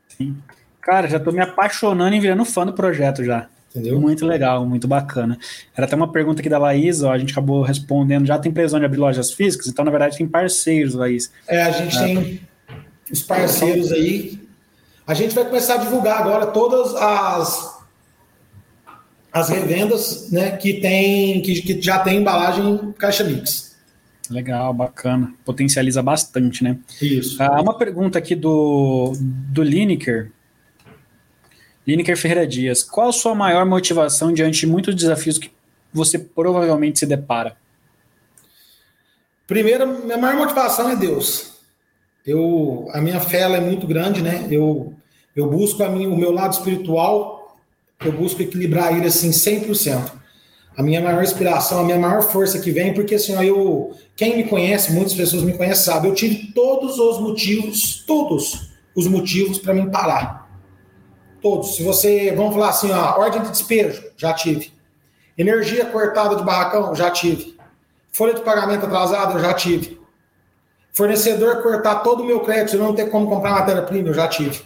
Sim. 0.08 0.38
Cara, 0.82 1.08
já 1.08 1.18
estou 1.18 1.34
me 1.34 1.42
apaixonando 1.42 2.16
e 2.16 2.20
virando 2.20 2.46
fã 2.46 2.66
do 2.66 2.74
projeto 2.74 3.24
já. 3.24 3.48
Entendeu? 3.70 4.00
Muito 4.00 4.26
legal, 4.26 4.66
muito 4.66 4.88
bacana. 4.88 5.38
Era 5.76 5.86
até 5.86 5.96
uma 5.96 6.12
pergunta 6.12 6.40
aqui 6.40 6.50
da 6.50 6.58
Laís, 6.58 7.04
ó, 7.04 7.12
a 7.12 7.18
gente 7.18 7.32
acabou 7.32 7.62
respondendo. 7.62 8.26
Já 8.26 8.40
tem 8.40 8.52
previsão 8.52 8.80
de 8.80 8.86
abrir 8.86 8.98
lojas 8.98 9.32
físicas? 9.32 9.68
Então, 9.68 9.86
na 9.86 9.92
verdade, 9.92 10.18
tem 10.18 10.28
parceiros, 10.28 10.96
Laís. 10.96 11.32
É, 11.48 11.62
a 11.62 11.72
gente 11.72 11.98
é. 11.98 12.02
tem 12.02 12.42
os 13.12 13.22
parceiros 13.22 13.92
aí. 13.92 14.40
A 15.06 15.14
gente 15.14 15.36
vai 15.36 15.46
começar 15.46 15.76
a 15.76 15.78
divulgar 15.78 16.20
agora 16.20 16.48
todas 16.48 16.96
as 16.96 17.79
as 19.32 19.50
revendas 19.50 20.32
né, 20.32 20.58
que, 20.58 20.74
tem, 20.76 21.42
que, 21.42 21.62
que 21.62 21.82
já 21.82 22.00
tem 22.00 22.18
embalagem 22.18 22.94
caixa 22.98 23.24
mix. 23.24 23.78
Legal, 24.30 24.74
bacana. 24.74 25.34
Potencializa 25.44 26.04
bastante, 26.04 26.64
né? 26.64 26.78
Isso. 27.02 27.42
Ah, 27.42 27.62
uma 27.62 27.78
pergunta 27.78 28.20
aqui 28.20 28.36
do, 28.36 29.14
do 29.20 29.64
Lineker. 29.64 30.32
Lineker 31.86 32.16
Ferreira 32.16 32.46
Dias. 32.46 32.84
Qual 32.84 33.10
a 33.10 33.14
sua 33.14 33.34
maior 33.34 33.66
motivação 33.66 34.32
diante 34.32 34.60
de 34.60 34.68
muitos 34.68 34.94
desafios 34.94 35.40
que 35.40 35.52
você 35.92 36.20
provavelmente 36.20 37.00
se 37.00 37.06
depara? 37.08 37.58
Primeiro, 39.48 40.04
minha 40.04 40.18
maior 40.18 40.38
motivação 40.38 40.92
é 40.92 40.96
Deus. 40.96 41.58
Eu, 42.24 42.88
a 42.94 43.02
minha 43.02 43.20
fé 43.20 43.42
é 43.42 43.60
muito 43.60 43.88
grande, 43.88 44.22
né? 44.22 44.48
Eu, 44.52 44.94
eu 45.36 45.50
busco 45.50 45.82
a 45.84 45.90
minha, 45.90 46.08
o 46.08 46.16
meu 46.16 46.32
lado 46.32 46.54
espiritual, 46.54 47.39
eu 48.04 48.12
busco 48.12 48.42
equilibrar 48.42 48.96
ele 48.96 49.08
assim 49.08 49.30
100% 49.30 50.20
a 50.80 50.82
minha 50.82 51.02
maior 51.02 51.22
inspiração, 51.22 51.82
a 51.82 51.84
minha 51.84 52.00
maior 52.00 52.22
força 52.22 52.58
que 52.58 52.72
vem, 52.72 52.94
porque 52.94 53.16
assim, 53.16 53.36
ó, 53.36 53.44
eu, 53.44 53.92
quem 54.16 54.38
me 54.38 54.46
conhece, 54.46 54.94
muitas 54.94 55.14
pessoas 55.14 55.44
me 55.44 55.52
conhecem, 55.52 55.84
sabe, 55.84 56.08
eu 56.08 56.14
tive 56.14 56.54
todos 56.54 56.98
os 56.98 57.20
motivos, 57.20 58.02
todos 58.08 58.70
os 58.96 59.06
motivos 59.06 59.58
para 59.58 59.74
mim 59.74 59.90
parar. 59.90 60.50
Todos. 61.42 61.76
Se 61.76 61.84
você, 61.84 62.34
vamos 62.34 62.54
falar 62.54 62.70
assim, 62.70 62.90
ó, 62.92 63.20
ordem 63.20 63.42
de 63.42 63.50
despejo, 63.50 64.02
já 64.16 64.34
tive. 64.34 64.72
Energia 65.38 65.86
cortada 65.86 66.38
de 66.38 66.46
barracão, 66.46 66.96
já 66.96 67.12
tive. 67.12 67.58
Folha 68.14 68.34
de 68.34 68.42
pagamento 68.42 68.86
atrasada, 68.86 69.38
já 69.38 69.54
tive. 69.54 70.00
Fornecedor 70.94 71.62
cortar 71.62 71.96
todo 71.96 72.24
o 72.24 72.26
meu 72.26 72.40
crédito 72.40 72.78
e 72.78 72.80
não 72.80 72.96
ter 72.96 73.10
como 73.10 73.28
comprar 73.28 73.52
matéria-prima, 73.52 74.08
eu 74.08 74.14
já 74.14 74.30
tive. 74.30 74.62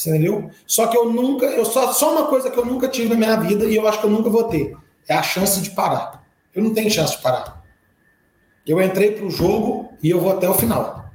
Você 0.00 0.08
entendeu? 0.08 0.50
Só 0.66 0.86
que 0.86 0.96
eu 0.96 1.12
nunca, 1.12 1.44
eu 1.44 1.62
só, 1.62 1.92
só 1.92 2.12
uma 2.12 2.26
coisa 2.26 2.50
que 2.50 2.58
eu 2.58 2.64
nunca 2.64 2.88
tive 2.88 3.10
na 3.10 3.16
minha 3.16 3.36
vida 3.36 3.66
e 3.66 3.76
eu 3.76 3.86
acho 3.86 4.00
que 4.00 4.06
eu 4.06 4.10
nunca 4.10 4.30
vou 4.30 4.44
ter 4.44 4.74
é 5.06 5.14
a 5.14 5.22
chance 5.22 5.60
de 5.60 5.70
parar. 5.72 6.24
Eu 6.54 6.62
não 6.62 6.72
tenho 6.72 6.90
chance 6.90 7.16
de 7.16 7.22
parar. 7.22 7.62
Eu 8.66 8.80
entrei 8.80 9.10
para 9.10 9.26
o 9.26 9.30
jogo 9.30 9.92
e 10.02 10.08
eu 10.08 10.18
vou 10.18 10.32
até 10.32 10.48
o 10.48 10.54
final. 10.54 11.10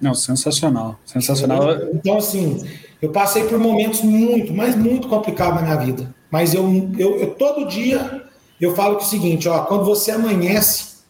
Não, 0.00 0.14
sensacional. 0.14 0.98
Sensacional. 1.04 1.72
Então, 1.92 2.16
assim, 2.16 2.66
eu 3.02 3.12
passei 3.12 3.44
por 3.44 3.58
momentos 3.58 4.00
muito, 4.00 4.54
mas 4.54 4.74
muito 4.74 5.08
complicados 5.08 5.56
na 5.56 5.62
minha 5.62 5.76
vida. 5.76 6.14
Mas 6.30 6.54
eu, 6.54 6.64
eu, 6.98 7.18
eu 7.18 7.34
todo 7.34 7.68
dia 7.68 8.24
eu 8.58 8.74
falo 8.74 8.96
que 8.96 9.02
é 9.02 9.06
o 9.06 9.10
seguinte, 9.10 9.46
ó, 9.46 9.64
quando 9.66 9.84
você 9.84 10.10
amanhece, 10.10 11.02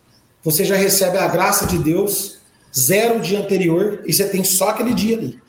você 0.42 0.64
já 0.64 0.74
recebe 0.74 1.18
a 1.18 1.28
graça 1.28 1.66
de 1.66 1.78
Deus, 1.78 2.38
zero 2.76 3.18
o 3.18 3.20
dia 3.20 3.38
anterior, 3.38 4.02
e 4.04 4.12
você 4.12 4.28
tem 4.28 4.42
só 4.42 4.70
aquele 4.70 4.92
dia 4.92 5.16
ali. 5.16 5.41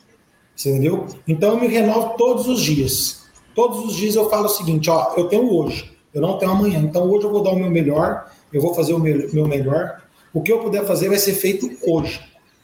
Você 0.54 0.70
entendeu? 0.70 1.06
Então 1.26 1.50
eu 1.50 1.60
me 1.60 1.66
renovo 1.66 2.14
todos 2.16 2.46
os 2.46 2.60
dias. 2.60 3.24
Todos 3.54 3.84
os 3.84 3.96
dias 3.96 4.14
eu 4.14 4.28
falo 4.28 4.46
o 4.46 4.48
seguinte, 4.48 4.90
ó, 4.90 5.14
eu 5.16 5.28
tenho 5.28 5.52
hoje, 5.52 5.92
eu 6.12 6.20
não 6.20 6.38
tenho 6.38 6.52
amanhã. 6.52 6.80
Então 6.80 7.08
hoje 7.10 7.26
eu 7.26 7.30
vou 7.30 7.42
dar 7.42 7.50
o 7.50 7.56
meu 7.56 7.70
melhor, 7.70 8.30
eu 8.52 8.60
vou 8.60 8.74
fazer 8.74 8.94
o 8.94 8.98
meu, 8.98 9.32
meu 9.32 9.46
melhor. 9.46 10.02
O 10.32 10.42
que 10.42 10.52
eu 10.52 10.58
puder 10.58 10.84
fazer 10.84 11.08
vai 11.08 11.18
ser 11.18 11.34
feito 11.34 11.70
hoje. 11.82 12.20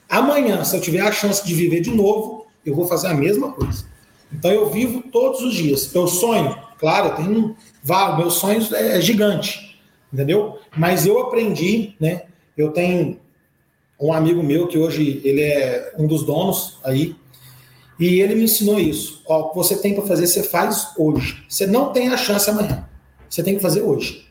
Amanhã, 0.08 0.64
se 0.64 0.76
eu 0.76 0.80
tiver 0.80 1.00
a 1.00 1.12
chance 1.12 1.44
de 1.46 1.54
viver 1.54 1.80
de 1.80 1.90
novo, 1.90 2.46
eu 2.66 2.74
vou 2.74 2.86
fazer 2.86 3.08
a 3.08 3.14
mesma 3.14 3.52
coisa. 3.52 3.84
Então 4.32 4.50
eu 4.50 4.68
vivo 4.70 5.02
todos 5.12 5.40
os 5.40 5.54
dias. 5.54 5.94
Eu 5.94 6.06
sonho, 6.06 6.56
claro, 6.78 7.08
eu 7.08 7.14
tenho 7.16 7.56
vários, 7.82 8.18
meus 8.18 8.34
sonhos 8.34 8.72
é, 8.72 8.98
é 8.98 9.00
gigante, 9.00 9.80
entendeu? 10.12 10.58
Mas 10.76 11.06
eu 11.06 11.20
aprendi, 11.20 11.94
né? 12.00 12.24
Eu 12.56 12.72
tenho 12.72 13.18
um 14.00 14.12
amigo 14.12 14.42
meu 14.42 14.66
que 14.66 14.78
hoje 14.78 15.20
ele 15.24 15.42
é 15.42 15.92
um 15.98 16.06
dos 16.06 16.24
donos 16.24 16.78
aí 16.84 17.14
e 18.00 18.20
ele 18.20 18.34
me 18.34 18.44
ensinou 18.44 18.80
isso. 18.80 19.22
Ó, 19.28 19.40
o 19.40 19.48
que 19.50 19.56
você 19.56 19.76
tem 19.76 19.94
para 19.94 20.06
fazer, 20.06 20.26
você 20.26 20.42
faz 20.42 20.92
hoje. 20.96 21.44
Você 21.46 21.66
não 21.66 21.92
tem 21.92 22.08
a 22.08 22.16
chance 22.16 22.48
amanhã. 22.48 22.88
Você 23.28 23.42
tem 23.42 23.56
que 23.56 23.60
fazer 23.60 23.82
hoje. 23.82 24.26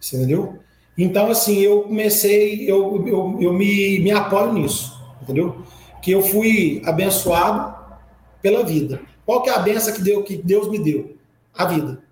Você 0.00 0.16
entendeu? 0.16 0.60
Então, 0.96 1.28
assim, 1.28 1.58
eu 1.58 1.82
comecei, 1.82 2.70
eu, 2.70 3.04
eu, 3.06 3.38
eu 3.40 3.52
me, 3.52 3.98
me 3.98 4.10
apoio 4.12 4.52
nisso, 4.52 4.96
entendeu? 5.20 5.62
Que 6.00 6.12
eu 6.12 6.22
fui 6.22 6.80
abençoado 6.84 7.76
pela 8.40 8.64
vida. 8.64 9.00
Qual 9.26 9.42
que 9.42 9.50
é 9.50 9.54
a 9.54 9.58
benção 9.58 9.92
que, 9.92 10.00
deu, 10.00 10.22
que 10.22 10.36
Deus 10.36 10.68
me 10.68 10.78
deu? 10.78 11.16
A 11.56 11.64
vida. 11.64 12.02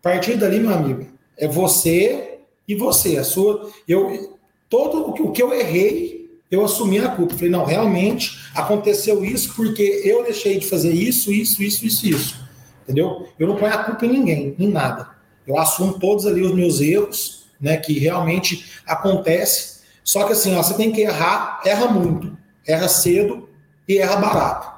A 0.00 0.02
partir 0.02 0.36
dali, 0.36 0.60
meu 0.60 0.72
amigo, 0.72 1.06
é 1.36 1.48
você 1.48 2.38
e 2.66 2.74
você. 2.74 3.16
A 3.16 3.24
sua, 3.24 3.68
eu, 3.86 4.38
todo 4.68 5.10
o 5.10 5.32
que, 5.32 5.42
eu 5.42 5.52
errei, 5.52 6.23
eu 6.54 6.64
assumi 6.64 6.98
a 6.98 7.08
culpa. 7.08 7.34
Falei, 7.34 7.50
não, 7.50 7.64
realmente 7.64 8.38
aconteceu 8.54 9.24
isso 9.24 9.54
porque 9.54 10.02
eu 10.04 10.24
deixei 10.24 10.58
de 10.58 10.66
fazer 10.66 10.92
isso, 10.92 11.32
isso, 11.32 11.62
isso, 11.62 11.84
isso, 11.84 12.06
isso. 12.06 12.44
Entendeu? 12.82 13.28
Eu 13.38 13.48
não 13.48 13.56
ponho 13.56 13.72
a 13.72 13.78
culpa 13.78 14.06
em 14.06 14.12
ninguém, 14.12 14.54
em 14.58 14.68
nada. 14.68 15.08
Eu 15.46 15.58
assumo 15.58 15.98
todos 15.98 16.26
ali 16.26 16.42
os 16.42 16.54
meus 16.54 16.80
erros, 16.80 17.46
né, 17.60 17.76
que 17.76 17.98
realmente 17.98 18.66
acontece. 18.86 19.80
Só 20.02 20.24
que 20.24 20.32
assim, 20.32 20.54
ó, 20.54 20.62
você 20.62 20.74
tem 20.74 20.92
que 20.92 21.00
errar, 21.00 21.60
erra 21.64 21.88
muito, 21.88 22.36
erra 22.66 22.88
cedo, 22.88 23.48
e 23.88 23.98
erra 23.98 24.16
barato. 24.16 24.72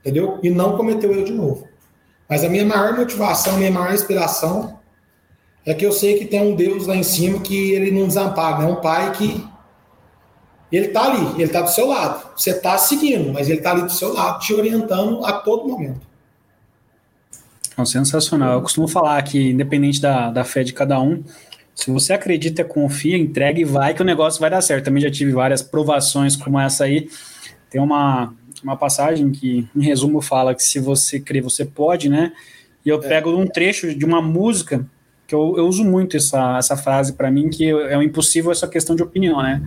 Entendeu? 0.00 0.38
E 0.42 0.50
não 0.50 0.76
cometeu 0.76 1.10
o 1.10 1.14
erro 1.14 1.24
de 1.24 1.32
novo. 1.32 1.68
Mas 2.28 2.44
a 2.44 2.48
minha 2.48 2.64
maior 2.64 2.96
motivação, 2.96 3.54
a 3.54 3.58
minha 3.58 3.70
maior 3.70 3.92
inspiração 3.94 4.78
é 5.64 5.74
que 5.74 5.86
eu 5.86 5.92
sei 5.92 6.18
que 6.18 6.24
tem 6.24 6.42
um 6.42 6.56
Deus 6.56 6.86
lá 6.86 6.96
em 6.96 7.02
cima 7.02 7.40
que 7.40 7.72
ele 7.72 7.90
não 7.90 8.06
desampara, 8.06 8.64
é 8.64 8.66
um 8.66 8.76
pai 8.76 9.12
que 9.12 9.46
ele 10.76 10.86
está 10.86 11.04
ali, 11.04 11.34
ele 11.34 11.44
está 11.44 11.60
do 11.60 11.70
seu 11.70 11.86
lado. 11.86 12.30
Você 12.36 12.50
está 12.50 12.78
seguindo, 12.78 13.32
mas 13.32 13.48
ele 13.48 13.58
está 13.58 13.72
ali 13.72 13.82
do 13.82 13.92
seu 13.92 14.12
lado, 14.12 14.40
te 14.40 14.54
orientando 14.54 15.24
a 15.24 15.32
todo 15.32 15.68
momento. 15.68 16.00
É 17.76 17.84
sensacional. 17.84 18.54
Eu 18.54 18.62
costumo 18.62 18.88
falar 18.88 19.20
que, 19.22 19.50
independente 19.50 20.00
da, 20.00 20.30
da 20.30 20.44
fé 20.44 20.62
de 20.62 20.72
cada 20.72 21.00
um, 21.00 21.22
se 21.74 21.90
você 21.90 22.12
acredita, 22.12 22.64
confia, 22.64 23.16
entrega 23.16 23.60
e 23.60 23.64
vai, 23.64 23.94
que 23.94 24.02
o 24.02 24.04
negócio 24.04 24.40
vai 24.40 24.50
dar 24.50 24.60
certo. 24.60 24.84
Também 24.84 25.02
já 25.02 25.10
tive 25.10 25.32
várias 25.32 25.62
provações 25.62 26.36
como 26.36 26.58
essa 26.58 26.84
aí. 26.84 27.08
Tem 27.70 27.80
uma, 27.80 28.34
uma 28.62 28.76
passagem 28.76 29.30
que, 29.30 29.68
em 29.74 29.82
resumo, 29.82 30.20
fala 30.20 30.54
que 30.54 30.62
se 30.62 30.78
você 30.78 31.18
crê, 31.18 31.40
você 31.40 31.64
pode, 31.64 32.08
né? 32.08 32.32
E 32.84 32.88
eu 32.88 33.02
é. 33.02 33.08
pego 33.08 33.30
um 33.30 33.46
trecho 33.46 33.94
de 33.94 34.04
uma 34.04 34.20
música 34.20 34.86
que 35.26 35.34
eu, 35.34 35.54
eu 35.56 35.66
uso 35.66 35.84
muito 35.84 36.16
essa, 36.16 36.58
essa 36.58 36.76
frase 36.76 37.14
para 37.14 37.30
mim, 37.30 37.48
que 37.48 37.68
é 37.70 37.96
o 37.96 38.02
impossível 38.02 38.52
essa 38.52 38.68
questão 38.68 38.94
de 38.94 39.02
opinião, 39.02 39.42
né? 39.42 39.62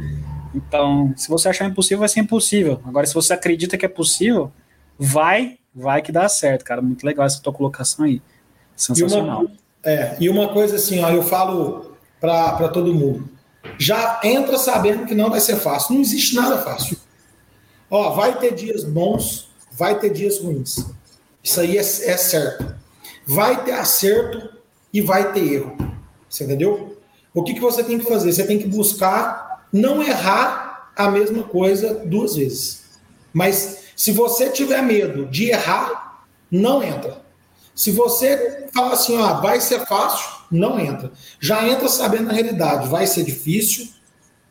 Então, 0.55 1.13
se 1.17 1.27
você 1.27 1.49
achar 1.49 1.65
impossível, 1.65 1.99
vai 1.99 2.07
ser 2.07 2.21
impossível. 2.21 2.81
Agora, 2.85 3.05
se 3.05 3.13
você 3.13 3.33
acredita 3.33 3.77
que 3.77 3.85
é 3.85 3.89
possível, 3.89 4.51
vai, 4.97 5.57
vai 5.73 6.01
que 6.01 6.11
dá 6.11 6.29
certo, 6.29 6.63
cara. 6.63 6.81
Muito 6.81 7.05
legal 7.05 7.25
essa 7.25 7.41
tua 7.41 7.51
colocação 7.51 8.05
aí. 8.05 8.21
Sensacional. 8.73 9.43
E 9.43 9.45
uma, 9.45 9.57
é, 9.83 10.17
e 10.21 10.29
uma 10.29 10.53
coisa 10.53 10.77
assim, 10.77 11.03
ó, 11.03 11.09
eu 11.09 11.21
falo 11.21 11.97
para 12.21 12.69
todo 12.69 12.93
mundo. 12.93 13.29
Já 13.77 14.21
entra 14.23 14.57
sabendo 14.57 15.05
que 15.05 15.13
não 15.13 15.29
vai 15.29 15.41
ser 15.41 15.57
fácil. 15.57 15.95
Não 15.95 16.01
existe 16.01 16.35
nada 16.35 16.57
fácil. 16.59 16.97
Ó, 17.89 18.11
vai 18.11 18.39
ter 18.39 18.53
dias 18.53 18.83
bons, 18.85 19.49
vai 19.71 19.99
ter 19.99 20.09
dias 20.09 20.39
ruins. 20.39 20.85
Isso 21.43 21.59
aí 21.59 21.77
é, 21.77 21.81
é 21.81 21.83
certo. 22.17 22.75
Vai 23.27 23.63
ter 23.65 23.73
acerto 23.73 24.49
e 24.93 25.01
vai 25.01 25.33
ter 25.33 25.53
erro. 25.53 25.75
Você 26.29 26.45
entendeu? 26.45 26.97
O 27.33 27.43
que, 27.43 27.53
que 27.53 27.59
você 27.59 27.83
tem 27.83 27.99
que 27.99 28.05
fazer? 28.05 28.31
Você 28.31 28.45
tem 28.45 28.57
que 28.57 28.67
buscar 28.67 29.54
não 29.72 30.01
errar 30.01 30.91
a 30.95 31.09
mesma 31.09 31.43
coisa 31.43 31.93
duas 32.05 32.36
vezes. 32.36 32.99
Mas 33.34 33.86
se 33.95 34.11
você 34.11 34.49
tiver 34.49 34.82
medo 34.82 35.26
de 35.26 35.49
errar, 35.49 36.26
não 36.49 36.84
entra. 36.84 37.22
Se 37.74 37.91
você 37.91 38.70
fala 38.74 38.93
assim, 38.93 39.18
ó, 39.18 39.41
vai 39.41 39.59
ser 39.59 39.86
fácil, 39.86 40.45
não 40.49 40.80
entra. 40.80 41.11
Já 41.39 41.68
entra 41.68 41.89
sabendo 41.89 42.30
a 42.30 42.34
realidade, 42.34 42.88
vai 42.88 43.05
ser 43.05 43.24
difícil, 43.24 43.89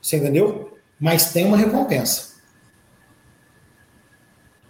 você 0.00 0.16
entendeu? 0.16 0.76
Mas 1.00 1.32
tem 1.32 1.46
uma 1.46 1.56
recompensa. 1.56 2.34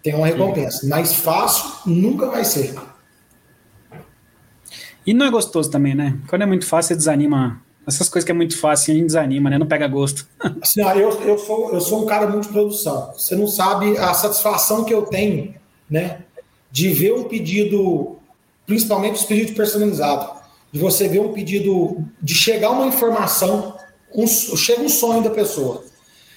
Tem 0.02 0.14
uma 0.14 0.26
recompensa. 0.26 0.86
Mais 0.86 1.14
fácil 1.14 1.90
nunca 1.90 2.30
vai 2.30 2.44
ser. 2.44 2.74
E 5.06 5.12
não 5.12 5.26
é 5.26 5.30
gostoso 5.30 5.70
também, 5.70 5.94
né? 5.94 6.18
Quando 6.28 6.42
é 6.42 6.46
muito 6.46 6.66
fácil, 6.66 6.88
você 6.88 6.96
desanima. 6.96 7.63
Essas 7.86 8.08
coisas 8.08 8.24
que 8.24 8.32
é 8.32 8.34
muito 8.34 8.58
fácil, 8.58 8.92
a 8.92 8.96
gente 8.96 9.06
desanima, 9.06 9.50
né? 9.50 9.58
Não 9.58 9.66
pega 9.66 9.86
gosto. 9.86 10.26
Assim, 10.62 10.82
ó, 10.82 10.92
eu, 10.92 11.10
eu, 11.22 11.38
sou, 11.38 11.72
eu 11.72 11.80
sou 11.80 12.02
um 12.02 12.06
cara 12.06 12.26
muito 12.26 12.46
de 12.46 12.52
produção. 12.52 13.12
Você 13.12 13.36
não 13.36 13.46
sabe 13.46 13.96
a 13.98 14.14
satisfação 14.14 14.84
que 14.84 14.94
eu 14.94 15.02
tenho, 15.02 15.54
né? 15.88 16.20
De 16.70 16.88
ver 16.88 17.12
um 17.12 17.24
pedido, 17.24 18.16
principalmente 18.66 19.16
os 19.16 19.24
pedidos 19.24 19.54
personalizados, 19.54 20.28
de 20.72 20.80
você 20.80 21.06
ver 21.08 21.20
um 21.20 21.32
pedido, 21.32 22.04
de 22.20 22.34
chegar 22.34 22.70
uma 22.70 22.86
informação, 22.86 23.76
um, 24.14 24.26
chega 24.26 24.82
um 24.82 24.88
sonho 24.88 25.22
da 25.22 25.30
pessoa. 25.30 25.84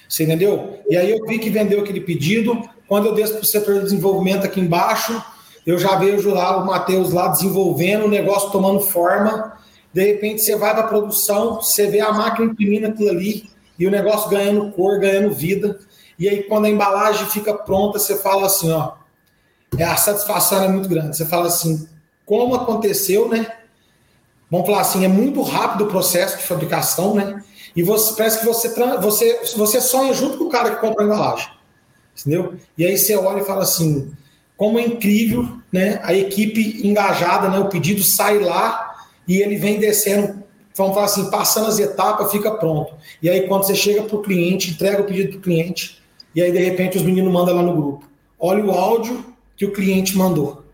Você 0.08 0.24
entendeu? 0.24 0.78
E 0.88 0.96
aí 0.96 1.10
eu 1.10 1.26
vi 1.26 1.38
que 1.38 1.50
vendeu 1.50 1.80
aquele 1.80 2.00
pedido. 2.00 2.62
Quando 2.86 3.06
eu 3.06 3.14
desço 3.14 3.34
para 3.34 3.42
o 3.42 3.46
setor 3.46 3.74
de 3.74 3.84
desenvolvimento 3.84 4.44
aqui 4.44 4.60
embaixo, 4.60 5.22
eu 5.66 5.78
já 5.78 5.96
vejo 5.96 6.30
lá 6.30 6.56
o 6.56 6.66
Matheus 6.66 7.12
lá 7.12 7.28
desenvolvendo, 7.28 8.06
o 8.06 8.08
negócio 8.08 8.50
tomando 8.50 8.80
forma. 8.80 9.57
De 9.98 10.04
repente 10.04 10.42
você 10.42 10.54
vai 10.54 10.72
para 10.72 10.84
a 10.84 10.86
produção, 10.86 11.56
você 11.56 11.88
vê 11.88 11.98
a 11.98 12.12
máquina 12.12 12.52
imprimindo 12.52 12.86
aquilo 12.86 13.10
ali 13.10 13.50
e 13.76 13.84
o 13.84 13.90
negócio 13.90 14.30
ganhando 14.30 14.70
cor, 14.70 15.00
ganhando 15.00 15.34
vida. 15.34 15.76
E 16.16 16.28
aí 16.28 16.44
quando 16.44 16.66
a 16.66 16.68
embalagem 16.68 17.26
fica 17.26 17.52
pronta, 17.52 17.98
você 17.98 18.16
fala 18.16 18.46
assim, 18.46 18.70
ó, 18.70 18.92
é, 19.76 19.82
a 19.82 19.96
satisfação 19.96 20.62
é 20.62 20.68
muito 20.68 20.88
grande. 20.88 21.16
Você 21.16 21.26
fala 21.26 21.48
assim, 21.48 21.88
como 22.24 22.54
aconteceu, 22.54 23.28
né? 23.28 23.52
Vamos 24.48 24.68
falar 24.68 24.82
assim, 24.82 25.04
é 25.04 25.08
muito 25.08 25.42
rápido 25.42 25.86
o 25.86 25.88
processo 25.88 26.36
de 26.36 26.44
fabricação, 26.44 27.16
né? 27.16 27.42
E 27.74 27.82
você, 27.82 28.14
parece 28.14 28.38
que 28.38 28.46
você, 28.46 28.68
você, 29.00 29.40
você 29.56 29.80
sonha 29.80 30.14
junto 30.14 30.38
com 30.38 30.44
o 30.44 30.48
cara 30.48 30.76
que 30.76 30.80
compra 30.80 31.02
a 31.02 31.06
embalagem. 31.06 31.48
Entendeu? 32.16 32.54
E 32.76 32.86
aí 32.86 32.96
você 32.96 33.16
olha 33.16 33.42
e 33.42 33.44
fala 33.44 33.64
assim, 33.64 34.12
como 34.56 34.78
é 34.78 34.82
incrível, 34.82 35.58
né? 35.72 35.98
A 36.04 36.14
equipe 36.14 36.86
engajada, 36.86 37.48
né? 37.48 37.58
O 37.58 37.68
pedido 37.68 38.04
sai 38.04 38.38
lá 38.38 38.87
e 39.28 39.42
ele 39.42 39.56
vem 39.56 39.78
descendo, 39.78 40.42
vamos 40.74 40.94
falar 40.94 41.06
assim, 41.06 41.30
passando 41.30 41.68
as 41.68 41.78
etapas, 41.78 42.32
fica 42.32 42.50
pronto. 42.52 42.94
E 43.22 43.28
aí 43.28 43.46
quando 43.46 43.64
você 43.64 43.74
chega 43.74 44.02
para 44.02 44.16
o 44.16 44.22
cliente, 44.22 44.70
entrega 44.70 45.02
o 45.02 45.04
pedido 45.04 45.28
para 45.28 45.38
o 45.38 45.42
cliente, 45.42 46.02
e 46.34 46.42
aí 46.42 46.50
de 46.50 46.58
repente 46.58 46.96
os 46.96 47.02
meninos 47.02 47.32
mandam 47.32 47.54
lá 47.54 47.62
no 47.62 47.74
grupo. 47.74 48.08
Olha 48.40 48.64
o 48.64 48.70
áudio 48.70 49.24
que 49.54 49.66
o 49.66 49.72
cliente 49.72 50.16
mandou. 50.16 50.64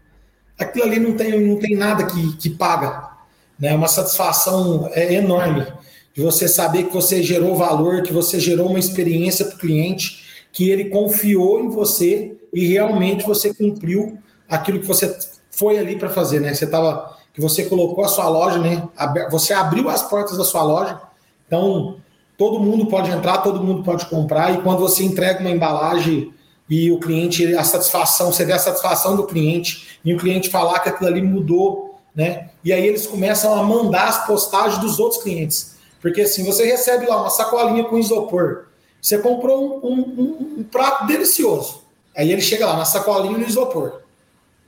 Aquilo 0.59 0.84
ali 0.84 1.00
não 1.00 1.16
tem, 1.16 1.40
não 1.40 1.59
tem 1.59 1.74
nada 1.74 2.05
que, 2.05 2.36
que 2.36 2.50
paga. 2.50 3.11
Né? 3.59 3.70
É 3.70 3.74
uma 3.74 3.88
satisfação 3.88 4.88
é 4.92 5.14
enorme 5.14 5.66
de 6.14 6.22
você 6.22 6.46
saber 6.46 6.84
que 6.84 6.92
você 6.92 7.22
gerou 7.22 7.57
valor, 7.57 8.02
que 8.02 8.12
você 8.12 8.38
gerou 8.38 8.68
uma 8.68 8.78
experiência 8.78 9.44
para 9.44 9.57
o 9.57 9.59
cliente, 9.59 10.46
que 10.52 10.70
ele 10.70 10.84
confiou 10.84 11.59
em 11.59 11.68
você 11.68 12.36
e 12.52 12.66
realmente 12.66 13.26
você 13.26 13.52
cumpriu 13.52 14.16
aquilo 14.48 14.78
que 14.78 14.86
você 14.86 15.16
foi 15.50 15.78
ali 15.78 15.96
para 15.96 16.09
fazer, 16.09 16.40
né? 16.40 16.55
Você 16.55 16.66
tava 16.66 17.13
que 17.35 17.41
você 17.41 17.64
colocou 17.64 18.05
a 18.05 18.09
sua 18.09 18.28
loja, 18.28 18.59
né? 18.59 18.89
Você 19.30 19.53
abriu 19.53 19.91
as 19.91 20.03
portas 20.09 20.39
da 20.39 20.45
sua 20.45 20.62
loja. 20.62 21.01
Então, 21.47 21.97
todo 22.39 22.61
mundo 22.61 22.87
pode 22.87 23.11
entrar, 23.11 23.39
todo 23.39 23.62
mundo 23.62 23.82
pode 23.82 24.07
comprar 24.07 24.55
e 24.55 24.62
quando 24.62 24.78
você 24.78 25.03
entrega 25.03 25.41
uma 25.41 25.51
embalagem 25.51 26.32
e 26.70 26.91
o 26.91 26.99
cliente, 26.99 27.55
a 27.57 27.64
satisfação, 27.64 28.32
você 28.32 28.45
vê 28.45 28.53
a 28.53 28.59
satisfação 28.59 29.16
do 29.16 29.26
cliente 29.26 29.99
e 30.05 30.14
o 30.14 30.18
cliente 30.18 30.49
falar 30.49 30.78
que 30.78 30.89
aquilo 30.89 31.11
ali 31.11 31.20
mudou, 31.20 31.99
né? 32.14 32.51
E 32.64 32.72
aí 32.72 32.87
eles 32.87 33.07
começam 33.07 33.53
a 33.53 33.62
mandar 33.62 34.09
as 34.09 34.26
postagens 34.26 34.80
dos 34.80 34.99
outros 34.99 35.22
clientes. 35.22 35.74
Porque 36.01 36.22
assim, 36.22 36.45
você 36.45 36.64
recebe 36.64 37.07
lá 37.07 37.20
uma 37.20 37.30
sacolinha 37.30 37.85
com 37.85 37.99
isopor. 37.99 38.66
Você 39.03 39.18
comprou 39.18 39.80
um, 39.85 39.91
um, 39.91 40.59
um 40.61 40.62
prato 40.62 41.07
delicioso. 41.07 41.82
Aí 42.16 42.30
ele 42.30 42.41
chega 42.41 42.64
lá 42.64 42.76
na 42.76 42.85
sacolinha 42.85 43.37
no 43.37 43.45
isopor. 43.45 44.03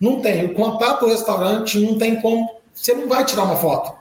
Não 0.01 0.21
tem. 0.21 0.45
O 0.45 0.55
contato 0.55 1.01
do 1.01 1.11
restaurante 1.11 1.79
não 1.79 1.99
tem 1.99 2.21
como. 2.21 2.57
Você 2.73 2.95
não 2.95 3.09
vai 3.09 3.25
tirar 3.25 3.45
uma 3.45 3.57
foto. 3.57 3.97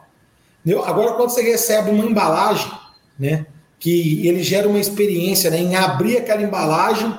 Entendeu? 0.62 0.84
Agora, 0.84 1.14
quando 1.14 1.30
você 1.30 1.42
recebe 1.42 1.90
uma 1.90 2.06
embalagem, 2.06 2.72
né? 3.20 3.46
Que 3.80 4.28
ele 4.28 4.42
gera 4.42 4.68
uma 4.68 4.80
experiência 4.80 5.50
né, 5.52 5.58
em 5.58 5.76
abrir 5.76 6.18
aquela 6.18 6.42
embalagem 6.42 7.14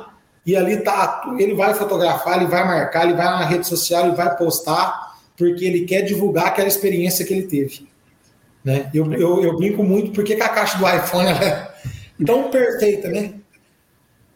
e 0.45 0.57
ali 0.57 0.79
tá. 0.79 1.22
Ele 1.39 1.55
vai 1.55 1.74
fotografar, 1.74 2.37
ele 2.37 2.47
vai 2.47 2.64
marcar, 2.64 3.05
ele 3.05 3.14
vai 3.14 3.27
na 3.27 3.45
rede 3.45 3.66
social, 3.66 4.07
ele 4.07 4.16
vai 4.16 4.37
postar, 4.37 5.16
porque 5.37 5.64
ele 5.64 5.85
quer 5.85 6.03
divulgar 6.03 6.47
aquela 6.47 6.68
experiência 6.68 7.24
que 7.24 7.35
ele 7.35 7.47
teve. 7.47 7.89
Né? 8.64 8.91
Eu, 8.93 9.12
eu, 9.12 9.45
eu 9.45 9.57
brinco 9.57 9.83
muito 9.85 10.12
porque 10.12 10.35
a 10.35 10.49
caixa 10.49 10.77
do 10.79 10.89
iPhone 10.89 11.29
é 11.29 11.70
tão 12.24 12.51
perfeita, 12.51 13.09
né? 13.09 13.35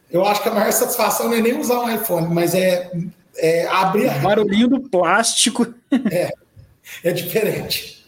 Eu 0.09 0.25
acho 0.25 0.43
que 0.43 0.49
a 0.49 0.53
maior 0.53 0.71
satisfação 0.71 1.27
não 1.27 1.35
é 1.35 1.41
nem 1.41 1.57
usar 1.57 1.79
um 1.79 1.89
iPhone, 1.93 2.33
mas 2.33 2.53
é, 2.53 2.91
é 3.37 3.65
abrir. 3.67 4.07
O 4.07 4.21
barulhinho 4.21 4.67
do 4.67 4.81
plástico. 4.81 5.73
É, 6.09 6.31
é 7.03 7.11
diferente. 7.11 8.05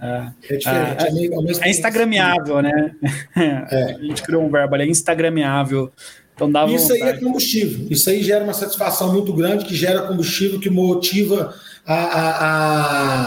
É, 0.00 0.28
é 0.48 0.56
diferente. 0.56 1.04
É, 1.04 1.66
é, 1.66 1.68
é 1.68 1.70
instagrameável, 1.70 2.62
né? 2.62 2.94
É. 3.36 3.92
A 3.92 4.02
gente 4.02 4.22
criou 4.22 4.42
um 4.42 4.50
verbo 4.50 4.74
ali, 4.74 4.84
é 4.84 4.88
instagrameável. 4.88 5.92
Então 6.34 6.50
dá 6.50 6.66
Isso 6.66 6.92
aí 6.92 7.00
é 7.00 7.14
combustível. 7.14 7.86
Isso 7.90 8.10
aí 8.10 8.22
gera 8.22 8.44
uma 8.44 8.52
satisfação 8.52 9.12
muito 9.12 9.32
grande, 9.32 9.64
que 9.64 9.74
gera 9.74 10.02
combustível, 10.02 10.60
que 10.60 10.68
motiva 10.68 11.54
a, 11.84 11.94
a, 11.94 12.46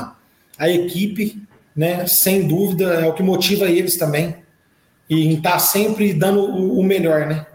a, 0.03 0.15
a 0.59 0.69
equipe, 0.69 1.41
né? 1.75 2.05
Sem 2.05 2.47
dúvida, 2.47 2.85
é 2.93 3.07
o 3.07 3.13
que 3.13 3.23
motiva 3.23 3.65
eles 3.65 3.97
também. 3.97 4.35
E 5.09 5.33
estar 5.33 5.53
tá 5.53 5.59
sempre 5.59 6.13
dando 6.13 6.39
o, 6.39 6.79
o 6.79 6.83
melhor, 6.83 7.25
né? 7.25 7.47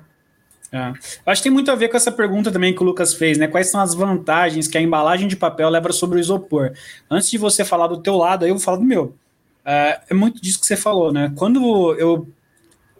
É. 0.74 0.92
Acho 1.24 1.40
que 1.40 1.44
tem 1.44 1.52
muito 1.52 1.70
a 1.70 1.76
ver 1.76 1.88
com 1.88 1.96
essa 1.96 2.10
pergunta 2.10 2.50
também 2.50 2.74
que 2.74 2.82
o 2.82 2.84
Lucas 2.84 3.14
fez, 3.14 3.38
né? 3.38 3.46
Quais 3.46 3.70
são 3.70 3.80
as 3.80 3.94
vantagens 3.94 4.66
que 4.66 4.76
a 4.76 4.80
embalagem 4.80 5.28
de 5.28 5.36
papel 5.36 5.70
leva 5.70 5.92
sobre 5.92 6.18
o 6.18 6.20
isopor? 6.20 6.72
Antes 7.08 7.30
de 7.30 7.38
você 7.38 7.64
falar 7.64 7.86
do 7.86 8.02
teu 8.02 8.16
lado, 8.16 8.44
aí 8.44 8.50
eu 8.50 8.56
vou 8.56 8.64
falar 8.64 8.78
do 8.78 8.84
meu. 8.84 9.14
É, 9.64 10.00
é 10.10 10.14
muito 10.14 10.42
disso 10.42 10.58
que 10.58 10.66
você 10.66 10.76
falou, 10.76 11.12
né? 11.12 11.32
Quando 11.36 11.94
eu, 11.94 12.28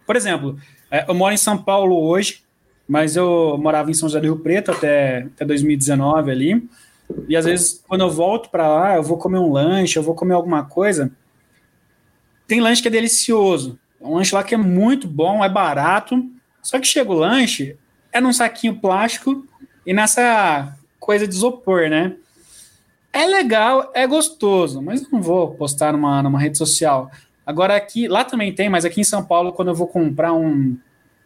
por 0.07 0.15
exemplo, 0.15 0.57
é, 0.89 1.05
eu 1.09 1.15
moro 1.15 1.35
em 1.35 1.37
São 1.37 1.59
Paulo 1.59 2.01
hoje, 2.01 2.45
mas 2.87 3.17
eu 3.17 3.59
morava 3.59 3.91
em 3.91 3.95
São 3.95 4.09
José 4.09 4.21
do 4.21 4.27
Rio 4.27 4.39
Preto 4.39 4.71
até, 4.71 5.27
até 5.35 5.45
2019 5.45 6.31
ali. 6.31 6.69
E 7.29 7.37
às 7.37 7.45
vezes, 7.45 7.83
quando 7.89 8.03
eu 8.03 8.11
volto 8.11 8.51
para 8.51 8.69
lá, 8.69 8.95
eu 8.95 9.03
vou 9.03 9.19
comer 9.19 9.39
um 9.39 9.51
lanche, 9.51 9.99
eu 9.99 10.03
vou 10.03 10.15
comer 10.15 10.35
alguma 10.35 10.65
coisa. 10.65 11.11
Tem 12.47 12.61
lanche 12.61 12.81
que 12.81 12.87
é 12.87 12.91
delicioso. 12.91 13.81
Um 14.01 14.15
lanche 14.15 14.33
lá 14.33 14.45
que 14.45 14.55
é 14.55 14.59
muito 14.59 15.09
bom, 15.09 15.45
é 15.45 15.49
barato 15.49 16.25
só 16.65 16.81
que 16.81 16.87
chega 16.87 17.11
o 17.11 17.15
lanche, 17.15 17.77
é 18.13 18.21
num 18.21 18.33
saquinho 18.33 18.81
plástico, 18.81 19.47
E 19.87 19.93
nessa 19.93 20.75
coisa 20.99 21.29
de 21.29 21.35
isopor, 21.35 21.91
né? 21.91 22.17
É 23.13 23.27
legal, 23.27 23.93
é 23.95 24.07
gostoso, 24.07 24.81
mas 24.81 25.09
não 25.11 25.21
vou 25.21 25.55
postar 25.55 25.93
numa, 25.93 26.23
numa 26.23 26.41
rede 26.41 26.57
social. 26.57 27.11
Agora 27.47 27.77
aqui, 27.77 28.09
lá 28.09 28.25
também 28.25 28.53
tem, 28.53 28.71
mas 28.71 28.87
aqui 28.87 29.03
em 29.03 29.05
São 29.05 29.23
Paulo, 29.23 29.53
quando 29.53 29.69
eu 29.69 29.75
vou 29.75 29.87
comprar 29.87 30.33
um, 30.33 30.77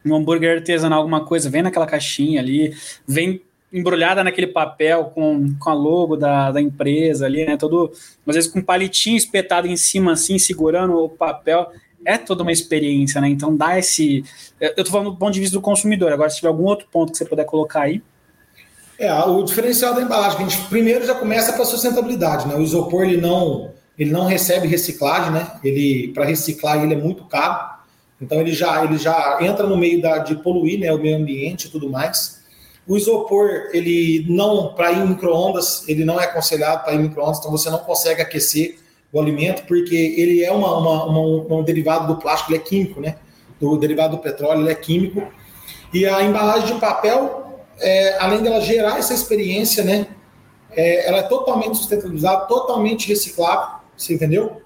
um 0.05 0.15
hambúrguer 0.15 0.57
artesanal, 0.57 0.99
alguma 0.99 1.25
coisa, 1.25 1.49
vem 1.49 1.63
naquela 1.63 1.87
caixinha 1.87 2.41
ali, 2.41 2.75
vem 3.07 3.41
embrulhada 3.73 4.25
naquele 4.25 4.49
papel 4.49 5.07
com, 5.15 5.55
com 5.59 5.71
a 5.71 5.75
logo 5.75 6.17
da, 6.17 6.51
da 6.51 6.61
empresa 6.61 7.27
ali, 7.27 7.47
né? 7.47 7.57
Todo, 7.57 7.93
às 8.27 8.35
vezes 8.35 8.51
com 8.51 8.61
palitinho 8.61 9.17
espetado 9.17 9.69
em 9.69 9.77
cima, 9.77 10.13
assim, 10.13 10.39
segurando 10.39 10.97
o 10.97 11.09
papel. 11.09 11.71
É 12.09 12.17
toda 12.17 12.43
uma 12.43 12.51
experiência, 12.51 13.21
né? 13.21 13.29
Então 13.29 13.55
dá 13.55 13.79
esse. 13.79 14.25
Eu 14.59 14.83
tô 14.83 14.91
falando 14.91 15.11
do 15.11 15.17
ponto 15.19 15.35
de 15.35 15.41
vista 15.41 15.55
do 15.55 15.61
consumidor. 15.61 16.11
Agora, 16.11 16.31
se 16.31 16.37
tiver 16.37 16.49
algum 16.49 16.65
outro 16.65 16.87
ponto 16.91 17.13
que 17.13 17.19
você 17.19 17.27
puder 17.27 17.45
colocar 17.45 17.83
aí. 17.83 18.03
É, 18.99 19.13
o 19.13 19.43
diferencial 19.43 19.95
da 19.95 20.01
embalagem, 20.01 20.39
a 20.39 20.49
gente 20.49 20.67
primeiro 20.69 21.07
já 21.07 21.15
começa 21.15 21.53
para 21.53 21.67
sustentabilidade, 21.67 22.49
né? 22.49 22.55
O 22.55 22.63
isopor 22.63 23.05
ele 23.05 23.21
não, 23.21 23.73
ele 23.99 24.11
não 24.11 24.25
recebe 24.25 24.67
reciclagem, 24.67 25.31
né? 25.33 25.53
Ele 25.63 26.09
para 26.15 26.25
reciclar 26.25 26.83
ele 26.83 26.95
é 26.95 26.97
muito 26.97 27.25
caro. 27.27 27.77
Então 28.19 28.41
ele 28.41 28.53
já 28.53 28.83
ele 28.83 28.97
já 28.97 29.37
entra 29.43 29.67
no 29.67 29.77
meio 29.77 30.01
da, 30.01 30.17
de 30.17 30.35
poluir, 30.37 30.81
né, 30.81 30.91
o 30.91 30.99
meio 30.99 31.19
ambiente 31.19 31.67
e 31.67 31.71
tudo 31.71 31.91
mais. 31.91 32.39
O 32.87 32.97
isopor, 32.97 33.69
ele 33.75 34.25
não, 34.31 34.73
para 34.73 34.91
ir 34.93 35.01
em 35.01 35.09
micro-ondas, 35.09 35.87
ele 35.87 36.07
não 36.07 36.19
é 36.19 36.25
aconselhado 36.25 36.85
para 36.85 36.95
ir 36.95 36.97
em 36.97 37.03
micro-ondas, 37.03 37.39
então 37.39 37.51
você 37.51 37.69
não 37.69 37.81
consegue 37.81 38.23
aquecer 38.23 38.79
o 39.13 39.21
alimento, 39.21 39.65
porque 39.67 39.95
ele 39.95 40.45
é 40.45 40.53
uma, 40.53 40.77
uma, 40.77 41.05
uma, 41.07 41.57
um 41.57 41.63
derivado 41.63 42.13
do 42.13 42.21
plástico, 42.21 42.53
ele 42.53 42.59
é 42.59 42.63
químico, 42.63 43.01
né? 43.01 43.17
Do 43.61 43.77
derivado 43.77 44.17
do 44.17 44.23
petróleo, 44.23 44.63
ele 44.63 44.71
é 44.71 44.75
químico. 44.75 45.23
E 45.93 46.07
a 46.07 46.23
embalagem 46.23 46.75
de 46.75 46.81
papel, 46.81 47.65
é, 47.81 48.19
além 48.19 48.43
dela 48.43 48.61
gerar 48.61 48.99
essa 48.99 49.15
experiência, 49.15 49.83
né? 49.83 50.07
É, 50.71 51.09
ela 51.09 51.19
é 51.19 51.23
totalmente 51.23 51.79
sustentabilizada, 51.79 52.45
totalmente 52.47 53.09
reciclável, 53.09 53.79
você 53.97 54.15
entendeu? 54.15 54.63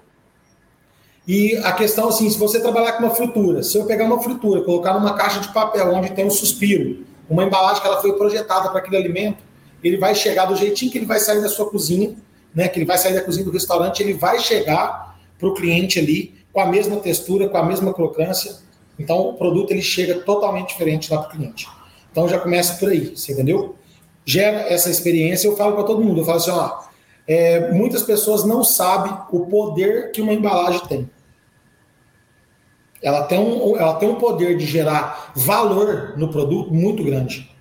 E 1.25 1.55
a 1.63 1.71
questão 1.71 2.09
assim, 2.09 2.29
se 2.29 2.37
você 2.37 2.59
trabalhar 2.59 2.93
com 2.93 3.03
uma 3.03 3.15
fritura, 3.15 3.63
se 3.63 3.77
eu 3.77 3.85
pegar 3.85 4.03
uma 4.03 4.21
fritura, 4.21 4.61
colocar 4.61 4.93
numa 4.93 5.13
caixa 5.13 5.39
de 5.39 5.47
papel 5.53 5.93
onde 5.93 6.11
tem 6.11 6.25
um 6.25 6.29
suspiro, 6.29 7.05
uma 7.29 7.45
embalagem 7.45 7.81
que 7.81 7.87
ela 7.87 8.01
foi 8.01 8.13
projetada 8.17 8.69
para 8.69 8.79
aquele 8.79 8.97
alimento, 8.97 9.41
ele 9.81 9.97
vai 9.97 10.13
chegar 10.13 10.45
do 10.45 10.55
jeitinho 10.55 10.91
que 10.91 10.97
ele 10.97 11.05
vai 11.05 11.19
sair 11.19 11.41
da 11.41 11.47
sua 11.47 11.69
cozinha, 11.69 12.13
né? 12.53 12.67
Que 12.67 12.79
ele 12.79 12.85
vai 12.85 12.97
sair 12.97 13.13
da 13.13 13.21
cozinha 13.21 13.45
do 13.45 13.51
restaurante, 13.51 14.01
ele 14.01 14.13
vai 14.13 14.39
chegar 14.39 15.17
para 15.37 15.47
o 15.47 15.53
cliente 15.53 15.99
ali 15.99 16.35
com 16.51 16.59
a 16.59 16.65
mesma 16.65 16.97
textura, 16.97 17.49
com 17.49 17.57
a 17.57 17.63
mesma 17.63 17.93
crocância. 17.93 18.55
Então 18.97 19.29
o 19.29 19.33
produto 19.33 19.71
ele 19.71 19.81
chega 19.81 20.19
totalmente 20.19 20.69
diferente 20.69 21.11
lá 21.11 21.19
para 21.19 21.29
o 21.29 21.31
cliente. 21.31 21.67
Então 22.11 22.27
já 22.27 22.39
começa 22.39 22.75
por 22.75 22.89
aí, 22.89 23.15
você 23.15 23.33
entendeu? 23.33 23.75
Gera 24.25 24.61
essa 24.71 24.89
experiência. 24.89 25.47
Eu 25.47 25.57
falo 25.57 25.73
para 25.75 25.83
todo 25.83 26.03
mundo, 26.03 26.21
eu 26.21 26.25
falo 26.25 26.37
assim, 26.37 26.51
ó, 26.51 26.83
é, 27.27 27.71
muitas 27.71 28.03
pessoas 28.03 28.43
não 28.43 28.63
sabem 28.63 29.13
o 29.31 29.45
poder 29.47 30.11
que 30.11 30.21
uma 30.21 30.33
embalagem 30.33 30.81
tem 30.87 31.09
ela 33.03 33.23
tem, 33.23 33.37
um, 33.37 33.77
ela 33.77 33.95
tem 33.95 34.09
um 34.09 34.15
poder 34.15 34.57
de 34.57 34.65
gerar 34.65 35.33
valor 35.35 36.13
no 36.15 36.29
produto 36.29 36.73
muito 36.73 37.03
grande. 37.03 37.51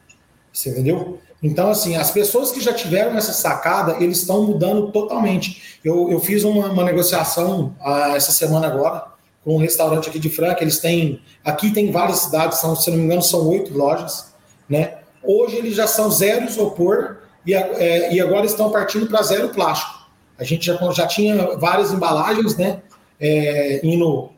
Você 0.52 0.70
entendeu? 0.70 1.18
Então, 1.42 1.70
assim, 1.70 1.96
as 1.96 2.10
pessoas 2.10 2.52
que 2.52 2.60
já 2.60 2.72
tiveram 2.72 3.16
essa 3.16 3.32
sacada, 3.32 3.96
eles 4.02 4.18
estão 4.18 4.44
mudando 4.44 4.92
totalmente. 4.92 5.78
Eu, 5.82 6.10
eu 6.10 6.20
fiz 6.20 6.44
uma, 6.44 6.68
uma 6.70 6.84
negociação 6.84 7.74
ah, 7.80 8.12
essa 8.14 8.30
semana 8.30 8.68
agora 8.68 9.06
com 9.44 9.56
um 9.56 9.58
restaurante 9.58 10.08
aqui 10.08 10.20
de 10.20 10.28
Franca. 10.28 10.62
Eles 10.62 10.78
têm. 10.78 11.20
Aqui 11.44 11.72
tem 11.72 11.90
várias 11.90 12.20
cidades, 12.20 12.58
são, 12.58 12.76
se 12.76 12.90
não 12.90 12.98
me 12.98 13.04
engano, 13.04 13.22
são 13.22 13.48
oito 13.48 13.76
lojas. 13.76 14.32
Né? 14.68 14.98
Hoje 15.22 15.56
eles 15.56 15.74
já 15.74 15.86
são 15.86 16.10
zero 16.10 16.44
isopor 16.44 17.18
e, 17.44 17.54
é, 17.54 18.14
e 18.14 18.20
agora 18.20 18.46
estão 18.46 18.70
partindo 18.70 19.06
para 19.06 19.22
zero 19.22 19.48
plástico. 19.48 20.02
A 20.38 20.44
gente 20.44 20.66
já, 20.66 20.76
já 20.92 21.06
tinha 21.06 21.56
várias 21.56 21.92
embalagens, 21.92 22.56
né? 22.56 22.82
É, 23.20 23.80
indo 23.84 24.30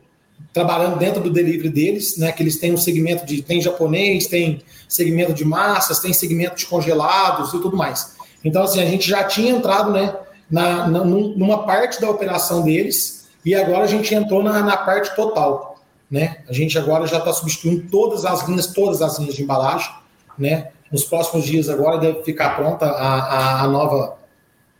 trabalhando 0.55 0.97
dentro 0.97 1.21
do 1.21 1.29
delivery 1.29 1.67
deles, 1.67 2.17
né? 2.17 2.31
Que 2.31 2.41
eles 2.41 2.55
têm 2.55 2.73
um 2.73 2.77
segmento 2.77 3.25
de 3.25 3.41
tem 3.41 3.59
japonês, 3.59 4.25
tem 4.25 4.61
segmento 4.87 5.33
de 5.33 5.43
massas, 5.43 5.99
tem 5.99 6.13
segmento 6.13 6.55
de 6.55 6.65
congelados 6.65 7.49
e 7.49 7.59
tudo 7.59 7.75
mais. 7.75 8.15
Então 8.41 8.63
assim 8.63 8.81
a 8.81 8.85
gente 8.85 9.05
já 9.05 9.25
tinha 9.25 9.51
entrado, 9.51 9.91
né? 9.91 10.15
Na, 10.49 10.87
na 10.87 11.03
numa 11.03 11.63
parte 11.63 11.99
da 11.99 12.09
operação 12.09 12.63
deles 12.63 13.27
e 13.43 13.53
agora 13.53 13.83
a 13.83 13.87
gente 13.87 14.15
entrou 14.15 14.41
na, 14.41 14.61
na 14.61 14.77
parte 14.77 15.13
total, 15.13 15.77
né? 16.09 16.37
A 16.47 16.53
gente 16.53 16.79
agora 16.79 17.05
já 17.05 17.17
está 17.17 17.33
substituindo 17.33 17.89
todas 17.91 18.23
as 18.23 18.47
linhas, 18.47 18.67
todas 18.67 19.01
as 19.01 19.19
linhas 19.19 19.35
de 19.35 19.43
embalagem, 19.43 19.91
né? 20.39 20.69
Nos 20.89 21.03
próximos 21.03 21.43
dias 21.45 21.67
agora 21.67 21.97
deve 21.97 22.23
ficar 22.23 22.55
pronta 22.55 22.85
a, 22.85 23.19
a, 23.19 23.63
a 23.63 23.67
nova 23.67 24.15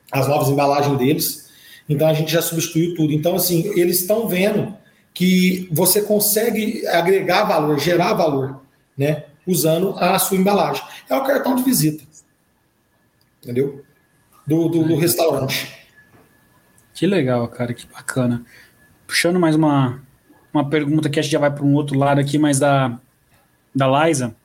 as 0.09 0.25
novas 0.25 0.47
embalagens 0.47 0.97
deles. 0.97 1.49
Então 1.89 2.07
a 2.07 2.13
gente 2.13 2.31
já 2.31 2.41
substituiu 2.41 2.95
tudo. 2.95 3.11
Então 3.11 3.35
assim 3.35 3.77
eles 3.77 3.99
estão 3.99 4.25
vendo 4.25 4.84
que 5.15 5.69
você 5.71 6.01
consegue 6.01 6.85
agregar 6.87 7.45
valor, 7.45 7.79
gerar 7.79 8.13
valor, 8.13 8.61
né? 8.97 9.23
Usando 9.47 9.95
a 9.97 10.19
sua 10.19 10.37
embalagem. 10.37 10.83
É 11.09 11.15
o 11.15 11.23
cartão 11.23 11.55
de 11.55 11.63
visita. 11.63 12.03
Entendeu? 13.41 13.83
Do, 14.45 14.67
do, 14.67 14.83
do 14.83 14.97
restaurante. 14.97 15.73
Que 16.93 17.07
legal, 17.07 17.47
cara, 17.47 17.73
que 17.73 17.87
bacana. 17.87 18.45
Puxando 19.07 19.39
mais 19.39 19.55
uma, 19.55 20.01
uma 20.53 20.67
pergunta 20.69 21.09
que 21.09 21.17
a 21.17 21.23
gente 21.23 21.31
já 21.31 21.39
vai 21.39 21.51
para 21.51 21.63
um 21.63 21.73
outro 21.75 21.97
lado 21.97 22.19
aqui, 22.19 22.37
mas 22.37 22.59
da, 22.59 22.99
da 23.73 23.87
Liza, 23.87 24.35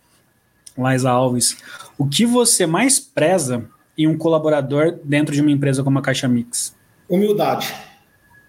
Liza 0.79 1.11
Alves. 1.11 1.57
O 1.99 2.07
que 2.07 2.25
você 2.25 2.65
mais 2.65 3.01
preza 3.01 3.69
em 3.99 4.07
um 4.07 4.17
colaborador 4.17 5.01
dentro 5.03 5.35
de 5.35 5.41
uma 5.41 5.51
empresa 5.51 5.83
como 5.83 5.99
a 5.99 6.03
Caixa 6.03 6.29
Mix? 6.29 6.77
Humildade. 7.09 7.75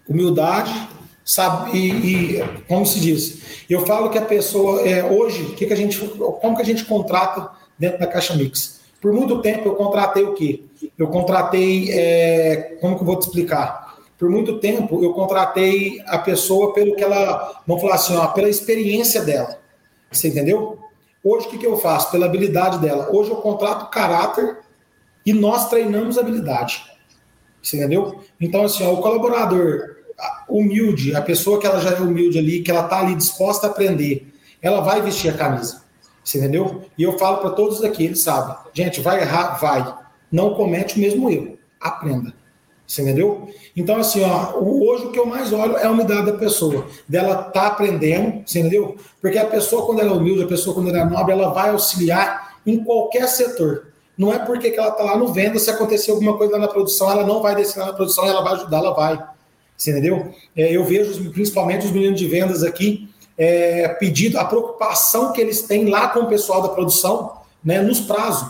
Humildade, 0.07 0.72
sabe? 1.24 1.78
E, 1.78 2.38
e, 2.38 2.43
como 2.67 2.86
se 2.86 2.99
diz, 2.99 3.65
eu 3.69 3.86
falo 3.86 4.09
que 4.09 4.17
a 4.17 4.26
pessoa 4.26 4.82
é, 4.88 5.03
hoje, 5.03 5.53
que 5.55 5.65
que 5.65 5.74
a 5.74 5.78
gente, 5.78 5.99
como 5.99 6.55
que 6.55 6.61
a 6.61 6.65
gente 6.65 6.86
contrata 6.86 7.51
dentro 7.78 7.99
da 7.99 8.07
Caixa 8.07 8.36
Mix? 8.36 8.82
Por 8.99 9.13
muito 9.13 9.41
tempo 9.41 9.67
eu 9.67 9.76
contratei 9.76 10.24
o 10.24 10.34
quê? 10.34 10.63
Eu 10.97 11.07
contratei, 11.07 11.91
é, 11.91 12.78
como 12.80 12.95
que 12.95 13.01
eu 13.01 13.05
vou 13.05 13.17
te 13.17 13.24
explicar? 13.24 13.97
Por 14.17 14.30
muito 14.30 14.59
tempo 14.59 15.03
eu 15.03 15.13
contratei 15.13 16.01
a 16.05 16.19
pessoa 16.19 16.74
pelo 16.74 16.95
que 16.95 17.03
ela, 17.03 17.63
vamos 17.65 17.82
falar 17.82 17.95
assim, 17.95 18.15
ó, 18.15 18.28
pela 18.28 18.49
experiência 18.49 19.22
dela. 19.22 19.59
Você 20.11 20.28
entendeu? 20.28 20.78
Hoje 21.24 21.47
o 21.47 21.49
que, 21.49 21.57
que 21.57 21.65
eu 21.65 21.78
faço? 21.78 22.11
Pela 22.11 22.26
habilidade 22.26 22.80
dela. 22.80 23.09
Hoje 23.11 23.32
eu 23.32 23.38
contrato 23.38 23.89
caráter 23.89 24.59
e 25.26 25.34
nós 25.34 25.69
treinamos 25.69 26.17
habilidade. 26.17 26.84
Você 27.61 27.78
entendeu? 27.78 28.22
Então, 28.39 28.63
assim, 28.63 28.84
ó, 28.84 28.93
o 28.93 29.01
colaborador 29.01 29.97
humilde, 30.47 31.15
a 31.15 31.22
pessoa 31.22 31.59
que 31.59 31.65
ela 31.65 31.80
já 31.80 31.91
é 31.91 31.99
humilde 31.99 32.38
ali, 32.38 32.61
que 32.61 32.72
ela 32.72 32.84
está 32.84 32.99
ali 32.99 33.15
disposta 33.15 33.67
a 33.67 33.69
aprender, 33.69 34.34
ela 34.61 34.82
vai 34.82 35.01
vestir 35.01 35.30
a 35.30 35.38
camisa. 35.38 35.82
Você 36.24 36.38
entendeu? 36.38 36.84
E 36.97 37.03
eu 37.03 37.17
falo 37.17 37.38
para 37.38 37.51
todos 37.51 37.84
aqui, 37.84 38.05
eles 38.05 38.22
sabem. 38.22 38.55
Gente, 38.74 39.01
vai 39.01 39.22
errar? 39.22 39.59
Vai. 39.59 39.93
Não 40.32 40.53
comete 40.53 40.97
o 40.97 40.99
mesmo 41.01 41.30
erro. 41.30 41.57
Aprenda. 41.80 42.34
Você 42.86 43.01
entendeu? 43.01 43.47
Então, 43.76 43.97
assim, 43.97 44.22
ó, 44.24 44.59
hoje 44.59 45.05
o 45.05 45.11
que 45.11 45.19
eu 45.19 45.26
mais 45.26 45.53
olho 45.53 45.78
é 45.78 45.86
a 45.86 45.91
humildade 45.91 46.26
da 46.26 46.38
pessoa. 46.38 46.86
Dela 47.07 47.36
tá 47.36 47.67
aprendendo, 47.67 48.43
você 48.45 48.59
entendeu? 48.59 48.97
Porque 49.22 49.38
a 49.38 49.45
pessoa, 49.45 49.86
quando 49.86 50.01
ela 50.01 50.11
é 50.11 50.13
humilde, 50.13 50.43
a 50.43 50.47
pessoa, 50.47 50.76
quando 50.76 50.89
ela 50.89 50.99
é 50.99 51.05
nobre, 51.05 51.32
ela 51.32 51.53
vai 51.53 51.69
auxiliar 51.69 52.57
em 52.65 52.84
qualquer 52.84 53.28
setor. 53.28 53.88
Não 54.17 54.34
é 54.34 54.39
porque 54.39 54.72
que 54.72 54.78
ela 54.78 54.91
tá 54.91 55.03
lá 55.03 55.17
no 55.17 55.30
venda, 55.30 55.57
se 55.57 55.69
acontecer 55.69 56.11
alguma 56.11 56.38
coisa 56.38 56.53
lá 56.53 56.59
na 56.59 56.67
produção, 56.67 57.09
ela 57.09 57.26
não 57.26 57.41
vai 57.41 57.55
descer 57.55 57.80
lá 57.80 57.88
na 57.88 57.93
produção, 57.93 58.26
ela 58.26 58.43
vai 58.43 58.53
ajudar, 58.53 58.78
ela 58.78 58.93
vai. 58.93 59.24
Você 59.82 59.89
entendeu? 59.89 60.32
É, 60.55 60.71
eu 60.71 60.86
vejo 60.86 61.32
principalmente 61.32 61.88
os 61.88 61.91
meninos 61.91 62.19
de 62.19 62.27
vendas 62.27 62.61
aqui 62.61 63.09
é, 63.36 63.88
pedido 63.88 64.38
a 64.38 64.45
preocupação 64.45 65.34
que 65.34 65.41
eles 65.41 65.63
têm 65.63 65.89
lá 65.89 66.09
com 66.09 66.19
o 66.19 66.27
pessoal 66.27 66.61
da 66.61 66.69
produção, 66.69 67.34
né, 67.65 67.82
nos 67.82 67.99
prazos. 67.99 68.47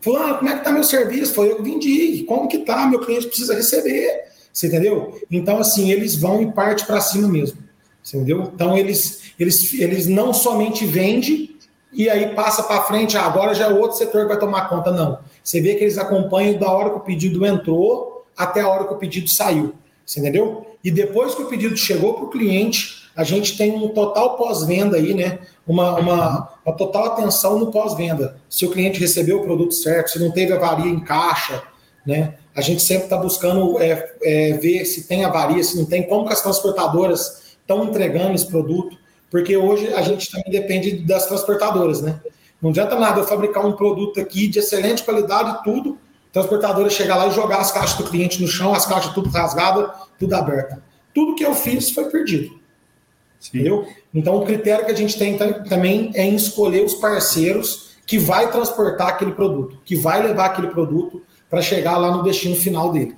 Fulano, 0.00 0.38
como 0.38 0.48
é 0.48 0.56
que 0.56 0.64
tá 0.64 0.72
meu 0.72 0.82
serviço? 0.82 1.34
Foi 1.34 1.50
eu 1.50 1.56
que 1.56 1.62
vendi. 1.62 2.24
Como 2.26 2.48
que 2.48 2.60
tá? 2.60 2.86
Meu 2.86 3.00
cliente 3.00 3.26
precisa 3.26 3.54
receber. 3.54 4.22
Você 4.50 4.68
entendeu? 4.68 5.20
Então, 5.30 5.58
assim, 5.58 5.92
eles 5.92 6.16
vão 6.16 6.40
em 6.40 6.50
parte 6.50 6.86
para 6.86 7.02
cima 7.02 7.28
mesmo. 7.28 7.58
Você 8.02 8.16
entendeu? 8.16 8.50
Então, 8.54 8.74
eles, 8.74 9.24
eles, 9.38 9.74
eles 9.74 10.06
não 10.06 10.32
somente 10.32 10.86
vendem 10.86 11.54
e 11.92 12.08
aí 12.08 12.34
passa 12.34 12.62
para 12.62 12.84
frente, 12.84 13.14
ah, 13.18 13.26
agora 13.26 13.54
já 13.54 13.66
é 13.66 13.74
outro 13.74 13.98
setor 13.98 14.22
que 14.22 14.28
vai 14.28 14.38
tomar 14.38 14.70
conta. 14.70 14.90
Não. 14.90 15.18
Você 15.44 15.60
vê 15.60 15.74
que 15.74 15.84
eles 15.84 15.98
acompanham 15.98 16.58
da 16.58 16.70
hora 16.70 16.88
que 16.88 16.96
o 16.96 17.00
pedido 17.00 17.44
entrou 17.44 18.24
até 18.34 18.62
a 18.62 18.68
hora 18.68 18.84
que 18.84 18.94
o 18.94 18.96
pedido 18.96 19.28
saiu. 19.28 19.74
Você 20.04 20.20
entendeu? 20.20 20.66
E 20.82 20.90
depois 20.90 21.34
que 21.34 21.42
o 21.42 21.48
pedido 21.48 21.76
chegou 21.76 22.14
para 22.14 22.24
o 22.24 22.30
cliente, 22.30 23.02
a 23.14 23.24
gente 23.24 23.56
tem 23.56 23.72
um 23.72 23.88
total 23.88 24.36
pós-venda 24.36 24.96
aí, 24.96 25.14
né? 25.14 25.38
Uma, 25.66 25.96
uma, 25.98 26.48
uma 26.64 26.76
total 26.76 27.06
atenção 27.06 27.58
no 27.58 27.70
pós-venda. 27.70 28.36
Se 28.48 28.66
o 28.66 28.70
cliente 28.70 28.98
recebeu 28.98 29.40
o 29.40 29.44
produto 29.44 29.74
certo, 29.74 30.10
se 30.10 30.18
não 30.18 30.30
teve 30.30 30.52
avaria 30.52 30.90
em 30.90 31.00
caixa, 31.00 31.62
né? 32.06 32.34
A 32.54 32.60
gente 32.60 32.82
sempre 32.82 33.04
está 33.04 33.16
buscando 33.16 33.78
é, 33.78 34.14
é, 34.22 34.52
ver 34.54 34.84
se 34.84 35.06
tem 35.06 35.24
avaria, 35.24 35.62
se 35.62 35.76
não 35.76 35.86
tem, 35.86 36.02
como 36.02 36.26
que 36.26 36.32
as 36.32 36.42
transportadoras 36.42 37.56
estão 37.60 37.84
entregando 37.84 38.34
esse 38.34 38.46
produto, 38.46 38.96
porque 39.30 39.56
hoje 39.56 39.92
a 39.94 40.02
gente 40.02 40.30
também 40.30 40.50
depende 40.50 40.98
das 41.06 41.26
transportadoras, 41.26 42.02
né? 42.02 42.20
Não 42.60 42.70
adianta 42.70 42.98
nada 42.98 43.20
eu 43.20 43.26
fabricar 43.26 43.64
um 43.66 43.72
produto 43.72 44.20
aqui 44.20 44.46
de 44.46 44.58
excelente 44.58 45.02
qualidade 45.02 45.58
e 45.58 45.64
tudo, 45.64 45.98
transportadora 46.32 46.88
chegar 46.88 47.16
lá 47.16 47.28
e 47.28 47.32
jogar 47.32 47.58
as 47.58 47.70
caixas 47.70 47.96
do 47.98 48.04
cliente 48.04 48.40
no 48.40 48.48
chão, 48.48 48.74
as 48.74 48.86
caixas 48.86 49.12
tudo 49.12 49.28
rasgadas, 49.28 49.90
tudo 50.18 50.34
aberta. 50.34 50.82
Tudo 51.14 51.34
que 51.34 51.44
eu 51.44 51.54
fiz 51.54 51.90
foi 51.90 52.10
perdido. 52.10 52.58
Sim. 53.38 53.58
Entendeu? 53.58 53.86
Então, 54.14 54.36
o 54.36 54.46
critério 54.46 54.84
que 54.84 54.92
a 54.92 54.96
gente 54.96 55.18
tem 55.18 55.36
também 55.36 56.10
é 56.14 56.24
em 56.24 56.34
escolher 56.34 56.84
os 56.84 56.94
parceiros 56.94 57.92
que 58.06 58.18
vai 58.18 58.50
transportar 58.50 59.08
aquele 59.08 59.32
produto, 59.32 59.78
que 59.84 59.94
vai 59.94 60.22
levar 60.22 60.46
aquele 60.46 60.68
produto 60.68 61.22
para 61.50 61.60
chegar 61.60 61.98
lá 61.98 62.16
no 62.16 62.22
destino 62.22 62.56
final 62.56 62.92
dele. 62.92 63.14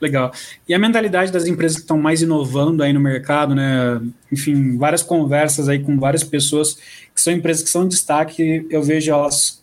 Legal. 0.00 0.32
E 0.68 0.74
a 0.74 0.78
mentalidade 0.78 1.30
das 1.30 1.46
empresas 1.46 1.76
que 1.76 1.82
estão 1.82 1.96
mais 1.96 2.20
inovando 2.22 2.82
aí 2.82 2.92
no 2.92 2.98
mercado, 2.98 3.54
né? 3.54 4.00
Enfim, 4.32 4.76
várias 4.76 5.02
conversas 5.02 5.68
aí 5.68 5.78
com 5.78 5.98
várias 5.98 6.24
pessoas 6.24 6.74
que 7.14 7.20
são 7.20 7.32
empresas 7.32 7.62
que 7.62 7.70
são 7.70 7.86
destaque, 7.86 8.66
eu 8.68 8.82
vejo 8.82 9.12
elas, 9.12 9.62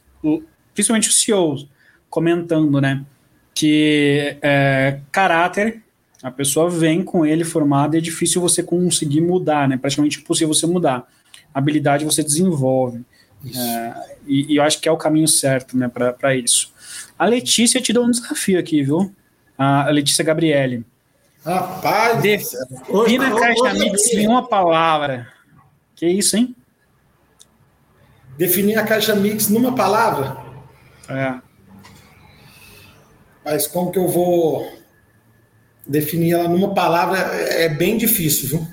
principalmente 0.73 1.09
os 1.09 1.21
CEOs, 1.21 1.67
comentando, 2.09 2.79
né? 2.81 3.03
Que 3.53 4.37
é, 4.41 4.99
caráter, 5.11 5.81
a 6.21 6.31
pessoa 6.31 6.69
vem 6.69 7.03
com 7.03 7.25
ele 7.25 7.43
formado 7.43 7.95
e 7.95 7.97
é 7.97 8.01
difícil 8.01 8.41
você 8.41 8.61
conseguir 8.61 9.21
mudar, 9.21 9.67
né? 9.67 9.77
Praticamente 9.77 10.19
impossível 10.19 10.53
você 10.53 10.67
mudar. 10.67 11.07
habilidade 11.53 12.05
você 12.05 12.23
desenvolve. 12.23 13.01
É, 13.55 13.93
e, 14.27 14.53
e, 14.53 14.57
eu 14.57 14.63
acho 14.63 14.79
que 14.81 14.89
é 14.89 14.91
o 14.91 14.97
caminho 14.97 15.27
certo, 15.27 15.77
né, 15.77 15.87
para 15.87 16.35
isso. 16.35 16.73
A 17.17 17.25
Letícia 17.25 17.79
te 17.79 17.93
deu 17.93 18.03
um 18.03 18.11
desafio 18.11 18.59
aqui, 18.59 18.83
viu? 18.83 19.13
A 19.57 19.89
Letícia 19.89 20.23
Gabriele. 20.23 20.85
Rapaz, 21.43 22.21
defina 22.21 23.27
a 23.27 23.39
caixa 23.39 23.73
mix 23.73 24.13
em 24.13 24.27
uma 24.27 24.47
palavra. 24.47 25.27
Que 25.95 26.07
isso, 26.07 26.35
hein? 26.35 26.55
Definir 28.37 28.77
a 28.77 28.85
caixa 28.85 29.15
mix 29.15 29.49
numa 29.49 29.75
palavra? 29.75 30.37
É. 31.09 31.48
Mas 33.49 33.65
como 33.65 33.91
que 33.91 33.97
eu 33.97 34.07
vou 34.07 34.71
definir 35.87 36.33
ela 36.33 36.47
numa 36.47 36.71
palavra? 36.71 37.17
É 37.17 37.67
bem 37.67 37.97
difícil, 37.97 38.47
viu? 38.47 38.67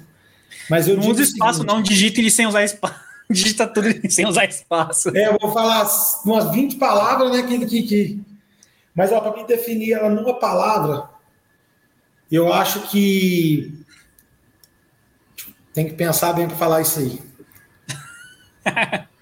Mas 0.68 0.86
eu 0.86 0.98
não 0.98 1.08
usa 1.08 1.22
espaço, 1.22 1.60
seguinte, 1.60 1.74
não. 1.74 1.80
Digita 1.80 2.20
ele 2.20 2.30
sem 2.30 2.46
usar 2.46 2.62
espaço. 2.62 3.00
Digita 3.30 3.66
tudo 3.66 3.88
sem 4.10 4.26
usar 4.26 4.44
espaço. 4.44 5.16
É, 5.16 5.28
eu 5.28 5.38
vou 5.40 5.50
falar 5.50 5.88
umas 6.26 6.50
20 6.52 6.76
palavras, 6.76 7.32
né? 7.32 7.42
Que, 7.44 7.64
que, 7.64 7.82
que... 7.84 8.20
Mas 8.94 9.08
para 9.08 9.34
mim 9.34 9.46
definir 9.46 9.92
ela 9.94 10.10
numa 10.10 10.38
palavra, 10.38 11.08
eu 12.30 12.52
acho 12.52 12.82
que 12.90 13.82
tem 15.72 15.88
que 15.88 15.94
pensar 15.94 16.34
bem 16.34 16.46
para 16.46 16.56
falar 16.56 16.82
isso 16.82 16.98
aí. 16.98 17.18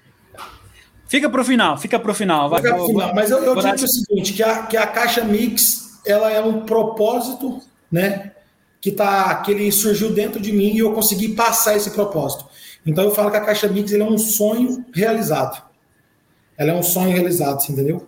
Fica 1.15 1.29
para 1.29 1.41
o 1.41 1.45
final, 1.45 1.77
fica 1.77 1.97
para 1.97 2.11
o 2.11 2.13
final. 2.13 2.49
Vai, 2.49 2.61
fica 2.61 2.75
pro 2.75 2.87
final. 2.87 3.15
Mas 3.15 3.31
eu, 3.31 3.41
eu 3.41 3.55
digo 3.55 3.73
o 3.73 3.87
seguinte, 3.87 4.33
que 4.33 4.43
a, 4.43 4.63
que 4.63 4.75
a 4.75 4.85
caixa 4.85 5.23
mix 5.23 6.01
ela 6.05 6.29
é 6.29 6.41
um 6.41 6.65
propósito, 6.65 7.61
né? 7.89 8.33
Que, 8.81 8.91
tá, 8.91 9.33
que 9.35 9.49
ele 9.49 9.71
surgiu 9.71 10.11
dentro 10.11 10.41
de 10.41 10.51
mim 10.51 10.73
e 10.73 10.79
eu 10.79 10.91
consegui 10.91 11.29
passar 11.29 11.77
esse 11.77 11.91
propósito. 11.91 12.45
Então 12.85 13.05
eu 13.05 13.11
falo 13.11 13.31
que 13.31 13.37
a 13.37 13.41
caixa 13.41 13.65
mix 13.69 13.93
é 13.93 14.03
um 14.03 14.17
sonho 14.17 14.85
realizado. 14.93 15.63
Ela 16.57 16.71
é 16.71 16.75
um 16.75 16.83
sonho 16.83 17.11
realizado, 17.11 17.61
você 17.61 17.71
entendeu? 17.71 18.05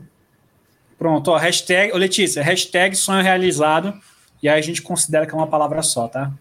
Pronto, 0.99 1.32
ó, 1.32 1.38
hashtag, 1.38 1.93
ô 1.93 1.97
Letícia, 1.97 2.43
hashtag 2.43 2.93
sonho 2.93 3.24
realizado, 3.24 3.93
e 4.43 4.49
aí 4.49 4.60
a 4.60 4.62
gente 4.62 4.82
considera 4.82 5.26
que 5.26 5.34
é 5.34 5.38
uma 5.38 5.47
palavra 5.47 5.82
só, 5.82 6.10
tá? 6.10 6.34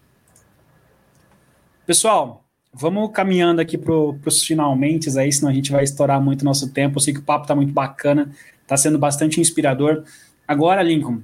Pessoal, 1.85 2.43
Vamos 2.79 3.11
caminhando 3.11 3.59
aqui 3.59 3.77
para 3.77 3.93
os 3.93 4.43
finalmente 4.43 5.09
aí, 5.17 5.31
senão 5.31 5.49
a 5.49 5.53
gente 5.53 5.71
vai 5.71 5.83
estourar 5.83 6.21
muito 6.21 6.45
nosso 6.45 6.71
tempo. 6.71 6.97
Eu 6.97 7.01
sei 7.01 7.13
que 7.13 7.19
o 7.19 7.23
papo 7.23 7.43
está 7.43 7.55
muito 7.55 7.73
bacana, 7.73 8.31
está 8.61 8.77
sendo 8.77 8.99
bastante 8.99 9.41
inspirador. 9.41 10.03
Agora, 10.47 10.83
Lincoln, 10.83 11.21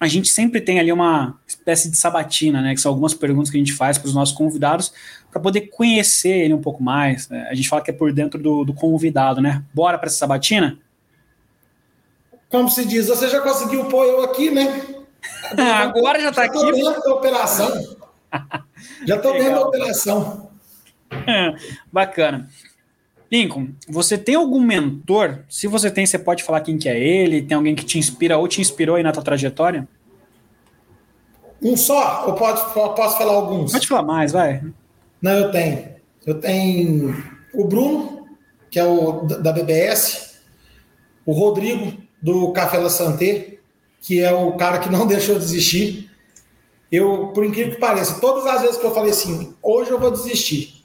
a 0.00 0.08
gente 0.08 0.28
sempre 0.28 0.60
tem 0.60 0.80
ali 0.80 0.90
uma 0.90 1.38
espécie 1.46 1.90
de 1.90 1.96
sabatina, 1.96 2.60
né? 2.60 2.74
Que 2.74 2.80
são 2.80 2.90
algumas 2.90 3.14
perguntas 3.14 3.50
que 3.50 3.56
a 3.56 3.60
gente 3.60 3.72
faz 3.72 3.98
para 3.98 4.08
os 4.08 4.14
nossos 4.14 4.34
convidados 4.34 4.92
para 5.30 5.40
poder 5.40 5.68
conhecer 5.68 6.44
ele 6.44 6.54
um 6.54 6.60
pouco 6.60 6.82
mais. 6.82 7.28
Né? 7.28 7.46
A 7.48 7.54
gente 7.54 7.68
fala 7.68 7.82
que 7.82 7.90
é 7.90 7.94
por 7.94 8.12
dentro 8.12 8.42
do, 8.42 8.64
do 8.64 8.74
convidado, 8.74 9.40
né? 9.40 9.62
Bora 9.72 9.96
para 9.96 10.08
essa 10.08 10.16
sabatina? 10.16 10.78
Como 12.48 12.68
se 12.68 12.84
diz, 12.84 13.06
você 13.06 13.28
já 13.28 13.40
conseguiu 13.40 13.84
pôr 13.84 14.06
eu 14.06 14.24
aqui, 14.24 14.50
né? 14.50 14.86
Agora 15.56 16.18
já 16.18 16.30
está 16.30 16.44
aqui. 16.44 16.58
Já 16.66 16.66
estou 16.66 16.92
dentro 16.92 17.02
da 17.02 17.14
operação. 17.14 17.96
já 19.06 19.16
estou 19.16 19.32
dentro 19.32 19.54
da 19.54 19.60
operação. 19.60 20.49
Bacana. 21.92 22.48
Lincoln, 23.30 23.68
você 23.88 24.18
tem 24.18 24.34
algum 24.34 24.60
mentor? 24.60 25.44
Se 25.48 25.66
você 25.68 25.90
tem, 25.90 26.04
você 26.04 26.18
pode 26.18 26.42
falar 26.42 26.60
quem 26.62 26.76
que 26.76 26.88
é 26.88 26.98
ele? 26.98 27.42
Tem 27.42 27.56
alguém 27.56 27.74
que 27.74 27.84
te 27.84 27.98
inspira 27.98 28.36
ou 28.36 28.48
te 28.48 28.60
inspirou 28.60 28.96
aí 28.96 29.02
na 29.02 29.12
tua 29.12 29.22
trajetória? 29.22 29.88
Um 31.62 31.76
só? 31.76 32.26
Ou 32.26 32.34
pode, 32.34 32.60
posso 32.72 33.18
falar 33.18 33.32
alguns? 33.32 33.72
Pode 33.72 33.86
falar 33.86 34.02
mais, 34.02 34.32
vai. 34.32 34.62
Não, 35.22 35.32
eu 35.32 35.50
tenho. 35.50 35.90
Eu 36.26 36.40
tenho 36.40 37.24
o 37.54 37.64
Bruno, 37.64 38.26
que 38.70 38.78
é 38.78 38.84
o 38.84 39.22
da 39.22 39.52
BBS, 39.52 40.40
o 41.24 41.32
Rodrigo, 41.32 41.92
do 42.20 42.52
Café 42.52 42.78
La 42.78 42.90
Santé, 42.90 43.58
que 44.00 44.20
é 44.20 44.32
o 44.32 44.52
cara 44.52 44.78
que 44.78 44.90
não 44.90 45.06
deixou 45.08 45.36
de 45.36 45.42
desistir. 45.42 46.10
Eu, 46.90 47.28
por 47.28 47.44
incrível 47.44 47.74
que 47.74 47.80
pareça, 47.80 48.20
todas 48.20 48.44
as 48.46 48.62
vezes 48.62 48.76
que 48.76 48.84
eu 48.84 48.92
falei 48.92 49.10
assim, 49.10 49.54
hoje 49.62 49.90
eu 49.90 50.00
vou 50.00 50.10
desistir, 50.10 50.79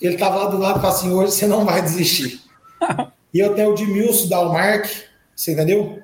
ele 0.00 0.14
estava 0.14 0.36
lá 0.36 0.46
do 0.46 0.58
lado 0.58 0.78
e 0.78 0.80
falou 0.80 0.96
assim: 0.96 1.12
hoje 1.12 1.32
você 1.32 1.46
não 1.46 1.64
vai 1.64 1.82
desistir. 1.82 2.40
e 3.34 3.38
eu 3.38 3.54
tenho 3.54 3.70
o 3.70 3.74
Dimilson 3.74 4.28
Dalmark, 4.28 4.88
você 5.36 5.52
entendeu? 5.52 6.00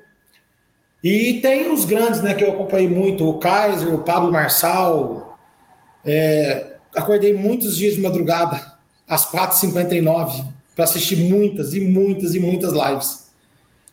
E 1.02 1.40
tem 1.40 1.72
os 1.72 1.84
grandes, 1.84 2.20
né, 2.20 2.34
que 2.34 2.44
eu 2.44 2.52
acompanhei 2.52 2.88
muito: 2.88 3.26
o 3.28 3.38
Kaiser, 3.38 3.94
o 3.94 4.02
Pablo 4.02 4.30
Marçal. 4.30 5.38
É, 6.04 6.76
acordei 6.94 7.34
muitos 7.34 7.76
dias 7.76 7.94
de 7.94 8.00
madrugada, 8.00 8.74
às 9.08 9.28
4h59, 9.30 10.44
para 10.74 10.84
assistir 10.84 11.16
muitas 11.16 11.74
e 11.74 11.80
muitas 11.80 12.34
e 12.34 12.38
muitas 12.38 12.72
lives. 12.72 13.26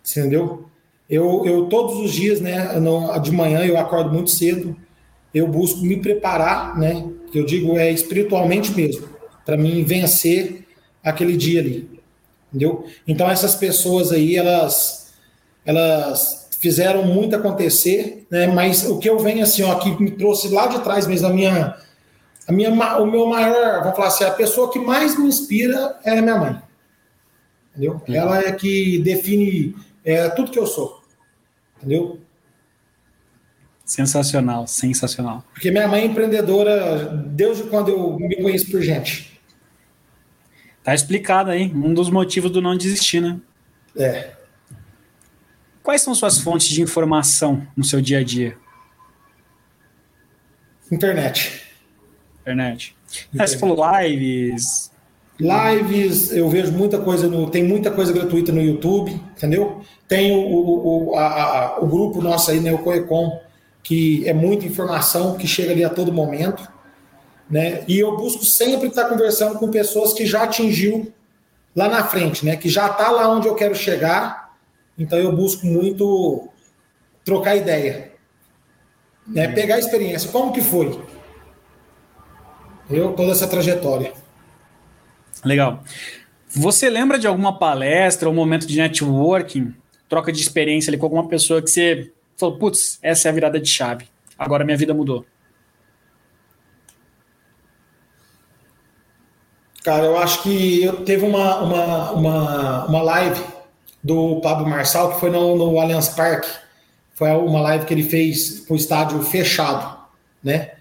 Você 0.04 0.20
entendeu? 0.20 0.66
Eu, 1.10 1.44
eu 1.46 1.66
todos 1.66 2.00
os 2.00 2.14
dias, 2.14 2.40
né, 2.40 2.80
não, 2.80 3.20
de 3.20 3.32
manhã 3.32 3.66
eu 3.66 3.78
acordo 3.78 4.12
muito 4.12 4.30
cedo, 4.30 4.76
eu 5.34 5.48
busco 5.48 5.82
me 5.82 5.98
preparar, 5.98 6.78
né, 6.78 7.10
que 7.32 7.40
eu 7.40 7.46
digo 7.46 7.78
é 7.78 7.92
espiritualmente 7.92 8.72
mesmo 8.72 9.13
para 9.46 9.58
mim 9.58 9.84
vencer 9.84 10.66
aquele 11.04 11.36
dia 11.36 11.62
ali. 11.62 11.90
Entendeu? 12.50 12.86
Então 13.08 13.30
essas 13.30 13.56
pessoas 13.56 14.12
aí, 14.12 14.36
elas 14.36 15.14
elas 15.66 16.50
fizeram 16.60 17.06
muito 17.06 17.36
acontecer, 17.36 18.26
né? 18.30 18.48
Mas 18.48 18.86
o 18.86 19.00
que 19.00 19.10
eu 19.10 19.20
venho 19.20 19.44
assim, 19.44 19.64
ó, 19.64 19.76
que 19.76 20.02
me 20.02 20.12
trouxe 20.12 20.50
lá 20.50 20.68
de 20.68 20.80
trás 20.80 21.08
mesmo 21.08 21.28
a 21.28 21.34
minha 21.34 21.78
a 22.48 22.52
minha 22.52 22.70
o 23.00 23.06
meu 23.06 23.26
maior, 23.28 23.80
vamos 23.80 23.96
falar 23.96 24.10
assim, 24.10 24.24
a 24.24 24.32
pessoa 24.32 24.72
que 24.72 24.80
mais 24.80 25.18
me 25.18 25.28
inspira 25.28 25.98
é 26.04 26.18
a 26.18 26.22
minha 26.22 26.38
mãe. 26.38 26.62
Entendeu? 27.72 28.02
Ela 28.08 28.40
é 28.40 28.52
que 28.52 29.00
define 29.00 29.76
é, 30.04 30.30
tudo 30.30 30.52
que 30.52 30.60
eu 30.60 30.68
sou. 30.68 31.02
Entendeu? 31.78 32.20
Sensacional, 33.86 34.68
sensacional. 34.68 35.44
Porque 35.54 35.72
minha 35.72 35.88
mãe 35.88 36.02
é 36.02 36.06
empreendedora 36.06 37.08
desde 37.28 37.64
quando 37.64 37.90
eu 37.90 38.18
me 38.20 38.36
conheço 38.42 38.70
por 38.72 38.82
gente. 38.82 39.33
Tá 40.84 40.94
explicado 40.94 41.50
aí, 41.50 41.72
um 41.74 41.94
dos 41.94 42.10
motivos 42.10 42.52
do 42.52 42.62
não 42.62 42.76
desistir, 42.76 43.22
né? 43.22 43.40
É. 43.96 44.32
Quais 45.82 46.02
são 46.02 46.14
suas 46.14 46.40
fontes 46.40 46.68
de 46.68 46.82
informação 46.82 47.66
no 47.76 47.84
seu 47.84 48.02
dia 48.02 48.20
a 48.20 48.24
dia? 48.24 48.58
Internet. 50.92 51.64
Internet. 52.42 52.96
Internet. 53.34 53.50
Você 53.50 53.58
falou 53.58 53.78
lives. 54.00 54.92
Lives, 55.40 56.32
eu 56.32 56.48
vejo 56.50 56.72
muita 56.72 57.00
coisa 57.00 57.28
no. 57.28 57.50
Tem 57.50 57.64
muita 57.64 57.90
coisa 57.90 58.14
gratuita 58.14 58.52
no 58.52 58.62
YouTube, 58.62 59.12
entendeu? 59.12 59.82
Tem 60.08 60.32
o, 60.32 60.40
o, 60.40 61.12
o, 61.12 61.18
a, 61.18 61.80
o 61.82 61.88
grupo 61.88 62.22
nosso 62.22 62.52
aí, 62.52 62.60
né, 62.60 62.72
o 62.72 62.78
Coecom, 62.78 63.42
que 63.82 64.28
é 64.28 64.34
muita 64.34 64.66
informação 64.66 65.36
que 65.36 65.48
chega 65.48 65.72
ali 65.72 65.84
a 65.84 65.90
todo 65.90 66.14
momento. 66.14 66.72
Né? 67.50 67.84
E 67.88 68.00
eu 68.00 68.16
busco 68.16 68.44
sempre 68.44 68.88
estar 68.88 69.06
conversando 69.06 69.60
com 69.60 69.70
pessoas 69.70 70.14
que 70.14 70.26
já 70.26 70.44
atingiu 70.44 71.12
lá 71.76 71.90
na 71.90 72.04
frente, 72.04 72.46
né? 72.46 72.56
Que 72.56 72.70
já 72.70 72.88
está 72.88 73.10
lá 73.12 73.30
onde 73.30 73.48
eu 73.48 73.56
quero 73.56 73.76
chegar. 73.76 74.56
Então 74.98 75.18
eu 75.18 75.32
busco 75.32 75.66
muito 75.66 76.48
trocar 77.24 77.56
ideia, 77.56 78.12
né? 79.28 79.48
Uhum. 79.48 79.54
Pegar 79.54 79.76
a 79.76 79.80
experiência. 79.80 80.32
Como 80.32 80.54
que 80.54 80.62
foi? 80.62 81.00
Eu 82.90 83.14
toda 83.14 83.32
essa 83.32 83.48
trajetória. 83.48 84.14
Legal. 85.44 85.84
Você 86.48 86.90
lembra 86.90 87.18
de 87.18 87.26
alguma 87.26 87.58
palestra 87.58 88.30
ou 88.30 88.36
momento 88.36 88.68
de 88.68 88.78
networking, 88.78 89.74
troca 90.08 90.32
de 90.32 90.40
experiência 90.42 90.92
ali 90.92 90.98
com 90.98 91.06
alguma 91.06 91.28
pessoa 91.28 91.62
que 91.62 91.70
você 91.70 92.12
falou, 92.38 92.58
putz, 92.58 93.00
essa 93.02 93.28
é 93.28 93.32
a 93.32 93.34
virada 93.34 93.60
de 93.60 93.68
chave. 93.68 94.08
Agora 94.38 94.64
minha 94.64 94.78
vida 94.78 94.94
mudou. 94.94 95.26
Cara, 99.84 100.06
eu 100.06 100.18
acho 100.18 100.42
que 100.44 100.90
teve 101.06 101.26
uma, 101.26 101.58
uma, 101.62 102.12
uma, 102.12 102.86
uma 102.86 103.02
live 103.02 103.44
do 104.02 104.40
Pablo 104.40 104.66
Marçal 104.66 105.14
que 105.14 105.20
foi 105.20 105.30
no, 105.30 105.58
no 105.58 105.78
Allianz 105.78 106.08
Parque. 106.08 106.48
Foi 107.14 107.30
uma 107.32 107.60
live 107.60 107.86
que 107.86 107.94
ele 107.94 108.04
fez 108.04 108.62
para 108.62 108.74
o 108.74 108.78
estádio 108.78 109.22
fechado, 109.22 109.98
né? 110.42 110.72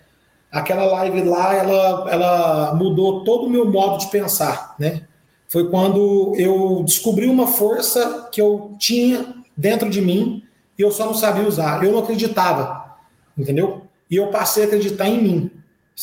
Aquela 0.53 0.85
live 0.85 1.23
lá, 1.25 1.55
ela, 1.55 2.11
ela 2.11 2.75
mudou 2.75 3.25
todo 3.25 3.47
o 3.47 3.51
meu 3.51 3.69
modo 3.69 3.99
de 3.99 4.07
pensar, 4.07 4.77
né? 4.79 5.03
Foi 5.49 5.69
quando 5.69 6.35
eu 6.37 6.83
descobri 6.85 7.27
uma 7.27 7.49
força 7.49 8.29
que 8.31 8.41
eu 8.41 8.77
tinha 8.79 9.35
dentro 9.57 9.91
de 9.91 10.01
mim 10.01 10.45
e 10.79 10.83
eu 10.83 10.93
só 10.93 11.07
não 11.07 11.15
sabia 11.15 11.47
usar. 11.47 11.83
Eu 11.83 11.91
não 11.91 11.99
acreditava, 11.99 12.97
entendeu? 13.37 13.83
E 14.09 14.15
eu 14.15 14.29
passei 14.29 14.63
a 14.63 14.67
acreditar 14.67 15.09
em 15.09 15.21
mim, 15.21 15.51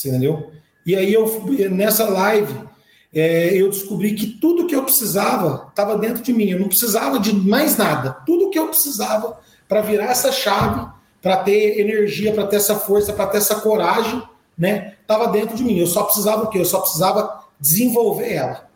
entendeu? 0.06 0.52
E 0.86 0.96
aí 0.96 1.14
eu 1.14 1.26
nessa 1.72 2.10
live 2.10 2.69
é, 3.14 3.56
eu 3.56 3.70
descobri 3.70 4.14
que 4.14 4.28
tudo 4.28 4.68
que 4.68 4.76
eu 4.76 4.84
precisava 4.84 5.68
estava 5.70 5.98
dentro 5.98 6.22
de 6.22 6.32
mim. 6.32 6.50
Eu 6.50 6.60
não 6.60 6.68
precisava 6.68 7.20
de 7.20 7.34
mais 7.34 7.76
nada. 7.76 8.18
Tudo 8.26 8.50
que 8.50 8.60
eu 8.60 8.68
precisava 8.68 9.40
para 9.68 9.82
virar 9.82 10.06
essa 10.06 10.32
chave, 10.32 10.88
para 11.22 11.38
ter 11.38 11.80
energia, 11.80 12.34
para 12.34 12.48
ter 12.48 12.58
essa 12.58 12.76
força, 12.76 13.14
para 13.14 13.28
ter 13.28 13.38
essa 13.38 13.56
coragem, 13.56 14.22
né? 14.58 14.96
Estava 15.02 15.28
dentro 15.28 15.56
de 15.56 15.64
mim. 15.64 15.78
Eu 15.78 15.88
só 15.88 16.04
precisava 16.04 16.44
o 16.44 16.48
quê? 16.48 16.60
Eu 16.60 16.66
só 16.66 16.80
precisava 16.82 17.44
desenvolver 17.60 18.34
ela, 18.34 18.70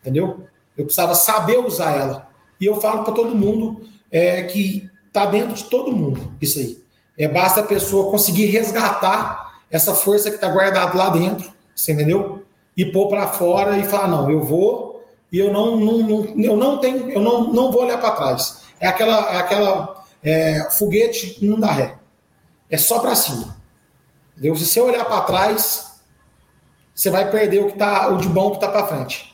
entendeu? 0.00 0.46
Eu 0.76 0.84
precisava 0.84 1.14
saber 1.14 1.58
usar 1.58 1.92
ela. 1.92 2.28
E 2.60 2.66
eu 2.66 2.80
falo 2.80 3.02
para 3.02 3.12
todo 3.12 3.34
mundo 3.34 3.82
é, 4.10 4.44
que 4.44 4.88
está 5.08 5.26
dentro 5.26 5.54
de 5.54 5.64
todo 5.64 5.94
mundo 5.94 6.32
isso 6.40 6.58
aí. 6.58 6.82
É, 7.18 7.28
basta 7.28 7.60
a 7.60 7.64
pessoa 7.64 8.10
conseguir 8.10 8.46
resgatar 8.46 9.60
essa 9.70 9.94
força 9.94 10.30
que 10.30 10.36
está 10.36 10.48
guardada 10.48 10.96
lá 10.96 11.10
dentro, 11.10 11.52
você 11.74 11.92
entendeu? 11.92 12.41
E 12.76 12.84
pôr 12.84 13.08
para 13.08 13.28
fora 13.28 13.76
e 13.78 13.84
falar, 13.84 14.08
não, 14.08 14.30
eu 14.30 14.42
vou 14.42 15.04
e 15.30 15.38
eu 15.38 15.50
não, 15.52 15.76
não, 15.76 15.98
não, 15.98 16.34
eu 16.36 16.56
não 16.56 16.78
tenho, 16.78 17.10
eu 17.10 17.20
não, 17.20 17.52
não 17.52 17.72
vou 17.72 17.82
olhar 17.84 17.98
para 17.98 18.10
trás. 18.12 18.62
É 18.78 18.86
aquela, 18.86 19.34
é 19.34 19.38
aquela 19.38 20.04
é, 20.22 20.68
foguete 20.70 21.38
não 21.44 21.58
dá 21.58 21.72
ré. 21.72 21.94
É 22.70 22.76
só 22.76 22.98
para 23.00 23.14
cima. 23.14 23.56
Entendeu? 24.32 24.54
Se 24.56 24.66
você 24.66 24.80
olhar 24.80 25.04
para 25.04 25.22
trás, 25.22 26.00
você 26.94 27.10
vai 27.10 27.30
perder 27.30 27.60
o 27.60 27.66
que 27.68 27.78
tá, 27.78 28.08
o 28.08 28.18
de 28.18 28.28
bom 28.28 28.50
que 28.50 28.56
está 28.56 28.68
para 28.68 28.86
frente. 28.86 29.32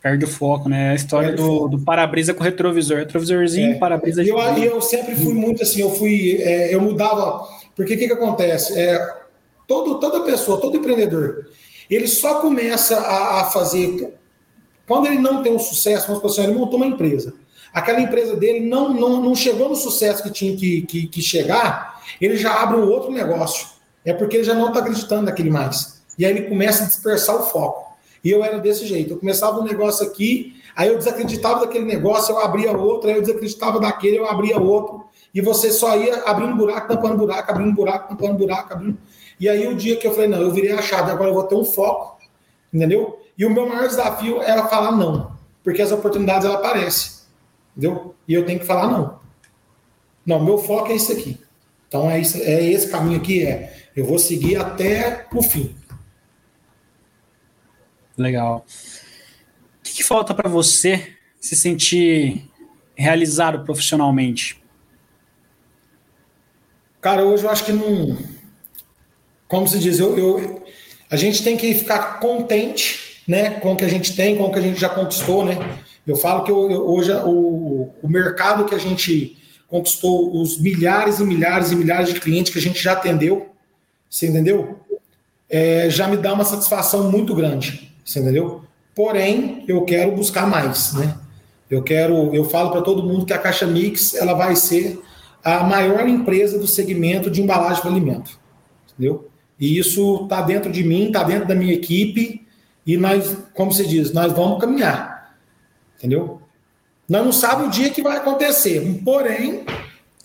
Perde 0.00 0.24
o 0.24 0.28
foco, 0.28 0.68
né? 0.68 0.90
A 0.90 0.94
história 0.94 1.32
do, 1.32 1.68
do 1.68 1.78
para-brisa 1.78 2.34
com 2.34 2.42
retrovisor. 2.42 2.98
Retrovisorzinho, 2.98 3.72
é. 3.72 3.78
para-brisa. 3.78 4.22
Eu, 4.22 4.36
eu 4.38 4.80
sempre 4.80 5.14
fui 5.14 5.32
muito 5.32 5.62
assim, 5.62 5.80
eu 5.80 5.90
fui, 5.90 6.42
é, 6.42 6.74
eu 6.74 6.80
mudava. 6.80 7.46
Porque 7.76 7.94
o 7.94 7.98
que, 7.98 8.08
que 8.08 8.12
acontece? 8.12 8.78
É, 8.78 8.98
todo, 9.66 10.00
toda 10.00 10.24
pessoa, 10.24 10.60
todo 10.60 10.76
empreendedor, 10.76 11.46
ele 11.94 12.06
só 12.06 12.40
começa 12.40 12.98
a, 12.98 13.40
a 13.40 13.44
fazer. 13.44 14.14
Quando 14.86 15.06
ele 15.06 15.18
não 15.18 15.42
tem 15.42 15.54
um 15.54 15.58
sucesso, 15.58 16.08
vamos 16.08 16.24
assim, 16.24 16.44
ele 16.44 16.58
montou 16.58 16.76
uma 16.76 16.86
empresa. 16.86 17.34
Aquela 17.72 18.00
empresa 18.00 18.36
dele 18.36 18.60
não, 18.60 18.92
não, 18.92 19.20
não 19.20 19.34
chegou 19.34 19.68
no 19.68 19.76
sucesso 19.76 20.22
que 20.22 20.30
tinha 20.30 20.56
que, 20.56 20.82
que, 20.82 21.06
que 21.06 21.22
chegar, 21.22 22.00
ele 22.20 22.36
já 22.36 22.62
abre 22.62 22.78
um 22.78 22.88
outro 22.88 23.10
negócio. 23.10 23.66
É 24.04 24.12
porque 24.12 24.36
ele 24.36 24.44
já 24.44 24.54
não 24.54 24.68
está 24.68 24.80
acreditando 24.80 25.22
naquele 25.22 25.50
mais. 25.50 26.02
E 26.18 26.26
aí 26.26 26.32
ele 26.32 26.48
começa 26.48 26.84
a 26.84 26.86
dispersar 26.86 27.36
o 27.36 27.44
foco. 27.44 27.92
E 28.22 28.30
eu 28.30 28.44
era 28.44 28.58
desse 28.58 28.86
jeito. 28.86 29.14
Eu 29.14 29.18
começava 29.18 29.58
um 29.58 29.64
negócio 29.64 30.06
aqui, 30.06 30.56
aí 30.76 30.88
eu 30.88 30.98
desacreditava 30.98 31.60
daquele 31.60 31.84
negócio, 31.84 32.32
eu 32.32 32.38
abria 32.38 32.72
outro, 32.72 33.08
aí 33.08 33.16
eu 33.16 33.22
desacreditava 33.22 33.80
daquele, 33.80 34.18
eu 34.18 34.26
abria 34.26 34.58
outro. 34.58 35.04
E 35.34 35.40
você 35.40 35.72
só 35.72 35.96
ia 35.96 36.22
abrindo 36.24 36.54
buraco, 36.56 36.88
tampando 36.88 37.16
buraco, 37.16 37.50
abrindo 37.50 37.74
buraco, 37.74 38.08
tampando 38.08 38.38
buraco, 38.38 38.72
abrindo. 38.72 38.98
E 39.42 39.48
aí 39.48 39.66
o 39.66 39.74
dia 39.74 39.96
que 39.96 40.06
eu 40.06 40.12
falei, 40.12 40.28
não, 40.28 40.40
eu 40.40 40.52
virei 40.52 40.70
a 40.70 40.80
chave, 40.80 41.10
agora 41.10 41.30
eu 41.30 41.34
vou 41.34 41.42
ter 41.42 41.56
um 41.56 41.64
foco, 41.64 42.16
entendeu? 42.72 43.20
E 43.36 43.44
o 43.44 43.50
meu 43.50 43.68
maior 43.68 43.88
desafio 43.88 44.40
era 44.40 44.68
falar 44.68 44.92
não, 44.92 45.36
porque 45.64 45.82
as 45.82 45.90
oportunidades 45.90 46.46
ela 46.46 46.58
aparecem, 46.58 47.24
entendeu? 47.76 48.14
E 48.28 48.34
eu 48.34 48.46
tenho 48.46 48.60
que 48.60 48.64
falar 48.64 48.86
não. 48.86 49.18
Não, 50.24 50.44
meu 50.44 50.58
foco 50.58 50.92
é 50.92 50.94
isso 50.94 51.10
aqui. 51.10 51.40
Então 51.88 52.08
é, 52.08 52.20
isso, 52.20 52.38
é 52.40 52.64
esse 52.66 52.88
caminho 52.88 53.18
aqui, 53.18 53.44
é 53.44 53.90
eu 53.96 54.04
vou 54.04 54.16
seguir 54.16 54.54
até 54.54 55.26
o 55.34 55.42
fim. 55.42 55.74
Legal. 58.16 58.64
O 58.64 59.82
que, 59.82 59.94
que 59.94 60.04
falta 60.04 60.32
para 60.32 60.48
você 60.48 61.16
se 61.40 61.56
sentir 61.56 62.48
realizado 62.94 63.64
profissionalmente? 63.64 64.62
Cara, 67.00 67.24
hoje 67.24 67.42
eu 67.42 67.50
acho 67.50 67.64
que 67.64 67.72
não. 67.72 68.16
Como 69.52 69.68
se 69.68 69.78
diz, 69.78 69.98
eu, 69.98 70.16
eu, 70.16 70.62
a 71.10 71.16
gente 71.16 71.44
tem 71.44 71.58
que 71.58 71.74
ficar 71.74 72.20
contente 72.20 73.22
né, 73.28 73.50
com 73.60 73.74
o 73.74 73.76
que 73.76 73.84
a 73.84 73.88
gente 73.88 74.16
tem, 74.16 74.34
com 74.34 74.44
o 74.44 74.50
que 74.50 74.58
a 74.58 74.62
gente 74.62 74.80
já 74.80 74.88
conquistou. 74.88 75.44
Né? 75.44 75.58
Eu 76.06 76.16
falo 76.16 76.42
que 76.42 76.50
eu, 76.50 76.70
eu, 76.70 76.88
hoje 76.88 77.12
o, 77.12 77.90
o 78.02 78.08
mercado 78.08 78.64
que 78.64 78.74
a 78.74 78.78
gente 78.78 79.36
conquistou, 79.68 80.40
os 80.40 80.58
milhares 80.58 81.20
e 81.20 81.24
milhares 81.24 81.70
e 81.70 81.76
milhares 81.76 82.14
de 82.14 82.18
clientes 82.18 82.50
que 82.50 82.58
a 82.58 82.62
gente 82.62 82.82
já 82.82 82.92
atendeu, 82.92 83.50
você 84.08 84.26
entendeu? 84.26 84.80
É, 85.50 85.90
já 85.90 86.08
me 86.08 86.16
dá 86.16 86.32
uma 86.32 86.46
satisfação 86.46 87.10
muito 87.10 87.34
grande. 87.34 87.92
Você 88.02 88.20
entendeu? 88.20 88.64
Porém, 88.94 89.66
eu 89.68 89.84
quero 89.84 90.12
buscar 90.12 90.46
mais, 90.46 90.94
né? 90.94 91.14
Eu 91.70 91.82
quero, 91.82 92.34
eu 92.34 92.44
falo 92.44 92.70
para 92.70 92.80
todo 92.80 93.02
mundo 93.02 93.26
que 93.26 93.34
a 93.34 93.38
Caixa 93.38 93.66
Mix 93.66 94.14
ela 94.14 94.32
vai 94.32 94.56
ser 94.56 94.98
a 95.44 95.62
maior 95.62 96.08
empresa 96.08 96.58
do 96.58 96.66
segmento 96.66 97.30
de 97.30 97.42
embalagem 97.42 97.82
para 97.82 97.90
alimento, 97.90 98.40
entendeu? 98.94 99.30
E 99.62 99.78
isso 99.78 100.24
está 100.24 100.42
dentro 100.42 100.72
de 100.72 100.82
mim, 100.82 101.06
está 101.06 101.22
dentro 101.22 101.46
da 101.46 101.54
minha 101.54 101.72
equipe 101.72 102.44
e 102.84 102.96
nós, 102.96 103.36
como 103.54 103.70
se 103.70 103.86
diz, 103.86 104.12
nós 104.12 104.32
vamos 104.32 104.60
caminhar, 104.60 105.36
entendeu? 105.96 106.42
Nós 107.08 107.24
não 107.24 107.30
sabemos 107.30 107.68
o 107.68 107.80
dia 107.80 107.88
que 107.88 108.02
vai 108.02 108.16
acontecer, 108.16 109.00
porém, 109.04 109.64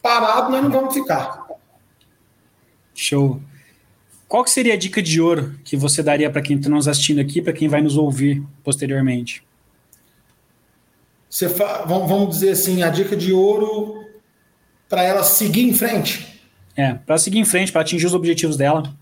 parado 0.01 0.49
nós 0.49 0.63
não 0.63 0.71
vamos 0.71 0.91
ficar. 0.91 1.45
Show. 2.95 3.39
Qual 4.27 4.43
que 4.43 4.49
seria 4.49 4.73
a 4.73 4.77
dica 4.77 5.03
de 5.03 5.21
ouro 5.21 5.53
que 5.63 5.77
você 5.77 6.01
daria 6.01 6.31
para 6.31 6.41
quem 6.41 6.57
está 6.57 6.67
nos 6.67 6.87
assistindo 6.87 7.21
aqui, 7.21 7.39
para 7.39 7.53
quem 7.53 7.67
vai 7.67 7.79
nos 7.79 7.95
ouvir 7.95 8.43
posteriormente? 8.63 9.43
Você 11.29 11.47
fa... 11.47 11.83
Vamos 11.85 12.39
dizer 12.39 12.53
assim, 12.53 12.81
a 12.81 12.89
dica 12.89 13.15
de 13.15 13.31
ouro 13.31 14.03
para 14.89 15.03
ela 15.03 15.21
seguir 15.21 15.61
em 15.61 15.75
frente. 15.75 16.41
É, 16.75 16.95
para 16.95 17.19
seguir 17.19 17.37
em 17.37 17.45
frente, 17.45 17.71
para 17.71 17.81
atingir 17.81 18.07
os 18.07 18.15
objetivos 18.15 18.57
dela. 18.57 18.97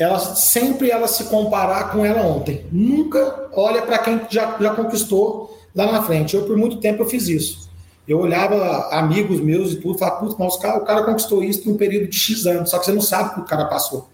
Ela 0.00 0.18
sempre 0.18 0.90
ela 0.90 1.06
se 1.06 1.24
comparar 1.24 1.92
com 1.92 2.04
ela 2.06 2.22
ontem. 2.22 2.64
Nunca 2.72 3.50
olha 3.52 3.82
para 3.82 3.98
quem 3.98 4.20
já, 4.30 4.56
já 4.58 4.74
conquistou 4.74 5.58
lá 5.76 5.92
na 5.92 6.02
frente. 6.02 6.34
Eu 6.34 6.44
por 6.44 6.56
muito 6.56 6.78
tempo 6.78 7.02
eu 7.02 7.06
fiz 7.06 7.28
isso. 7.28 7.68
Eu 8.08 8.18
olhava 8.18 8.88
amigos 8.92 9.40
meus 9.40 9.72
e 9.72 9.76
tudo, 9.76 9.98
falava, 9.98 10.20
putz, 10.20 10.36
mas 10.38 10.54
o 10.54 10.58
cara, 10.58 10.78
o 10.78 10.84
cara 10.86 11.02
conquistou 11.04 11.44
isso 11.44 11.68
em 11.68 11.72
um 11.72 11.76
período 11.76 12.08
de 12.08 12.16
X 12.18 12.46
anos, 12.46 12.70
só 12.70 12.78
que 12.78 12.86
você 12.86 12.92
não 12.92 13.02
sabe 13.02 13.30
o 13.30 13.34
que 13.34 13.40
o 13.40 13.44
cara 13.44 13.66
passou. 13.66 14.08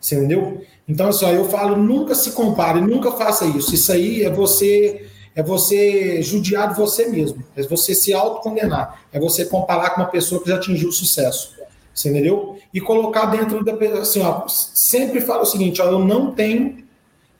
Você 0.00 0.16
entendeu? 0.16 0.62
Então, 0.88 1.08
assim, 1.08 1.26
eu 1.26 1.44
falo, 1.48 1.76
nunca 1.76 2.14
se 2.14 2.32
compare, 2.32 2.80
nunca 2.80 3.12
faça 3.12 3.44
isso. 3.44 3.74
Isso 3.74 3.92
aí 3.92 4.22
é 4.22 4.30
você 4.30 5.06
é 5.36 5.42
você 5.42 6.20
judiar 6.20 6.70
de 6.70 6.74
você 6.76 7.06
mesmo, 7.06 7.44
é 7.54 7.62
você 7.62 7.94
se 7.94 8.12
autocondenar, 8.12 9.02
é 9.12 9.20
você 9.20 9.44
comparar 9.44 9.90
com 9.90 10.00
uma 10.00 10.08
pessoa 10.08 10.42
que 10.42 10.48
já 10.48 10.56
atingiu 10.56 10.90
sucesso. 10.90 11.57
Você 11.98 12.10
entendeu? 12.10 12.58
E 12.72 12.80
colocar 12.80 13.26
dentro 13.26 13.64
da 13.64 13.72
assim, 14.00 14.20
ó, 14.20 14.46
sempre 14.48 15.20
falo 15.20 15.42
o 15.42 15.46
seguinte, 15.46 15.80
ó, 15.82 15.86
eu 15.86 15.98
não 15.98 16.32
tenho 16.32 16.84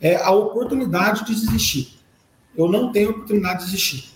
é, 0.00 0.16
a 0.16 0.30
oportunidade 0.30 1.24
de 1.24 1.34
desistir. 1.34 1.98
Eu 2.56 2.68
não 2.68 2.90
tenho 2.90 3.08
a 3.08 3.12
oportunidade 3.12 3.60
de 3.60 3.64
desistir. 3.66 4.10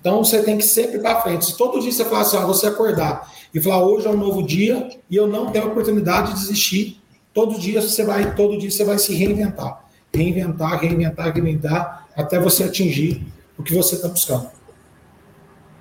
Então 0.00 0.22
você 0.22 0.42
tem 0.42 0.56
que 0.56 0.64
sempre 0.64 1.00
para 1.00 1.20
frente. 1.20 1.46
Se 1.46 1.56
todo 1.56 1.80
dia 1.80 1.90
você 1.90 2.04
falar 2.04 2.20
assim, 2.20 2.36
ó, 2.36 2.46
você 2.46 2.66
acordar 2.66 3.32
e 3.52 3.60
falar 3.60 3.84
hoje 3.84 4.06
é 4.06 4.10
um 4.10 4.16
novo 4.16 4.42
dia 4.42 4.88
e 5.10 5.16
eu 5.16 5.26
não 5.26 5.50
tenho 5.50 5.64
a 5.64 5.68
oportunidade 5.68 6.34
de 6.34 6.40
desistir, 6.40 6.98
Todo 7.38 7.56
dia 7.56 7.80
você 7.80 8.02
vai, 8.04 8.34
todo 8.34 8.58
dia 8.58 8.68
você 8.68 8.82
vai 8.82 8.98
se 8.98 9.14
reinventar, 9.14 9.84
reinventar, 10.12 10.80
reinventar, 10.80 11.32
reinventar, 11.32 12.08
até 12.16 12.36
você 12.36 12.64
atingir 12.64 13.24
o 13.56 13.62
que 13.62 13.72
você 13.72 13.94
está 13.94 14.08
buscando. 14.08 14.50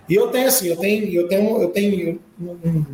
E 0.08 0.14
eu 0.14 0.28
tenho 0.28 0.48
assim, 0.48 0.68
eu 0.68 0.78
tenho, 0.78 1.12
eu 1.12 1.28
tenho, 1.28 1.62
eu 1.62 1.70
tenho 1.70 2.20
um, 2.40 2.46
um, 2.46 2.86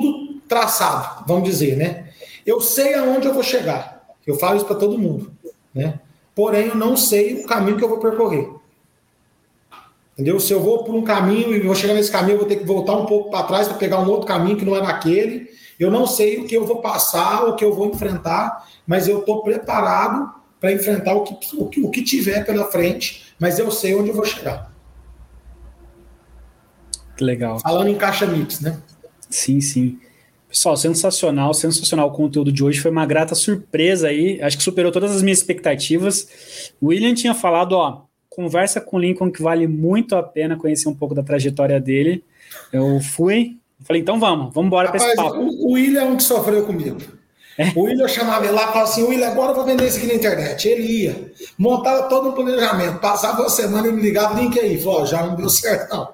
tudo 0.00 0.40
traçado, 0.48 1.24
vamos 1.26 1.48
dizer, 1.48 1.76
né? 1.76 2.08
Eu 2.44 2.60
sei 2.60 2.94
aonde 2.94 3.26
eu 3.26 3.34
vou 3.34 3.42
chegar. 3.42 4.04
Eu 4.26 4.36
falo 4.36 4.56
isso 4.56 4.66
para 4.66 4.76
todo 4.76 4.98
mundo, 4.98 5.32
né? 5.74 6.00
Porém, 6.34 6.68
eu 6.68 6.74
não 6.74 6.96
sei 6.96 7.42
o 7.42 7.46
caminho 7.46 7.76
que 7.76 7.84
eu 7.84 7.88
vou 7.88 7.98
percorrer. 7.98 8.50
Entendeu? 10.14 10.38
Se 10.40 10.52
eu 10.52 10.60
vou 10.60 10.84
por 10.84 10.94
um 10.94 11.02
caminho 11.02 11.54
e 11.54 11.60
vou 11.60 11.74
chegar 11.74 11.94
nesse 11.94 12.10
caminho, 12.10 12.34
eu 12.34 12.38
vou 12.38 12.48
ter 12.48 12.56
que 12.56 12.64
voltar 12.64 12.96
um 12.96 13.06
pouco 13.06 13.30
para 13.30 13.46
trás 13.46 13.68
para 13.68 13.76
pegar 13.76 14.00
um 14.00 14.08
outro 14.08 14.26
caminho 14.26 14.56
que 14.56 14.64
não 14.64 14.76
é 14.76 14.82
naquele. 14.82 15.48
Eu 15.78 15.90
não 15.90 16.06
sei 16.06 16.38
o 16.38 16.46
que 16.46 16.56
eu 16.56 16.64
vou 16.64 16.80
passar, 16.80 17.44
o 17.44 17.56
que 17.56 17.64
eu 17.64 17.74
vou 17.74 17.88
enfrentar, 17.88 18.66
mas 18.86 19.08
eu 19.08 19.20
estou 19.20 19.42
preparado 19.42 20.32
para 20.60 20.72
enfrentar 20.72 21.14
o 21.14 21.22
que, 21.22 21.56
o, 21.56 21.68
que, 21.68 21.80
o 21.82 21.90
que 21.90 22.02
tiver 22.02 22.44
pela 22.44 22.70
frente, 22.70 23.34
mas 23.38 23.58
eu 23.58 23.70
sei 23.70 23.94
onde 23.94 24.10
eu 24.10 24.14
vou 24.14 24.24
chegar. 24.24 24.72
Que 27.16 27.24
legal. 27.24 27.60
Falando 27.60 27.88
em 27.88 27.96
caixa 27.96 28.26
mix, 28.26 28.60
né? 28.60 28.80
Sim, 29.34 29.60
sim. 29.60 29.98
Pessoal, 30.48 30.76
sensacional, 30.76 31.52
sensacional 31.52 32.06
o 32.06 32.12
conteúdo 32.12 32.52
de 32.52 32.62
hoje. 32.62 32.78
Foi 32.78 32.92
uma 32.92 33.04
grata 33.04 33.34
surpresa 33.34 34.06
aí. 34.06 34.40
Acho 34.40 34.56
que 34.56 34.62
superou 34.62 34.92
todas 34.92 35.10
as 35.10 35.22
minhas 35.22 35.38
expectativas. 35.38 36.28
O 36.80 36.86
William 36.86 37.12
tinha 37.14 37.34
falado, 37.34 37.72
ó, 37.72 38.02
conversa 38.28 38.80
com 38.80 38.96
o 38.96 39.00
Lincoln 39.00 39.32
que 39.32 39.42
vale 39.42 39.66
muito 39.66 40.14
a 40.14 40.22
pena 40.22 40.56
conhecer 40.56 40.88
um 40.88 40.94
pouco 40.94 41.16
da 41.16 41.22
trajetória 41.24 41.80
dele. 41.80 42.22
Eu 42.72 43.00
fui, 43.00 43.56
falei, 43.82 44.02
então 44.02 44.20
vamos, 44.20 44.54
vamos 44.54 44.68
embora 44.68 44.88
para 44.88 44.98
esse 44.98 45.16
papo. 45.16 45.36
O 45.40 45.72
William 45.72 46.02
é 46.02 46.04
um 46.04 46.16
que 46.16 46.22
sofreu 46.22 46.64
comigo. 46.64 46.98
É? 47.58 47.72
O 47.74 47.82
William 47.82 48.06
chamava 48.06 48.44
ele 48.44 48.54
lá 48.54 48.62
e 48.62 48.66
falava 48.66 48.84
assim: 48.84 49.02
William, 49.02 49.26
agora 49.26 49.50
eu 49.50 49.56
vou 49.56 49.64
vender 49.64 49.88
isso 49.88 49.98
aqui 49.98 50.06
na 50.06 50.14
internet. 50.14 50.68
Ele 50.68 50.82
ia, 50.82 51.32
montava 51.58 52.04
todo 52.04 52.28
um 52.28 52.32
planejamento, 52.32 53.00
passava 53.00 53.40
uma 53.42 53.48
semana 53.48 53.88
e 53.88 53.92
me 53.92 54.00
ligava, 54.00 54.40
link 54.40 54.56
aí. 54.60 54.80
Falou: 54.80 55.04
já 55.04 55.26
não 55.26 55.34
deu 55.34 55.48
certo, 55.48 55.92
não. 55.92 56.08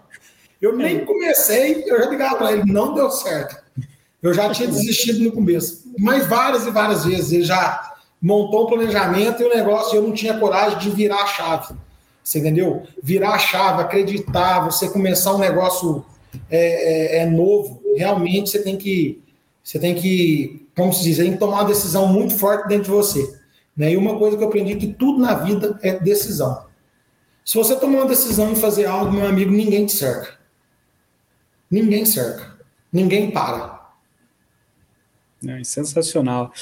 Eu 0.60 0.76
nem 0.76 1.04
comecei, 1.04 1.84
eu 1.86 1.98
já 1.98 2.10
ligava 2.10 2.36
para 2.36 2.52
ele, 2.52 2.70
não 2.70 2.94
deu 2.94 3.10
certo. 3.10 3.56
Eu 4.22 4.34
já 4.34 4.50
tinha 4.50 4.68
desistido 4.68 5.20
no 5.20 5.32
começo, 5.32 5.90
mas 5.98 6.26
várias 6.26 6.66
e 6.66 6.70
várias 6.70 7.04
vezes 7.04 7.32
ele 7.32 7.44
já 7.44 7.94
montou 8.20 8.64
um 8.64 8.66
planejamento 8.66 9.42
e 9.42 9.46
o 9.46 9.54
negócio 9.54 9.96
eu 9.96 10.02
não 10.02 10.12
tinha 10.12 10.38
coragem 10.38 10.78
de 10.78 10.90
virar 10.90 11.22
a 11.22 11.26
chave. 11.26 11.74
Você 12.22 12.38
entendeu? 12.38 12.82
Virar 13.02 13.30
a 13.30 13.38
chave, 13.38 13.82
acreditar, 13.82 14.60
você 14.60 14.90
começar 14.90 15.34
um 15.34 15.38
negócio 15.38 16.04
é, 16.50 17.16
é, 17.18 17.22
é 17.22 17.26
novo. 17.26 17.80
Realmente 17.96 18.50
você 18.50 18.62
tem 18.62 18.76
que, 18.76 19.22
você 19.64 19.78
tem 19.78 19.94
que, 19.94 20.66
como 20.76 20.92
se 20.92 21.02
diz, 21.02 21.16
tem 21.16 21.32
que 21.32 21.38
tomar 21.38 21.60
uma 21.60 21.64
decisão 21.64 22.06
muito 22.06 22.36
forte 22.36 22.68
dentro 22.68 22.84
de 22.84 22.90
você. 22.90 23.40
Né? 23.74 23.92
E 23.92 23.96
uma 23.96 24.18
coisa 24.18 24.36
que 24.36 24.42
eu 24.42 24.48
aprendi 24.48 24.76
que 24.76 24.88
tudo 24.88 25.18
na 25.18 25.34
vida 25.34 25.78
é 25.82 25.98
decisão. 25.98 26.64
Se 27.42 27.56
você 27.56 27.74
tomar 27.74 28.00
uma 28.00 28.06
decisão 28.06 28.52
em 28.52 28.56
fazer 28.56 28.84
algo, 28.84 29.10
meu 29.10 29.26
amigo, 29.26 29.50
ninguém 29.50 29.86
te 29.86 29.96
cerca. 29.96 30.39
Ninguém 31.70 32.04
cerca. 32.04 32.58
Ninguém 32.92 33.30
para. 33.30 33.80
É, 35.46 35.64
sensacional. 35.64 36.52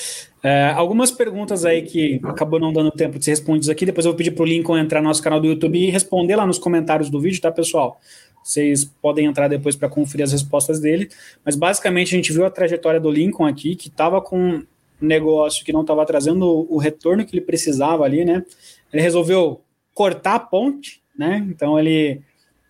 É, 0.43 0.71
algumas 0.71 1.11
perguntas 1.11 1.65
aí 1.65 1.83
que 1.83 2.21
acabou 2.23 2.61
não 2.61 2.73
dando 2.73 2.93
tempo 2.93 3.19
de 3.19 3.25
ser 3.25 3.33
respondidas 3.33 3.69
aqui. 3.69 3.85
Depois 3.85 4.07
eu 4.07 4.13
vou 4.13 4.17
pedir 4.17 4.31
para 4.31 4.43
o 4.43 4.47
Lincoln 4.47 4.79
entrar 4.79 5.01
no 5.01 5.09
nosso 5.09 5.23
canal 5.23 5.41
do 5.41 5.49
YouTube 5.49 5.79
e 5.79 5.91
responder 5.91 6.37
lá 6.37 6.47
nos 6.47 6.59
comentários 6.59 7.11
do 7.11 7.21
vídeo, 7.21 7.41
tá, 7.41 7.51
pessoal? 7.51 8.01
Vocês 8.43 8.85
podem 8.85 9.27
entrar 9.27 9.49
depois 9.49 9.75
para 9.75 9.89
conferir 9.89 10.25
as 10.25 10.33
respostas 10.33 10.79
dele. 10.79 11.11
Mas 11.45 11.57
basicamente 11.57 12.15
a 12.15 12.17
gente 12.17 12.33
viu 12.33 12.47
a 12.47 12.51
trajetória 12.51 13.01
do 13.01 13.11
Lincoln 13.11 13.47
aqui, 13.47 13.75
que 13.75 13.89
estava 13.89 14.21
com 14.21 14.39
um 14.39 14.67
negócio 15.01 15.65
que 15.65 15.73
não 15.73 15.81
estava 15.81 16.07
trazendo 16.07 16.67
o 16.71 16.79
retorno 16.79 17.25
que 17.25 17.35
ele 17.35 17.45
precisava 17.45 18.05
ali, 18.05 18.25
né? 18.25 18.45
Ele 18.93 19.03
resolveu 19.03 19.61
cortar 19.93 20.37
a 20.37 20.41
ponte, 20.41 21.03
né? 21.17 21.45
Então 21.51 21.79
ele 21.79 22.23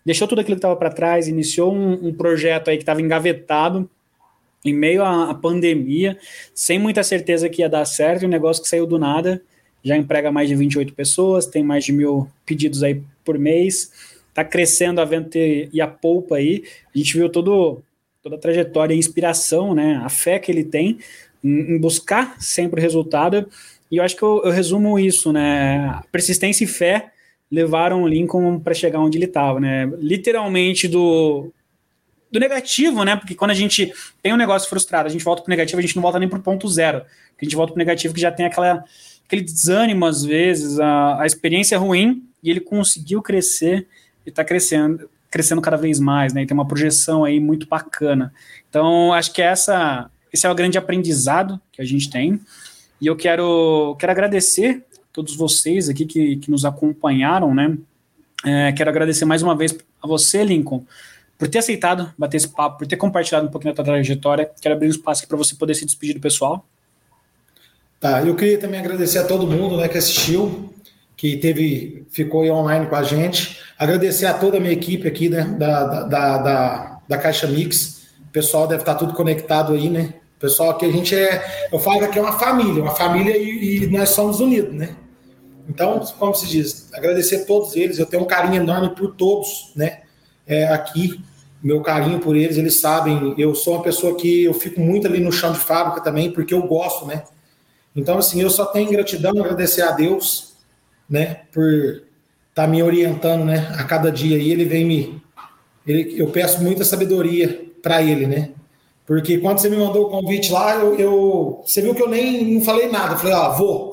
deixou 0.05 0.27
tudo 0.27 0.41
aquilo 0.41 0.55
que 0.55 0.59
estava 0.59 0.75
para 0.75 0.89
trás, 0.89 1.27
iniciou 1.27 1.73
um, 1.73 2.07
um 2.07 2.13
projeto 2.13 2.69
aí 2.69 2.77
que 2.77 2.83
estava 2.83 3.01
engavetado 3.01 3.89
em 4.63 4.73
meio 4.73 5.03
à, 5.03 5.33
pandemia, 5.33 6.17
sem 6.53 6.77
muita 6.77 7.03
certeza 7.03 7.49
que 7.49 7.61
ia 7.61 7.69
dar 7.69 7.85
certo, 7.85 8.25
um 8.25 8.29
negócio 8.29 8.61
que 8.61 8.69
saiu 8.69 8.85
do 8.85 8.99
nada, 8.99 9.41
já 9.83 9.95
emprega 9.95 10.31
mais 10.31 10.49
de 10.49 10.55
28 10.55 10.93
pessoas, 10.93 11.45
tem 11.45 11.63
mais 11.63 11.85
de 11.85 11.93
mil 11.93 12.27
pedidos 12.45 12.83
aí 12.83 13.01
por 13.23 13.37
mês, 13.37 13.91
está 14.27 14.43
crescendo 14.43 14.99
a 14.99 15.05
venda 15.05 15.29
e 15.37 15.79
a 15.79 15.87
polpa 15.87 16.35
aí, 16.35 16.63
a 16.93 16.97
gente 16.97 17.17
viu 17.17 17.29
todo, 17.29 17.81
toda 18.21 18.35
a 18.35 18.39
trajetória 18.39 18.93
e 18.93 18.97
inspiração, 18.97 19.73
né, 19.73 20.01
a 20.03 20.09
fé 20.09 20.39
que 20.39 20.51
ele 20.51 20.63
tem 20.63 20.99
em, 21.43 21.75
em 21.75 21.79
buscar 21.79 22.35
sempre 22.39 22.79
o 22.79 22.83
resultado, 22.83 23.47
e 23.89 23.97
eu 23.97 24.03
acho 24.03 24.15
que 24.15 24.23
eu, 24.23 24.41
eu 24.43 24.51
resumo 24.51 24.99
isso, 24.99 25.31
né, 25.31 26.01
persistência 26.11 26.65
e 26.65 26.67
fé 26.67 27.11
levaram 27.51 28.03
o 28.03 28.07
Lincoln 28.07 28.59
para 28.59 28.73
chegar 28.73 28.99
onde 28.99 29.17
ele 29.17 29.25
estava, 29.25 29.59
né, 29.59 29.85
literalmente 29.97 30.87
do 30.87 31.51
do 32.31 32.39
negativo, 32.39 33.03
né? 33.03 33.15
Porque 33.15 33.35
quando 33.35 33.51
a 33.51 33.55
gente 33.55 33.91
tem 34.21 34.33
um 34.33 34.37
negócio 34.37 34.69
frustrado, 34.69 35.07
a 35.07 35.11
gente 35.11 35.23
volta 35.23 35.41
pro 35.41 35.49
negativo, 35.49 35.79
a 35.79 35.81
gente 35.81 35.95
não 35.95 36.03
volta 36.03 36.19
nem 36.19 36.29
pro 36.29 36.39
ponto 36.39 36.67
zero. 36.67 36.99
A 36.99 37.43
gente 37.43 37.55
volta 37.55 37.73
pro 37.73 37.79
negativo 37.79 38.13
que 38.13 38.21
já 38.21 38.31
tem 38.31 38.45
aquela, 38.45 38.83
aquele 39.25 39.41
desânimo, 39.41 40.05
às 40.05 40.23
vezes, 40.23 40.79
a, 40.79 41.21
a 41.21 41.25
experiência 41.25 41.77
ruim, 41.77 42.23
e 42.43 42.49
ele 42.49 42.59
conseguiu 42.59 43.21
crescer 43.21 43.87
e 44.25 44.29
está 44.29 44.43
crescendo, 44.43 45.09
crescendo 45.29 45.61
cada 45.61 45.77
vez 45.77 45.99
mais, 45.99 46.33
né? 46.33 46.43
E 46.43 46.45
tem 46.45 46.53
uma 46.53 46.67
projeção 46.67 47.23
aí 47.23 47.39
muito 47.39 47.67
bacana. 47.67 48.33
Então, 48.69 49.11
acho 49.13 49.33
que 49.33 49.41
essa, 49.41 50.09
esse 50.31 50.45
é 50.45 50.51
o 50.51 50.55
grande 50.55 50.77
aprendizado 50.77 51.59
que 51.71 51.81
a 51.81 51.85
gente 51.85 52.09
tem. 52.09 52.39
E 53.01 53.07
eu 53.07 53.15
quero, 53.15 53.95
quero 53.97 54.11
agradecer 54.11 54.83
todos 55.11 55.35
vocês 55.35 55.89
aqui 55.89 56.05
que, 56.05 56.37
que 56.37 56.51
nos 56.51 56.65
acompanharam, 56.65 57.53
né? 57.53 57.77
É, 58.45 58.71
quero 58.71 58.89
agradecer 58.89 59.25
mais 59.25 59.41
uma 59.41 59.55
vez 59.55 59.77
a 60.01 60.07
você, 60.07 60.43
Lincoln, 60.43 60.85
por 61.37 61.47
ter 61.47 61.59
aceitado 61.59 62.13
bater 62.17 62.37
esse 62.37 62.47
papo, 62.47 62.79
por 62.79 62.87
ter 62.87 62.95
compartilhado 62.95 63.47
um 63.47 63.49
pouquinho 63.49 63.73
da 63.73 63.83
tua 63.83 63.93
trajetória. 63.93 64.49
Quero 64.61 64.75
abrir 64.75 64.87
um 64.87 64.91
espaço 64.91 65.21
aqui 65.21 65.27
para 65.27 65.37
você 65.37 65.55
poder 65.55 65.75
se 65.75 65.85
despedir 65.85 66.15
do 66.15 66.21
pessoal. 66.21 66.65
Tá, 67.99 68.21
eu 68.23 68.35
queria 68.35 68.57
também 68.57 68.79
agradecer 68.79 69.19
a 69.19 69.25
todo 69.25 69.45
mundo 69.45 69.75
né, 69.75 69.89
que 69.89 69.97
assistiu, 69.97 70.73
que 71.17 71.35
teve, 71.35 72.05
ficou 72.09 72.45
online 72.45 72.87
com 72.87 72.95
a 72.95 73.03
gente. 73.03 73.59
Agradecer 73.77 74.25
a 74.25 74.33
toda 74.33 74.57
a 74.57 74.59
minha 74.59 74.71
equipe 74.71 75.05
aqui 75.05 75.27
né, 75.27 75.43
da, 75.43 75.83
da, 75.83 76.37
da, 76.37 77.01
da 77.07 77.17
Caixa 77.17 77.45
Mix. 77.47 78.07
O 78.21 78.31
pessoal 78.31 78.67
deve 78.67 78.83
estar 78.83 78.95
tudo 78.95 79.13
conectado 79.13 79.73
aí, 79.73 79.89
né? 79.89 80.13
Pessoal 80.39 80.71
aqui 80.71 80.85
a 80.85 80.91
gente 80.91 81.15
é. 81.15 81.67
Eu 81.71 81.79
falo 81.79 82.07
que 82.09 82.17
é 82.17 82.21
uma 82.21 82.39
família, 82.39 82.81
uma 82.81 82.95
família 82.95 83.37
e, 83.37 83.83
e 83.83 83.87
nós 83.87 84.09
somos 84.09 84.39
unidos, 84.39 84.73
né? 84.73 84.95
Então, 85.67 85.99
como 86.17 86.33
se 86.33 86.47
diz, 86.47 86.91
agradecer 86.93 87.43
a 87.43 87.45
todos 87.45 87.75
eles. 87.75 87.99
Eu 87.99 88.05
tenho 88.05 88.23
um 88.23 88.27
carinho 88.27 88.61
enorme 88.61 88.95
por 88.95 89.13
todos, 89.15 89.71
né? 89.75 90.01
É, 90.47 90.67
aqui 90.69 91.21
meu 91.61 91.81
carinho 91.81 92.19
por 92.19 92.35
eles, 92.35 92.57
eles 92.57 92.79
sabem. 92.79 93.35
Eu 93.37 93.53
sou 93.53 93.75
uma 93.75 93.83
pessoa 93.83 94.15
que 94.15 94.45
eu 94.45 94.53
fico 94.53 94.79
muito 94.79 95.05
ali 95.07 95.19
no 95.19 95.31
chão 95.31 95.51
de 95.51 95.59
fábrica 95.59 96.01
também, 96.01 96.31
porque 96.31 96.53
eu 96.53 96.61
gosto, 96.63 97.05
né? 97.05 97.23
Então, 97.95 98.17
assim, 98.17 98.41
eu 98.41 98.49
só 98.49 98.65
tenho 98.65 98.89
gratidão, 98.89 99.31
agradecer 99.31 99.81
a 99.81 99.91
Deus, 99.91 100.53
né, 101.09 101.41
por 101.51 101.67
estar 101.69 102.03
tá 102.53 102.67
me 102.67 102.81
orientando, 102.81 103.43
né, 103.43 103.75
a 103.77 103.83
cada 103.83 104.11
dia. 104.11 104.37
E 104.37 104.51
ele 104.51 104.63
vem 104.63 104.85
me. 104.85 105.21
Ele, 105.85 106.19
eu 106.19 106.27
peço 106.27 106.61
muita 106.61 106.85
sabedoria 106.85 107.67
para 107.81 108.01
ele, 108.01 108.25
né? 108.25 108.51
Porque 109.09 109.39
quando 109.39 109.57
você 109.57 109.71
me 109.71 109.77
mandou 109.77 110.05
o 110.05 110.09
convite 110.11 110.51
lá, 110.51 110.75
eu, 110.75 110.93
eu, 110.93 111.63
você 111.65 111.81
viu 111.81 111.95
que 111.95 112.03
eu 112.03 112.07
nem 112.07 112.53
não 112.53 112.61
falei 112.61 112.87
nada. 112.91 113.15
Eu 113.15 113.17
falei, 113.17 113.33
ó, 113.33 113.45
ah, 113.45 113.49
vou. 113.49 113.89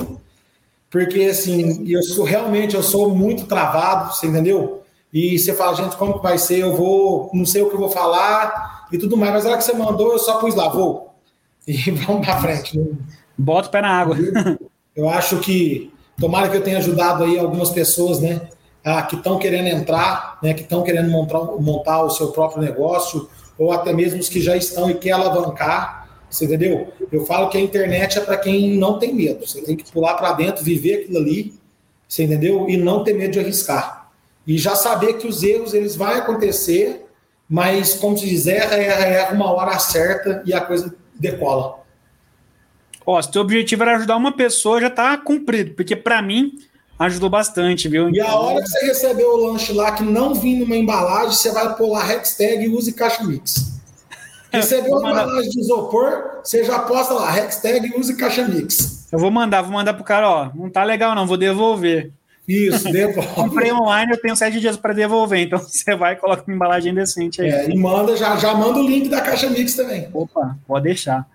Porque, 0.91 1.23
assim, 1.23 1.91
eu 1.91 2.03
sou 2.03 2.23
realmente, 2.23 2.77
eu 2.77 2.83
sou 2.83 3.15
muito 3.15 3.47
travado, 3.47 4.15
você 4.15 4.27
entendeu? 4.27 4.83
e 5.11 5.39
você 5.39 5.55
fala, 5.55 5.75
gente, 5.75 5.97
como 5.97 6.19
que 6.19 6.23
vai 6.23 6.37
ser? 6.37 6.59
Eu 6.59 6.77
vou, 6.77 7.31
não 7.33 7.47
sei 7.47 7.63
o 7.63 7.71
que 7.71 7.75
eu 7.75 7.81
vou 7.81 7.89
falar 7.89 8.87
e 8.93 8.99
tudo 8.99 9.17
mais, 9.17 9.33
mas 9.33 9.47
a 9.47 9.49
hora 9.49 9.57
que 9.57 9.65
você 9.65 9.73
mandou, 9.73 10.13
eu 10.13 10.19
só 10.19 10.39
pus 10.39 10.55
lá, 10.55 10.69
vou. 10.69 11.15
E 11.67 11.91
vamos 11.91 12.27
para 12.27 12.39
frente. 12.39 12.79
Bota 13.39 13.69
o 13.69 13.71
pé 13.71 13.81
na 13.81 13.89
água. 13.89 14.17
Eu 14.95 15.09
acho 15.09 15.41
que, 15.41 15.91
tomara 16.21 16.49
que 16.49 16.57
eu 16.57 16.63
tenha 16.63 16.79
ajudado 16.79 17.25
aí 17.25 17.39
algumas 17.39 17.69
pessoas, 17.69 18.19
né, 18.19 18.49
a, 18.83 19.03
que 19.03 19.17
estão 19.17 19.39
querendo 19.39 19.69
entrar, 19.69 20.39
né, 20.43 20.55
que 20.55 20.63
estão 20.63 20.83
querendo 20.83 21.11
montar, 21.11 21.39
montar 21.61 22.03
o 22.03 22.09
seu 22.09 22.29
próprio 22.29 22.63
negócio, 22.63 23.29
ou 23.59 23.73
até 23.73 23.93
mesmo 23.93 24.21
os 24.21 24.29
que 24.29 24.41
já 24.41 24.57
estão 24.57 24.91
e 24.91 24.95
quer 24.95 25.13
alavancar, 25.13 26.09
você 26.29 26.45
entendeu? 26.45 26.93
Eu 27.11 27.25
falo 27.25 27.49
que 27.49 27.57
a 27.57 27.61
internet 27.61 28.19
é 28.19 28.21
para 28.21 28.37
quem 28.37 28.77
não 28.77 28.99
tem 28.99 29.15
medo. 29.15 29.47
Você 29.47 29.63
tem 29.63 29.77
que 29.77 29.91
pular 29.91 30.15
para 30.15 30.33
dentro, 30.33 30.65
viver 30.65 31.03
aquilo 31.03 31.19
ali, 31.19 31.55
você 32.07 32.25
entendeu? 32.25 32.69
E 32.69 32.77
não 32.77 33.05
ter 33.05 33.15
medo 33.15 33.33
de 33.33 33.41
arriscar 33.41 34.07
e 34.47 34.57
já 34.57 34.77
saber 34.77 35.15
que 35.15 35.27
os 35.27 35.43
erros 35.43 35.75
eles 35.75 35.97
vão 35.97 36.07
acontecer, 36.07 37.05
mas 37.49 37.95
como 37.95 38.17
se 38.17 38.29
diz, 38.29 38.47
erra, 38.47 38.77
erra, 38.77 39.05
erra 39.05 39.35
uma 39.35 39.51
hora 39.51 39.79
certa 39.79 40.43
e 40.47 40.55
a 40.55 40.61
coisa 40.61 40.95
decola. 41.15 41.81
Ó, 43.05 43.21
se 43.21 43.31
teu 43.31 43.43
objetivo 43.43 43.83
era 43.83 43.97
ajudar 43.97 44.17
uma 44.17 44.33
pessoa, 44.33 44.81
já 44.81 44.91
tá 44.91 45.17
cumprido, 45.17 45.75
porque 45.75 45.97
para 45.97 46.23
mim 46.23 46.53
ajudou 46.99 47.29
bastante, 47.29 47.89
viu? 47.89 48.11
E 48.11 48.21
a 48.21 48.35
hora 48.35 48.63
que 48.63 48.69
você 48.69 48.87
recebeu 48.87 49.29
o 49.31 49.47
lanche 49.47 49.73
lá 49.73 49.93
que 49.93 50.03
não 50.03 50.35
vinha 50.35 50.61
numa 50.61 50.77
embalagem, 50.77 51.33
você 51.33 51.51
vai 51.51 51.75
pular 51.75 52.05
hashtag 52.05 52.69
use 52.69 52.93
caixa 52.93 53.25
mix. 53.25 53.75
Recebeu 54.53 54.99
uma 54.99 55.11
embalagem 55.11 55.51
de 55.51 55.61
isopor, 55.61 56.41
você 56.43 56.65
já 56.65 56.79
posta 56.79 57.13
lá, 57.13 57.31
hashtag 57.31 57.93
use 57.99 58.17
caixa 58.17 58.47
mix. 58.47 59.07
Eu 59.13 59.19
vou 59.19 59.31
mandar, 59.31 59.63
vou 59.63 59.73
mandar 59.73 59.95
pro 59.95 60.05
cara, 60.05 60.31
ó, 60.31 60.51
não 60.55 60.71
tá 60.71 60.83
legal 60.83 61.15
não, 61.15 61.27
vou 61.27 61.37
devolver. 61.37 62.13
Isso, 62.49 62.85
devolve. 62.93 63.29
Comprei 63.35 63.73
online, 63.73 64.13
eu 64.13 64.21
tenho 64.21 64.37
sete 64.37 64.61
dias 64.61 64.77
para 64.77 64.95
devolver, 64.95 65.41
então 65.41 65.59
você 65.61 65.95
vai 65.95 66.15
e 66.15 66.17
coloca 66.17 66.45
uma 66.47 66.55
embalagem 66.55 66.95
decente 66.95 67.43
aí. 67.43 67.51
É, 67.51 67.71
e 67.71 67.77
manda, 67.77 68.17
já, 68.17 68.37
já 68.37 68.55
manda 68.55 68.79
o 68.79 68.87
link 68.87 69.09
da 69.09 69.21
Caixa 69.21 69.51
Mix 69.51 69.75
também. 69.75 70.09
Opa, 70.13 70.57
pode 70.67 70.85
deixar. 70.85 71.27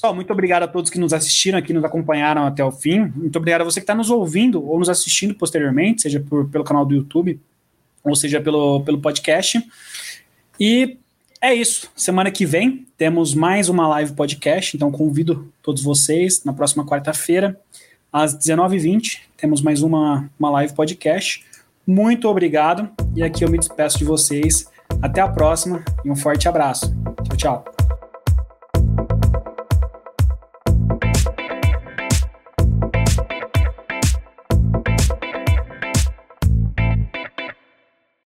Pessoal, 0.00 0.14
muito 0.14 0.32
obrigado 0.32 0.62
a 0.62 0.66
todos 0.66 0.90
que 0.90 0.98
nos 0.98 1.12
assistiram 1.12 1.58
aqui, 1.58 1.74
nos 1.74 1.84
acompanharam 1.84 2.46
até 2.46 2.64
o 2.64 2.72
fim. 2.72 3.00
Muito 3.14 3.36
obrigado 3.36 3.60
a 3.60 3.64
você 3.64 3.80
que 3.80 3.84
está 3.84 3.94
nos 3.94 4.08
ouvindo 4.08 4.66
ou 4.66 4.78
nos 4.78 4.88
assistindo 4.88 5.34
posteriormente, 5.34 6.00
seja 6.00 6.18
por, 6.18 6.48
pelo 6.48 6.64
canal 6.64 6.86
do 6.86 6.94
YouTube 6.94 7.38
ou 8.02 8.16
seja 8.16 8.40
pelo, 8.40 8.80
pelo 8.80 8.98
podcast. 8.98 9.62
E 10.58 10.96
é 11.38 11.52
isso. 11.52 11.90
Semana 11.94 12.30
que 12.30 12.46
vem 12.46 12.86
temos 12.96 13.34
mais 13.34 13.68
uma 13.68 13.86
live 13.88 14.14
podcast, 14.14 14.74
então 14.74 14.90
convido 14.90 15.52
todos 15.62 15.82
vocês 15.82 16.44
na 16.44 16.54
próxima 16.54 16.82
quarta-feira 16.86 17.60
às 18.10 18.34
19h20, 18.34 19.18
temos 19.36 19.60
mais 19.60 19.82
uma, 19.82 20.30
uma 20.38 20.50
live 20.50 20.72
podcast. 20.72 21.44
Muito 21.86 22.26
obrigado 22.26 22.88
e 23.14 23.22
aqui 23.22 23.44
eu 23.44 23.50
me 23.50 23.58
despeço 23.58 23.98
de 23.98 24.06
vocês. 24.06 24.66
Até 25.02 25.20
a 25.20 25.28
próxima 25.28 25.84
e 26.02 26.10
um 26.10 26.16
forte 26.16 26.48
abraço. 26.48 26.90
Tchau, 27.22 27.36
tchau. 27.36 27.79